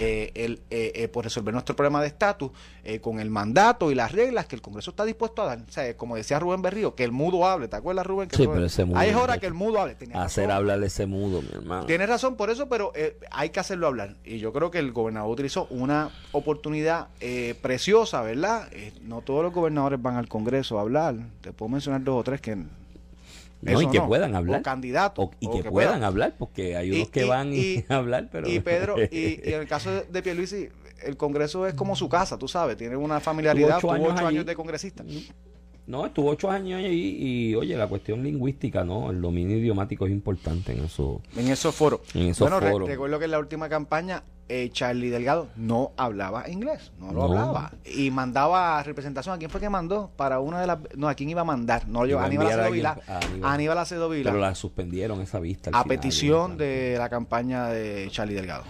Eh, 0.00 0.32
el, 0.34 0.60
eh, 0.70 0.92
eh, 0.94 1.08
por 1.08 1.24
resolver 1.24 1.52
nuestro 1.52 1.76
problema 1.76 2.00
de 2.00 2.06
estatus 2.08 2.50
eh, 2.84 3.00
con 3.00 3.20
el 3.20 3.30
mandato 3.30 3.90
y 3.90 3.94
las 3.94 4.12
reglas 4.12 4.46
que 4.46 4.56
el 4.56 4.62
Congreso 4.62 4.90
está 4.90 5.04
dispuesto 5.04 5.42
a 5.42 5.46
dar. 5.46 5.58
O 5.68 5.70
sea, 5.72 5.96
como 5.96 6.16
decía 6.16 6.38
Rubén 6.38 6.62
Berrío, 6.62 6.94
que 6.94 7.04
el 7.04 7.12
mudo 7.12 7.46
hable. 7.46 7.68
¿Te 7.68 7.76
acuerdas, 7.76 8.06
Rubén? 8.06 8.28
Que 8.28 8.36
Sí, 8.36 8.46
pero 8.46 8.64
ese 8.64 8.84
mudo, 8.84 8.98
Ahí 8.98 9.10
es 9.10 9.16
hora 9.16 9.38
que 9.38 9.46
el 9.46 9.54
mudo 9.54 9.80
hable. 9.80 9.94
Tenía 9.94 10.22
Hacer 10.22 10.46
razón. 10.46 10.56
hablar 10.56 10.82
ese 10.82 11.06
mudo, 11.06 11.42
mi 11.42 11.48
hermano. 11.52 11.86
Tienes 11.86 12.08
razón 12.08 12.36
por 12.36 12.50
eso, 12.50 12.68
pero 12.68 12.92
eh, 12.94 13.18
hay 13.30 13.50
que 13.50 13.60
hacerlo 13.60 13.86
hablar. 13.86 14.16
Y 14.24 14.38
yo 14.38 14.52
creo 14.52 14.70
que 14.70 14.78
el 14.78 14.92
gobernador 14.92 15.30
utilizó 15.30 15.66
una 15.70 16.10
oportunidad 16.32 17.08
eh, 17.20 17.54
preciosa, 17.60 18.22
¿verdad? 18.22 18.68
Eh, 18.72 18.92
no 19.02 19.20
todos 19.20 19.42
los 19.44 19.52
gobernadores 19.52 20.00
van 20.00 20.16
al 20.16 20.28
Congreso 20.28 20.78
a 20.78 20.82
hablar. 20.82 21.14
Te 21.42 21.52
puedo 21.52 21.68
mencionar 21.68 22.02
dos 22.02 22.20
o 22.20 22.24
tres 22.24 22.40
que... 22.40 22.56
No, 23.62 23.82
y 23.82 23.88
que 23.88 24.00
puedan 24.00 24.34
hablar. 24.34 24.60
O 24.60 24.62
candidatos. 24.62 25.24
O- 25.26 25.30
y 25.40 25.46
o 25.46 25.50
que, 25.50 25.58
puedan 25.70 25.72
puedan. 25.72 26.04
hablar, 26.04 26.34
porque 26.38 26.76
hay 26.76 26.90
unos 26.92 27.08
Y- 27.08 27.10
que 27.10 27.24
y- 27.24 27.28
van 27.28 27.52
y- 27.52 27.84
a 27.88 27.96
hablar, 27.96 28.28
pero... 28.32 28.48
Y 28.48 28.60
Pedro, 28.60 28.96
y, 28.98 29.40
en 29.44 29.60
el 29.60 29.66
caso 29.68 29.90
de, 30.08 30.22
Pierluisi, 30.22 30.68
el 31.04 31.16
Congreso 31.16 31.66
es 31.66 31.74
como 31.74 31.94
su 31.96 32.08
casa, 32.08 32.38
tú 32.38 32.48
sabes, 32.48 32.76
tiene 32.76 32.96
una 32.96 33.20
familiaridad, 33.20 33.76
ocho 33.78 33.80
tuvo 33.88 33.92
años 33.92 34.12
ocho 34.14 34.26
años 34.26 34.46
de 34.46 34.54
congresista. 34.54 35.04
No, 35.90 36.06
estuvo 36.06 36.30
ocho 36.30 36.50
años 36.50 36.78
ahí 36.78 37.16
y, 37.20 37.54
oye, 37.56 37.76
la 37.76 37.88
cuestión 37.88 38.22
lingüística, 38.22 38.84
¿no? 38.84 39.10
El 39.10 39.20
dominio 39.20 39.56
idiomático 39.58 40.06
es 40.06 40.12
importante 40.12 40.72
en 40.72 40.84
eso. 40.84 41.20
En 41.36 41.48
esos 41.48 41.74
foros. 41.74 42.00
En 42.14 42.28
esos 42.28 42.48
bueno, 42.48 42.60
re- 42.60 42.70
foros. 42.70 42.88
recuerdo 42.88 43.18
que 43.18 43.24
en 43.24 43.30
la 43.32 43.38
última 43.40 43.68
campaña 43.68 44.22
eh, 44.48 44.68
Charlie 44.72 45.10
Delgado 45.10 45.48
no 45.56 45.92
hablaba 45.96 46.48
inglés, 46.48 46.92
no 46.98 47.08
lo 47.12 47.12
No. 47.12 47.22
hablaba. 47.24 47.72
Y 47.84 48.10
mandaba 48.10 48.82
representación. 48.82 49.34
¿A 49.34 49.38
quién 49.38 49.50
fue 49.50 49.60
que 49.60 49.68
mandó? 49.70 50.10
Para 50.16 50.40
una 50.40 50.60
de 50.60 50.66
las... 50.66 50.78
No, 50.96 51.08
¿a 51.08 51.14
quién 51.14 51.28
iba 51.30 51.40
a 51.42 51.44
mandar? 51.44 51.86
No, 51.88 52.04
yo, 52.06 52.18
Aníbal 52.20 52.46
Acedo 52.48 52.70
Vilá. 52.70 52.90
alguien- 53.06 53.44
a 53.44 53.52
Aníbal. 53.52 53.78
Acedo 53.78 54.08
Vilá. 54.08 54.30
Pero 54.30 54.40
la 54.40 54.54
suspendieron 54.54 55.20
esa 55.20 55.38
vista. 55.40 55.70
a 55.70 55.82
final, 55.82 55.86
petición 55.88 56.56
de 56.56 56.96
la 56.98 57.08
campaña 57.08 57.66
de 57.68 58.08
Charlie 58.10 58.34
Delgado. 58.34 58.64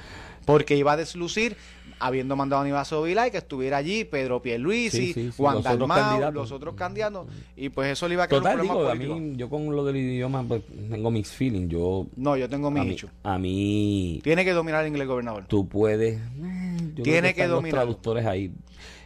Porque 0.47 0.77
iba 0.77 0.93
a 0.93 0.97
deslucir, 0.97 1.57
habiendo 2.01 2.35
mandado 2.35 2.61
a 2.61 2.65
Aníbal 2.65 2.85
Vilá 3.05 3.29
y 3.29 3.31
que 3.31 3.39
estuviera 3.39 3.77
allí 3.77 4.05
Pedro 4.05 4.41
Pierluisi, 4.43 5.13
Sí, 5.13 5.31
Juan 5.37 5.57
los 5.57 5.67
otros 5.67 5.79
Dalmau, 5.79 5.99
candidatos. 5.99 6.35
los 6.35 6.53
otros 6.53 6.75
candidatos. 6.75 7.27
Y 7.57 7.69
pues 7.69 7.93
eso 7.93 8.09
le 8.09 8.15
iba 8.15 8.25
a 8.25 8.29
crear 8.29 8.43
Total, 8.43 8.57
un 8.57 8.63
digo, 8.63 8.75
problema 8.75 8.93
a 8.93 8.97
político. 8.97 9.21
mí, 9.33 9.37
yo 9.37 9.49
con 9.51 9.77
lo 9.77 9.85
del 9.85 9.97
idioma, 9.97 10.43
pues, 10.43 10.63
tengo 10.91 11.11
mixed 11.11 11.37
feeling. 11.37 11.69
Yo, 11.69 12.07
No, 12.17 12.37
yo 12.37 12.49
tengo 12.49 12.69
a 12.69 12.71
mi 12.71 12.89
hecho. 12.91 13.09
a 13.23 13.39
mí, 13.39 14.21
Tiene 14.25 14.45
que 14.45 14.53
dominar 14.53 14.83
el 14.85 14.89
inglés, 14.89 15.07
gobernador. 15.07 15.45
tú 15.47 15.69
puedes... 15.69 16.19
eh, 16.19 16.93
yo 16.97 17.03
Tiene 17.05 17.29
que 17.35 17.43
están 17.43 17.49
los 17.51 17.57
dominarlo. 17.59 17.83
traductores 17.85 18.27
ahí. 18.27 18.53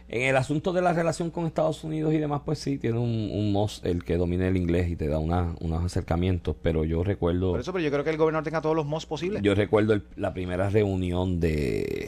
En 0.07 0.21
el 0.21 0.37
asunto 0.37 0.71
de 0.71 0.83
la 0.83 0.93
relación 0.93 1.31
con 1.31 1.47
Estados 1.47 1.83
Unidos 1.83 2.13
y 2.13 2.19
demás, 2.19 2.41
pues 2.45 2.59
sí, 2.59 2.77
tiene 2.77 2.99
un, 2.99 3.29
un 3.33 3.51
MOS 3.51 3.81
el 3.83 4.03
que 4.03 4.17
domine 4.17 4.47
el 4.47 4.55
inglés 4.55 4.87
y 4.91 4.95
te 4.95 5.07
da 5.07 5.17
una, 5.17 5.55
unos 5.61 5.83
acercamientos, 5.83 6.55
pero 6.61 6.83
yo 6.85 7.03
recuerdo... 7.03 7.51
Por 7.51 7.59
eso, 7.59 7.73
pero 7.73 7.83
yo 7.83 7.89
creo 7.91 8.03
que 8.03 8.11
el 8.11 8.17
gobernador 8.17 8.43
tenga 8.43 8.61
todos 8.61 8.75
los 8.75 8.85
MOS 8.85 9.07
posibles. 9.07 9.41
Yo 9.41 9.55
recuerdo 9.55 9.93
el- 9.93 10.03
la 10.15 10.31
primera 10.31 10.69
reunión 10.69 11.39
de 11.39 12.07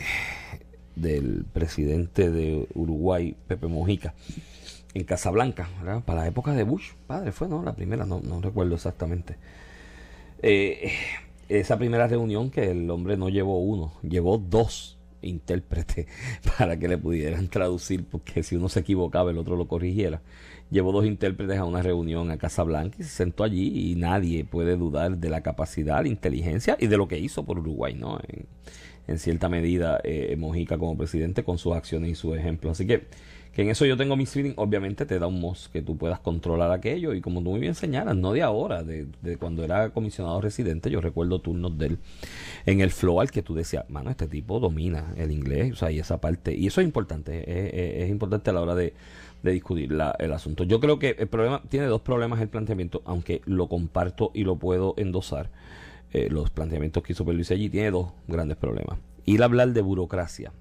del 1.02 1.46
presidente 1.52 2.30
de 2.30 2.68
Uruguay, 2.74 3.36
Pepe 3.48 3.68
Mojica, 3.68 4.14
en 4.94 5.04
Casablanca. 5.04 5.70
Para 6.06 6.22
la 6.22 6.28
época 6.28 6.54
de 6.54 6.64
Bush, 6.64 6.92
padre, 7.06 7.32
fue, 7.32 7.48
¿no? 7.48 7.64
La 7.64 7.76
primera, 7.76 8.06
no, 8.06 8.20
no 8.20 8.42
recuerdo 8.42 8.76
exactamente. 8.76 9.38
Eh, 10.42 10.92
esa 11.50 11.78
primera 11.78 12.08
reunión 12.08 12.52
que 12.52 12.72
el 12.72 12.90
hombre 12.90 13.18
no 13.18 13.30
llevó 13.30 13.60
uno, 13.60 13.94
llevó 14.02 14.38
dos 14.38 14.98
intérpretes 15.22 16.08
para 16.58 16.78
que 16.78 16.88
le 16.88 16.98
pudieran 16.98 17.48
traducir, 17.48 18.06
porque 18.06 18.44
si 18.44 18.56
uno 18.56 18.70
se 18.70 18.82
equivocaba 18.82 19.32
el 19.32 19.38
otro 19.38 19.56
lo 19.56 19.68
corrigiera. 19.68 20.22
Llevó 20.70 20.92
dos 20.92 21.06
intérpretes 21.06 21.58
a 21.58 21.64
una 21.64 21.82
reunión 21.82 22.30
a 22.30 22.38
Casablanca 22.38 22.98
y 23.00 23.04
se 23.04 23.10
sentó 23.10 23.46
allí 23.46 23.92
y 23.92 23.96
nadie 23.96 24.44
puede 24.44 24.76
dudar 24.76 25.18
de 25.18 25.30
la 25.30 25.42
capacidad, 25.42 26.04
inteligencia 26.04 26.76
y 26.78 26.88
de 26.88 26.98
lo 26.98 27.08
que 27.08 27.18
hizo 27.18 27.46
por 27.46 27.60
Uruguay, 27.60 27.96
¿no? 27.96 28.20
En 29.08 29.20
cierta 29.20 29.50
medida 29.50 30.00
eh, 30.04 30.36
Mojica 30.38 30.78
como 30.78 30.98
presidente 30.98 31.44
con 31.44 31.58
sus 31.58 31.74
acciones 31.76 32.12
y 32.12 32.16
sus 32.16 32.36
ejemplos. 32.38 32.72
Así 32.74 32.86
que, 32.86 33.06
que 33.54 33.64
en 33.64 33.70
eso 33.70 33.86
yo 33.86 33.98
tengo 33.98 34.16
mis 34.16 34.30
feeling. 34.30 34.54
Obviamente 34.58 35.06
te 35.06 35.18
da 35.18 35.28
un 35.28 35.40
MOS 35.42 35.70
que 35.74 35.82
tú 35.82 35.98
puedas 35.98 36.20
controlar 36.20 36.72
aquello 36.72 37.14
y 37.14 37.22
como 37.22 37.42
tú 37.42 37.52
muy 37.52 37.60
bien 37.60 37.74
señalas, 37.74 38.16
no 38.16 38.34
de 38.34 38.44
ahora, 38.44 38.84
de, 38.84 39.08
de 39.22 39.38
cuando 39.38 39.64
era 39.64 39.90
comisionado 39.90 40.42
residente, 40.42 40.92
yo 40.92 41.02
recuerdo 41.02 41.40
turnos 41.40 41.78
de 41.78 41.88
él 41.88 41.98
en 42.66 42.82
el 42.82 42.92
flow 42.92 43.20
al 43.22 43.32
que 43.32 43.42
tú 43.42 43.56
decías, 43.56 43.90
mano, 43.90 44.10
este 44.12 44.28
tipo 44.28 44.60
domina 44.60 45.14
el 45.18 45.32
inglés, 45.32 45.72
o 45.72 45.76
sea, 45.76 45.90
y 45.92 46.00
esa 46.00 46.20
parte, 46.22 46.54
y 46.56 46.68
eso 46.68 46.82
es 46.82 46.86
importante, 46.86 48.04
es 48.04 48.10
importante 48.10 48.50
a 48.50 48.54
la 48.54 48.62
hora 48.62 48.76
de, 48.76 48.94
de 49.42 49.52
discutir 49.52 49.92
la- 49.92 50.16
el 50.20 50.34
asunto. 50.34 50.64
Yo 50.64 50.80
creo 50.80 51.00
que 51.00 51.16
el 51.18 51.28
problema, 51.28 51.62
tiene 51.70 51.86
dos 51.88 52.02
problemas 52.02 52.42
el 52.42 52.50
planteamiento, 52.50 53.02
aunque 53.06 53.42
lo 53.46 53.68
comparto 53.68 54.32
y 54.34 54.44
lo 54.44 54.58
puedo 54.58 54.94
endosar 54.98 55.50
eh, 56.14 56.30
los 56.32 56.50
planteamientos 56.50 57.04
que 57.04 57.14
hizo 57.14 57.24
Luis 57.26 57.52
allí, 57.52 57.70
tiene 57.70 57.92
dos 57.92 58.12
grandes 58.28 58.58
problemas. 58.58 58.98
Ir 59.26 59.42
a 59.42 59.46
hablar 59.46 59.70
de 59.70 59.82
burocracia 59.82 60.52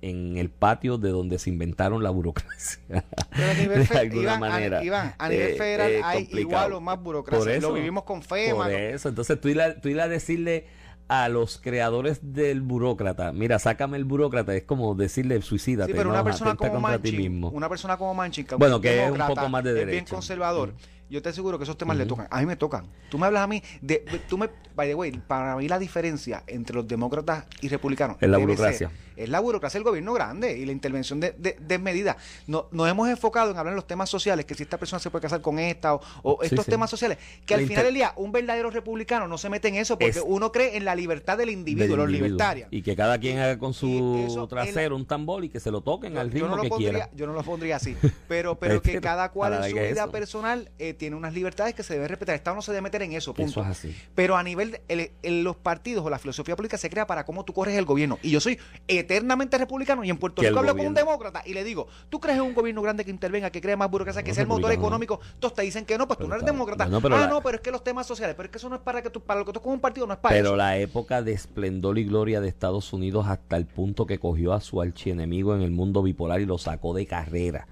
en 0.00 0.36
el 0.36 0.50
patio 0.50 0.98
de 0.98 1.08
donde 1.10 1.38
se 1.38 1.48
inventaron 1.50 2.02
la 2.02 2.10
burocracia. 2.10 2.80
Pero 2.88 3.50
a 3.50 3.54
nivel, 3.58 3.86
de 3.86 3.98
alguna 3.98 4.22
Iván, 4.22 4.34
a- 4.36 4.38
manera. 4.38 4.84
Iván, 4.84 5.14
a 5.18 5.28
nivel 5.28 5.50
Eh, 5.52 5.56
federal 5.56 5.90
eh, 5.90 6.00
hay 6.04 6.24
complicado. 6.24 6.40
igual 6.40 6.72
o 6.74 6.80
más 6.80 7.02
burocracia. 7.02 7.38
Por 7.38 7.50
eso, 7.50 7.68
Lo 7.68 7.74
vivimos 7.74 8.04
con 8.04 8.22
FEMA. 8.22 8.64
Por 8.64 8.70
eso, 8.72 9.08
entonces 9.08 9.40
tú 9.40 9.48
ir, 9.48 9.60
a, 9.60 9.80
tú 9.80 9.88
ir 9.88 10.00
a 10.00 10.08
decirle 10.08 10.66
a 11.08 11.28
los 11.28 11.58
creadores 11.58 12.20
del 12.34 12.62
burócrata, 12.62 13.30
mira, 13.32 13.58
sácame 13.58 13.98
el 13.98 14.04
burócrata, 14.04 14.54
es 14.54 14.64
como 14.64 14.94
decirle 14.94 15.40
suicídate, 15.42 15.92
Sí, 15.92 15.96
pero 15.96 16.08
no, 16.08 16.14
una 16.14 16.24
persona 16.24 16.54
como 16.54 16.76
ti 16.76 16.80
Manchin, 16.80 17.16
mismo. 17.18 17.48
una 17.50 17.68
persona 17.68 17.96
como 17.98 18.14
Manchin, 18.14 18.46
que 18.46 18.54
Bueno, 18.54 18.80
que 18.80 19.04
es 19.04 19.10
un 19.10 19.18
poco 19.18 19.48
más 19.50 19.62
de 19.64 19.82
es 19.82 19.86
bien 19.86 20.04
conservador. 20.06 20.70
Mm. 20.70 20.74
Yo 21.14 21.22
te 21.22 21.28
aseguro 21.28 21.58
que 21.58 21.62
esos 21.62 21.78
temas 21.78 21.96
le 21.96 22.06
tocan. 22.06 22.26
A 22.28 22.40
mí 22.40 22.46
me 22.46 22.56
tocan. 22.56 22.86
Tú 23.08 23.18
me 23.18 23.26
hablas 23.26 23.44
a 23.44 23.46
mí 23.46 23.62
de, 23.80 24.04
de- 24.10 24.18
tú 24.18 24.36
me, 24.36 24.50
by 24.74 24.88
the 24.88 24.96
way, 24.96 25.12
para 25.12 25.54
mí 25.54 25.68
la 25.68 25.78
diferencia 25.78 26.42
entre 26.48 26.74
los 26.74 26.88
demócratas 26.88 27.44
y 27.60 27.68
republicanos 27.68 28.16
Es 28.20 28.28
la 28.28 28.38
burocracia. 28.38 28.88
ser- 28.88 29.04
es 29.16 29.28
la 29.28 29.38
burocracia 29.38 29.78
del 29.78 29.84
gobierno 29.84 30.12
grande 30.12 30.58
y 30.58 30.66
la 30.66 30.72
intervención 30.72 31.20
de, 31.20 31.30
de, 31.38 31.56
desmedida. 31.60 32.16
No, 32.48 32.66
nos 32.72 32.88
hemos 32.88 33.08
enfocado 33.08 33.52
en 33.52 33.56
hablar 33.56 33.70
en 33.70 33.76
los 33.76 33.86
temas 33.86 34.10
sociales, 34.10 34.44
que 34.44 34.56
si 34.56 34.64
esta 34.64 34.76
persona 34.76 34.98
se 34.98 35.08
puede 35.08 35.22
casar 35.22 35.40
con 35.40 35.60
esta 35.60 35.94
o, 35.94 36.42
estos 36.42 36.64
sí. 36.64 36.70
temas 36.72 36.90
sociales, 36.90 37.18
que 37.46 37.54
La 37.54 37.62
al 37.62 37.68
final 37.68 37.84
del 37.84 37.94
día 37.94 38.12
un 38.16 38.32
verdadero 38.32 38.70
republicano 38.70 39.28
no 39.28 39.38
se 39.38 39.48
mete 39.48 39.68
en 39.68 39.76
eso 39.76 39.96
porque 39.96 40.18
Es- 40.18 40.24
uno 40.26 40.50
cree 40.50 40.76
en 40.76 40.84
la 40.84 40.96
libertad 40.96 41.38
del 41.38 41.50
individuo, 41.50 41.96
los 41.96 42.10
libertarios. 42.10 42.66
Y 42.72 42.82
que 42.82 42.96
cada 42.96 43.16
quien 43.20 43.38
haga 43.38 43.56
con 43.56 43.72
su 43.72 44.24
eso, 44.28 44.48
trasero 44.48 44.96
un 44.96 45.06
tambor 45.06 45.44
y 45.44 45.48
que 45.48 45.60
se 45.60 45.70
lo 45.70 45.80
toquen 45.80 46.18
al 46.18 46.32
ritmo 46.32 46.48
yo 46.48 46.50
no 46.50 46.56
lo 46.56 46.62
que 46.64 46.68
pondría, 46.70 46.90
quiera. 46.90 47.10
yo 47.14 47.26
no 47.28 47.34
lo 47.34 47.44
pondría 47.44 47.76
así, 47.76 47.96
pero 48.26 48.58
pero 48.58 48.82
que 48.82 49.00
cada 49.00 49.30
cual 49.30 49.54
en 49.62 49.70
su 49.70 49.76
vida 49.76 49.90
eso. 49.90 50.10
personal 50.10 50.72
eh, 50.80 50.92
tiene 51.04 51.16
unas 51.16 51.34
libertades 51.34 51.74
que 51.74 51.82
se 51.82 51.92
deben 51.94 52.08
respetar. 52.08 52.32
El 52.32 52.38
Estado 52.38 52.56
no 52.56 52.62
se 52.62 52.72
debe 52.72 52.80
meter 52.80 53.02
en 53.02 53.12
eso, 53.12 53.34
punto. 53.34 53.50
Eso 53.50 53.60
es 53.60 53.66
así. 53.66 53.94
Pero 54.14 54.36
a 54.38 54.42
nivel 54.42 54.70
de 54.70 54.82
el- 54.88 55.10
el- 55.22 55.44
los 55.44 55.54
partidos 55.56 56.02
o 56.06 56.08
la 56.08 56.18
filosofía 56.18 56.56
política 56.56 56.78
se 56.78 56.88
crea 56.88 57.06
para 57.06 57.24
cómo 57.26 57.44
tú 57.44 57.52
corres 57.52 57.76
el 57.76 57.84
gobierno. 57.84 58.18
Y 58.22 58.30
yo 58.30 58.40
soy 58.40 58.58
eternamente 58.88 59.58
republicano 59.58 60.02
y 60.02 60.08
en 60.10 60.16
Puerto 60.16 60.40
Rico 60.40 60.58
hablo 60.58 60.74
con 60.74 60.86
un 60.86 60.94
demócrata 60.94 61.42
y 61.44 61.52
le 61.52 61.62
digo, 61.62 61.88
¿tú 62.08 62.20
crees 62.20 62.38
en 62.38 62.44
un 62.44 62.54
gobierno 62.54 62.80
grande 62.80 63.04
que 63.04 63.10
intervenga, 63.10 63.50
que 63.50 63.60
cree 63.60 63.76
más 63.76 63.90
burocracia, 63.90 64.22
que 64.22 64.30
No, 64.30 64.34
sea 64.34 64.42
el 64.42 64.48
motor 64.48 64.72
económico? 64.72 65.20
Todos 65.38 65.52
te 65.54 65.62
dicen 65.62 65.84
que 65.84 65.98
no, 65.98 66.06
pues 66.08 66.18
tú 66.18 66.26
no 66.26 66.34
eres 66.36 66.46
demócrata. 66.46 66.86
pero 67.02 67.16
ah, 67.16 67.20
la- 67.20 67.26
no, 67.28 67.42
pero 67.42 67.56
es 67.56 67.60
que 67.60 67.70
los 67.70 67.84
temas 67.84 68.06
sociales, 68.06 68.34
pero 68.34 68.46
es 68.46 68.50
que 68.50 68.56
eso 68.58 68.70
no 68.70 68.76
es 68.76 68.82
para 68.82 69.02
que 69.02 69.10
tú, 69.10 69.20
para 69.20 69.40
lo 69.40 69.46
que 69.46 69.52
tú 69.52 69.60
con 69.60 69.74
un 69.74 69.80
partido 69.80 70.06
no 70.06 70.14
es 70.14 70.18
para 70.18 70.34
Pero 70.34 70.48
eso. 70.48 70.56
la 70.56 70.78
época 70.78 71.20
de 71.22 71.32
esplendor 71.32 71.98
y 71.98 72.04
gloria 72.04 72.40
de 72.40 72.48
Estados 72.48 72.92
Unidos 72.94 73.26
hasta 73.28 73.56
el 73.58 73.66
punto 73.66 74.06
que 74.06 74.18
cogió 74.18 74.54
a 74.54 74.60
su 74.62 74.80
archienemigo 74.80 75.54
en 75.54 75.60
el 75.60 75.70
mundo 75.70 76.02
bipolar 76.02 76.40
y 76.40 76.46
lo 76.46 76.56
sacó 76.56 76.94
de 76.94 77.04
carrera, 77.04 77.66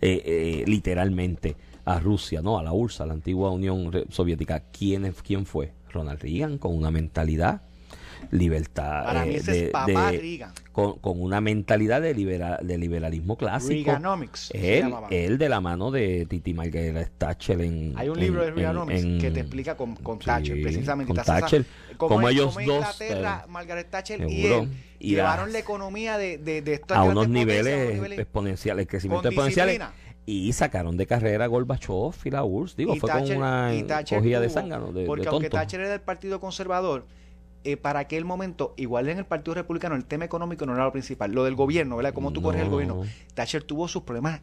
eh, 0.00 0.22
eh, 0.24 0.64
literalmente. 0.66 1.54
A 1.84 1.98
Rusia, 1.98 2.42
no, 2.42 2.58
a 2.58 2.62
la 2.62 2.72
URSS, 2.72 3.00
a 3.00 3.06
la 3.06 3.12
antigua 3.14 3.50
Unión 3.50 3.90
Soviética, 4.10 4.62
¿quién, 4.76 5.04
es- 5.04 5.22
quién 5.22 5.46
fue? 5.46 5.72
Ronald 5.90 6.20
Reagan, 6.20 6.58
con 6.58 6.74
una 6.76 6.90
mentalidad 6.90 7.62
libertad 8.30 9.04
Para 9.04 9.24
mí 9.24 9.32
eh, 9.34 9.36
ese 9.38 9.64
es 9.66 9.70
papá 9.72 10.10
Reagan. 10.12 10.52
con, 10.70 10.98
con 11.00 11.20
una 11.20 11.40
mentalidad 11.40 12.00
de, 12.00 12.14
libera- 12.14 12.58
de 12.62 12.78
liberalismo 12.78 13.36
clásico 13.36 13.84
Reaganomics, 13.90 14.50
él, 14.54 14.94
él 15.10 15.38
de 15.38 15.48
la 15.48 15.60
mano 15.60 15.90
de 15.90 16.26
Titi 16.26 16.54
Margaret 16.54 17.10
Thatcher 17.18 17.60
en 17.60 17.94
Hay 17.96 18.08
un 18.08 18.18
en- 18.18 18.24
libro 18.24 18.44
de 18.44 18.52
Reaganomics 18.52 19.02
en- 19.02 19.18
que 19.20 19.30
te 19.32 19.40
explica 19.40 19.76
con, 19.76 19.96
con 19.96 20.18
Sí, 20.20 20.26
Thatcher, 20.26 20.62
precisamente. 20.62 21.12
con 21.12 21.20
esa- 21.20 21.40
Thatcher, 21.40 21.66
como 21.96 22.28
es- 22.28 22.34
ellos 22.36 22.54
como 22.54 22.66
dos, 22.66 22.76
Inglaterra, 23.00 23.42
eh, 23.44 23.50
Margaret 23.50 23.90
Thatcher 23.90 24.20
y 24.30 24.42
seguro, 24.42 24.62
él 24.62 24.68
y 25.00 25.10
llevaron 25.10 25.52
la 25.52 25.58
economía 25.58 26.16
de, 26.16 26.38
de, 26.38 26.62
de 26.62 26.80
a 26.90 27.02
unos 27.02 27.28
niveles, 27.28 28.00
niveles- 28.00 28.20
exponenciales, 28.20 28.86
crecimiento 28.86 29.28
disciplina. 29.28 29.92
Y 30.24 30.52
sacaron 30.52 30.96
de 30.96 31.06
carrera 31.06 31.44
a 31.44 31.48
Gorbachev 31.48 32.14
y 32.24 32.30
la 32.30 32.44
URSS. 32.44 32.76
Digo, 32.76 32.94
Y 32.94 33.00
fue 33.00 33.08
Thatcher- 33.10 33.34
con 33.34 33.36
una 33.38 33.72
cogida 34.08 34.40
de 34.40 34.48
zángano, 34.50 34.92
de, 34.92 35.04
Porque 35.04 35.22
de 35.24 35.28
aunque. 35.30 35.50
Thatcher 35.50 35.80
era 35.80 35.90
del 35.90 36.00
Partido 36.00 36.38
Conservador, 36.40 37.06
eh, 37.64 37.76
para 37.76 38.00
aquel 38.00 38.24
momento, 38.24 38.72
igual 38.76 39.08
en 39.08 39.18
el 39.18 39.24
Partido 39.24 39.54
Republicano, 39.54 39.94
el 39.96 40.04
tema 40.04 40.24
económico 40.24 40.64
no 40.66 40.74
era 40.74 40.84
lo 40.84 40.92
principal. 40.92 41.32
Lo 41.32 41.44
del 41.44 41.54
gobierno, 41.56 41.96
¿verdad? 41.96 42.12
Cómo 42.14 42.32
tú 42.32 42.40
corres 42.42 42.60
el 42.60 42.66
No. 42.68 42.72
gobierno. 42.72 43.02
Thatcher 43.34 43.64
tuvo 43.64 43.88
sus 43.88 44.02
problemas 44.02 44.40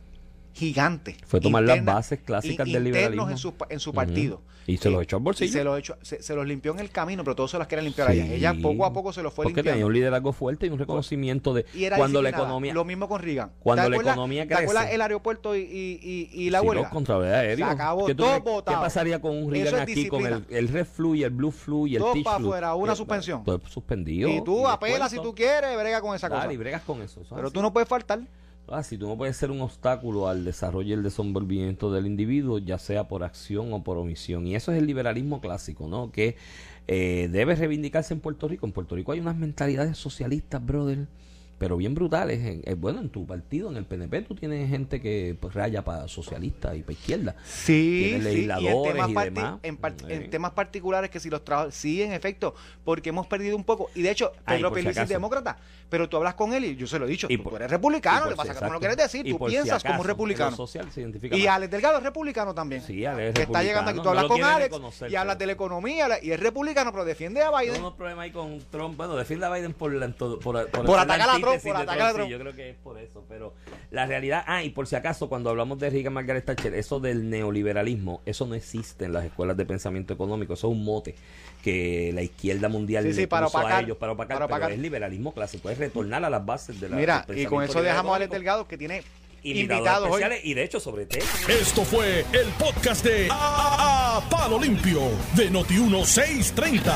gigantes. 0.54 1.18
Fue 1.26 1.40
tomar 1.40 1.64
las 1.64 1.84
bases 1.84 2.20
clásicas 2.20 2.68
in- 2.68 2.74
del 2.74 2.84
liberalismo. 2.86 3.30
en 3.30 3.38
su, 3.38 3.54
en 3.70 3.80
su 3.80 3.94
partido. 3.94 4.42
Y 4.68 4.78
se 4.78 4.92
los 4.92 5.02
echó 5.02 5.16
al 5.16 5.22
y 5.22 5.26
bolsillo. 5.26 5.52
se 5.52 5.64
los, 5.64 5.80
echó- 5.80 5.98
se, 6.04 6.22
se 6.22 6.36
los 6.36 6.46
limpió 6.46 6.72
en 6.74 6.80
el 6.80 6.92
camino, 6.92 7.24
pero 7.24 7.36
todos 7.36 7.50
se 7.50 7.58
las 7.58 7.66
querían 7.68 7.86
limpiar 7.86 8.12
Sí. 8.12 8.20
allá. 8.22 8.34
Ella 8.36 8.54
poco 8.62 8.86
a 8.86 8.94
poco 8.94 9.12
se 9.12 9.24
los 9.24 9.34
fue 9.34 9.44
Porque 9.46 9.56
tenía 9.64 9.72
limpiando. 9.72 9.88
un 9.88 9.94
liderazgo 9.94 10.32
fuerte 10.32 10.68
y 10.68 10.70
un 10.70 10.78
reconocimiento 10.78 11.56
de 11.56 11.66
Y 11.74 11.86
era 11.86 11.98
cuando 11.98 12.22
la 12.22 12.30
economía 12.30 12.72
Lo 12.76 12.86
mismo 12.86 13.08
con 13.10 13.20
Reagan. 13.20 13.52
Cuando 13.62 13.86
¿Te 13.86 13.90
la 13.90 13.98
economía 13.98 14.48
¿Te 14.48 14.54
acuerdas 14.54 14.84
crece? 14.84 14.96
el 14.96 15.02
aeropuerto 15.02 15.56
y, 15.56 15.62
y, 15.62 16.00
y, 16.04 16.44
y 16.44 16.50
la 16.52 16.60
Sí, 16.62 16.68
huelga? 16.68 16.84
los 16.84 16.92
contrabando 16.92 17.34
aéreo. 17.36 17.66
Se 17.66 17.72
acabó 17.72 18.06
¿Qué 18.06 18.14
todo 18.14 18.64
¿Qué 18.64 18.72
pasaría 18.74 19.20
con 19.20 19.36
un 19.42 19.50
Reagan 19.52 19.74
es 19.76 19.82
aquí 19.82 20.08
con 20.08 20.24
el, 20.28 20.46
el 20.50 20.68
red 20.68 20.86
flu 20.86 21.16
y 21.16 21.24
el 21.24 21.32
blue 21.32 21.52
flu 21.52 21.88
y 21.88 21.96
el 21.96 22.02
Todo 22.04 22.14
teach 22.14 22.26
pa' 22.26 22.38
flu? 22.38 22.48
afuera, 22.50 22.76
una 22.76 22.94
Eh, 22.94 22.96
suspensión. 22.96 23.44
Todo 23.44 23.60
suspendido. 23.68 24.30
Y 24.30 24.44
tú 24.44 24.68
apelas 24.68 25.10
si 25.10 25.18
tú 25.20 25.34
quieres, 25.34 25.76
brega 25.80 26.00
con 26.00 26.16
esa 26.16 26.30
cosa. 26.30 26.52
y 26.54 26.58
bregas 26.58 26.84
con 26.84 27.02
eso. 27.02 27.22
eso 27.22 27.34
es 27.34 27.36
Pero 27.36 27.50
tú 27.50 27.64
no 27.64 27.74
puedes 27.74 27.90
faltar. 27.90 28.20
Ah, 28.72 28.84
si 28.84 28.98
tú 28.98 29.08
no 29.08 29.18
puedes 29.18 29.36
ser 29.38 29.52
un 29.52 29.62
obstáculo 29.62 30.28
al 30.28 30.46
desarrollo 30.46 30.90
y 30.90 30.94
el 30.94 31.04
desenvolvimiento 31.04 31.92
del 31.92 32.06
individuo, 32.08 32.60
ya 32.60 32.78
sea 32.78 33.08
por 33.08 33.24
acción 33.24 33.74
o 33.74 33.84
por 33.84 33.98
omisión. 33.98 34.48
Y 34.48 34.56
eso 34.56 34.72
es 34.72 34.78
el 34.80 34.88
liberalismo 34.88 35.42
clásico, 35.42 35.88
¿no? 35.88 36.12
Que 36.12 36.36
eh, 36.88 37.30
debe 37.32 37.56
reivindicarse 37.56 38.14
en 38.14 38.20
Puerto 38.20 38.48
Rico. 38.48 38.66
En 38.66 38.72
Puerto 38.72 38.96
Rico 38.96 39.12
hay 39.12 39.20
unas 39.20 39.38
mentalidades 39.38 39.98
socialistas, 39.98 40.66
brother, 40.66 41.08
pero 41.60 41.78
bien 41.78 41.94
brutales. 41.94 42.40
En- 42.66 42.82
bueno, 42.82 43.00
en 43.02 43.10
tu 43.10 43.28
partido, 43.28 43.70
en 43.70 43.78
el 43.78 43.86
PNP, 43.86 44.24
tú 44.24 44.34
tienes 44.34 44.68
gente 44.70 45.00
que 45.02 45.38
pues, 45.40 45.54
raya 45.54 45.84
para 45.84 46.08
socialista 46.08 46.76
y 46.76 46.82
para 46.82 46.94
izquierda. 46.94 47.36
Sí, 47.46 48.06
Tiene 48.10 48.10
sí. 48.10 48.14
Y 48.14 48.16
en 48.16 48.24
legisladores 48.24 48.94
temas, 48.94 49.10
y 49.10 49.14
parti- 49.14 49.34
demás. 49.36 49.60
en, 49.64 49.76
Eh. 49.76 50.16
en 50.16 50.30
temas 50.32 50.52
particulares 50.52 51.10
que 51.12 51.20
si 51.20 51.30
los 51.30 51.44
trabajos... 51.46 51.76
Sí, 51.76 52.02
en 52.02 52.14
efecto, 52.14 52.56
porque 52.84 53.10
hemos 53.10 53.28
perdido 53.28 53.56
un 53.56 53.64
poco. 53.64 53.90
Y 53.94 54.02
de 54.02 54.12
hecho, 54.12 54.32
Pedro 54.48 54.70
por 54.70 54.78
si 54.80 54.84
Pierluisi 54.86 55.02
es 55.04 55.10
demócrata. 55.10 55.58
Pero 55.90 56.08
tú 56.08 56.18
hablas 56.18 56.36
con 56.36 56.54
él 56.54 56.66
y 56.66 56.76
yo 56.76 56.86
se 56.88 57.00
lo 57.00 57.06
he 57.06 57.10
dicho. 57.10 57.28
Y 57.30 57.38
tú, 57.38 57.44
por- 57.44 57.52
tú 57.54 57.56
eres 57.58 57.72
republicano, 57.72 58.30
le 58.30 58.36
pasa 58.36 58.54
si 58.54 58.60
que 58.60 58.66
no 58.66 58.68
exacto. 58.68 58.80
quieres 58.80 58.98
decir. 58.98 59.26
Y 59.28 59.32
Tú 59.34 59.40
si 59.40 59.46
piensas 59.52 59.82
como 59.82 59.96
acaso, 59.96 60.02
un 60.04 60.08
republicano. 60.08 60.50
lo 60.52 60.56
social 60.58 60.92
se 60.92 61.02
identifica 61.02 61.36
Y. 61.36 61.48
Alex 61.48 61.72
Delgado 61.72 61.98
es 61.98 62.04
republicano 62.04 62.54
también. 62.54 62.82
Sí, 62.84 63.04
Alex 63.06 63.34
que 63.34 63.42
está 63.42 63.64
llegando 63.64 63.92
aquí. 63.92 64.00
Tú 64.00 64.08
hablas 64.10 64.24
No 64.26 64.30
lo 64.30 64.34
con 64.36 64.44
Alex 64.44 64.76
y 65.10 65.16
hablas 65.16 65.36
pero- 65.36 65.40
de 65.40 65.46
la 65.48 65.52
economía 65.54 66.08
y 66.22 66.32
es 66.32 66.40
republicano, 66.40 66.92
pero 66.92 67.06
defiende 67.06 67.42
a 67.42 67.50
Biden. 67.60 67.82
problemas 67.98 68.24
ahí 68.24 68.32
con 68.32 68.60
Trump. 68.70 68.96
Bueno, 68.98 69.16
defiende 69.16 69.46
a 69.48 69.50
Biden 69.52 69.74
por, 69.74 69.92
por, 70.16 70.40
por, 70.40 70.86
Por 70.86 71.00
atacar 71.00 71.22
a 71.30 71.32
Trump, 71.34 71.44
antítesis 71.54 71.72
por 71.72 71.82
atacar 71.82 72.02
a 72.02 72.10
sí, 72.10 72.16
Trump. 72.16 72.30
yo 72.32 72.40
creo 72.40 72.56
que 72.56 72.70
es 72.70 72.78
por 72.78 73.00
eso. 73.00 73.26
Pero 73.28 73.54
la 73.92 74.06
realidad. 74.06 74.44
Ah, 74.48 74.64
y 74.64 74.70
por 74.70 74.88
si 74.88 74.96
acaso, 74.96 75.30
cuando 75.30 75.50
hablamos 75.50 75.80
de 75.80 75.90
Reagan 75.90 76.14
Margaret 76.14 76.46
Thatcher, 76.46 76.74
eso 76.74 77.00
del 77.00 77.30
neoliberalismo, 77.30 78.22
eso 78.26 78.46
no 78.46 78.56
existe 78.56 79.06
en 79.06 79.14
las 79.14 79.26
escuelas 79.26 79.58
de 79.58 79.66
pensamiento 79.66 80.14
económico. 80.14 80.54
Eso 80.54 80.68
es 80.68 80.74
un 80.74 80.84
mote 80.84 81.16
que 81.64 82.12
la 82.14 82.22
izquierda 82.22 82.70
mundial 82.70 83.04
Sí, 83.04 83.14
sí, 83.14 83.22
le 83.22 83.28
para 83.28 83.48
puso 83.48 83.60
a 83.60 83.82
ellos 83.82 83.98
para 83.98 84.14
opacar, 84.14 84.40
para 84.48 84.66
pero 84.66 84.74
es 84.74 84.80
liberalismo 84.80 85.34
clásico, 85.34 85.70
es 85.70 85.78
retornar 85.78 86.24
a 86.24 86.30
las 86.30 86.46
bases 86.46 86.80
de 86.80 86.90
la 86.90 86.96
Mira, 86.96 87.26
y 87.36 87.46
con 87.46 87.64
eso 87.64 87.82
dejamos 87.82 88.14
a 88.14 88.16
Alex. 88.16 88.32
Delgado, 88.32 88.68
que 88.68 88.78
tiene 88.78 89.04
Invitados, 89.44 90.08
invitados 90.08 90.12
hoy. 90.12 90.24
y 90.44 90.54
de 90.54 90.64
hecho 90.64 90.80
sobre 90.80 91.06
té. 91.06 91.20
Esto 91.48 91.84
fue 91.86 92.26
el 92.34 92.48
podcast 92.58 93.04
de 93.06 93.28
A, 93.32 94.18
A- 94.18 94.30
Palo 94.30 94.60
Limpio 94.60 95.02
de 95.36 95.50
Noti1630. 95.52 96.94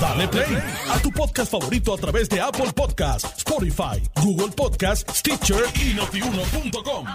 Dale 0.00 0.28
play 0.28 0.58
a 0.90 0.98
tu 1.00 1.10
podcast 1.10 1.50
favorito 1.50 1.94
a 1.94 1.98
través 1.98 2.28
de 2.28 2.40
Apple 2.40 2.72
Podcasts, 2.74 3.32
Spotify, 3.38 4.02
Google 4.22 4.52
Podcasts, 4.54 5.18
Stitcher 5.18 5.64
y 5.80 5.94
notiuno.com. 5.94 7.06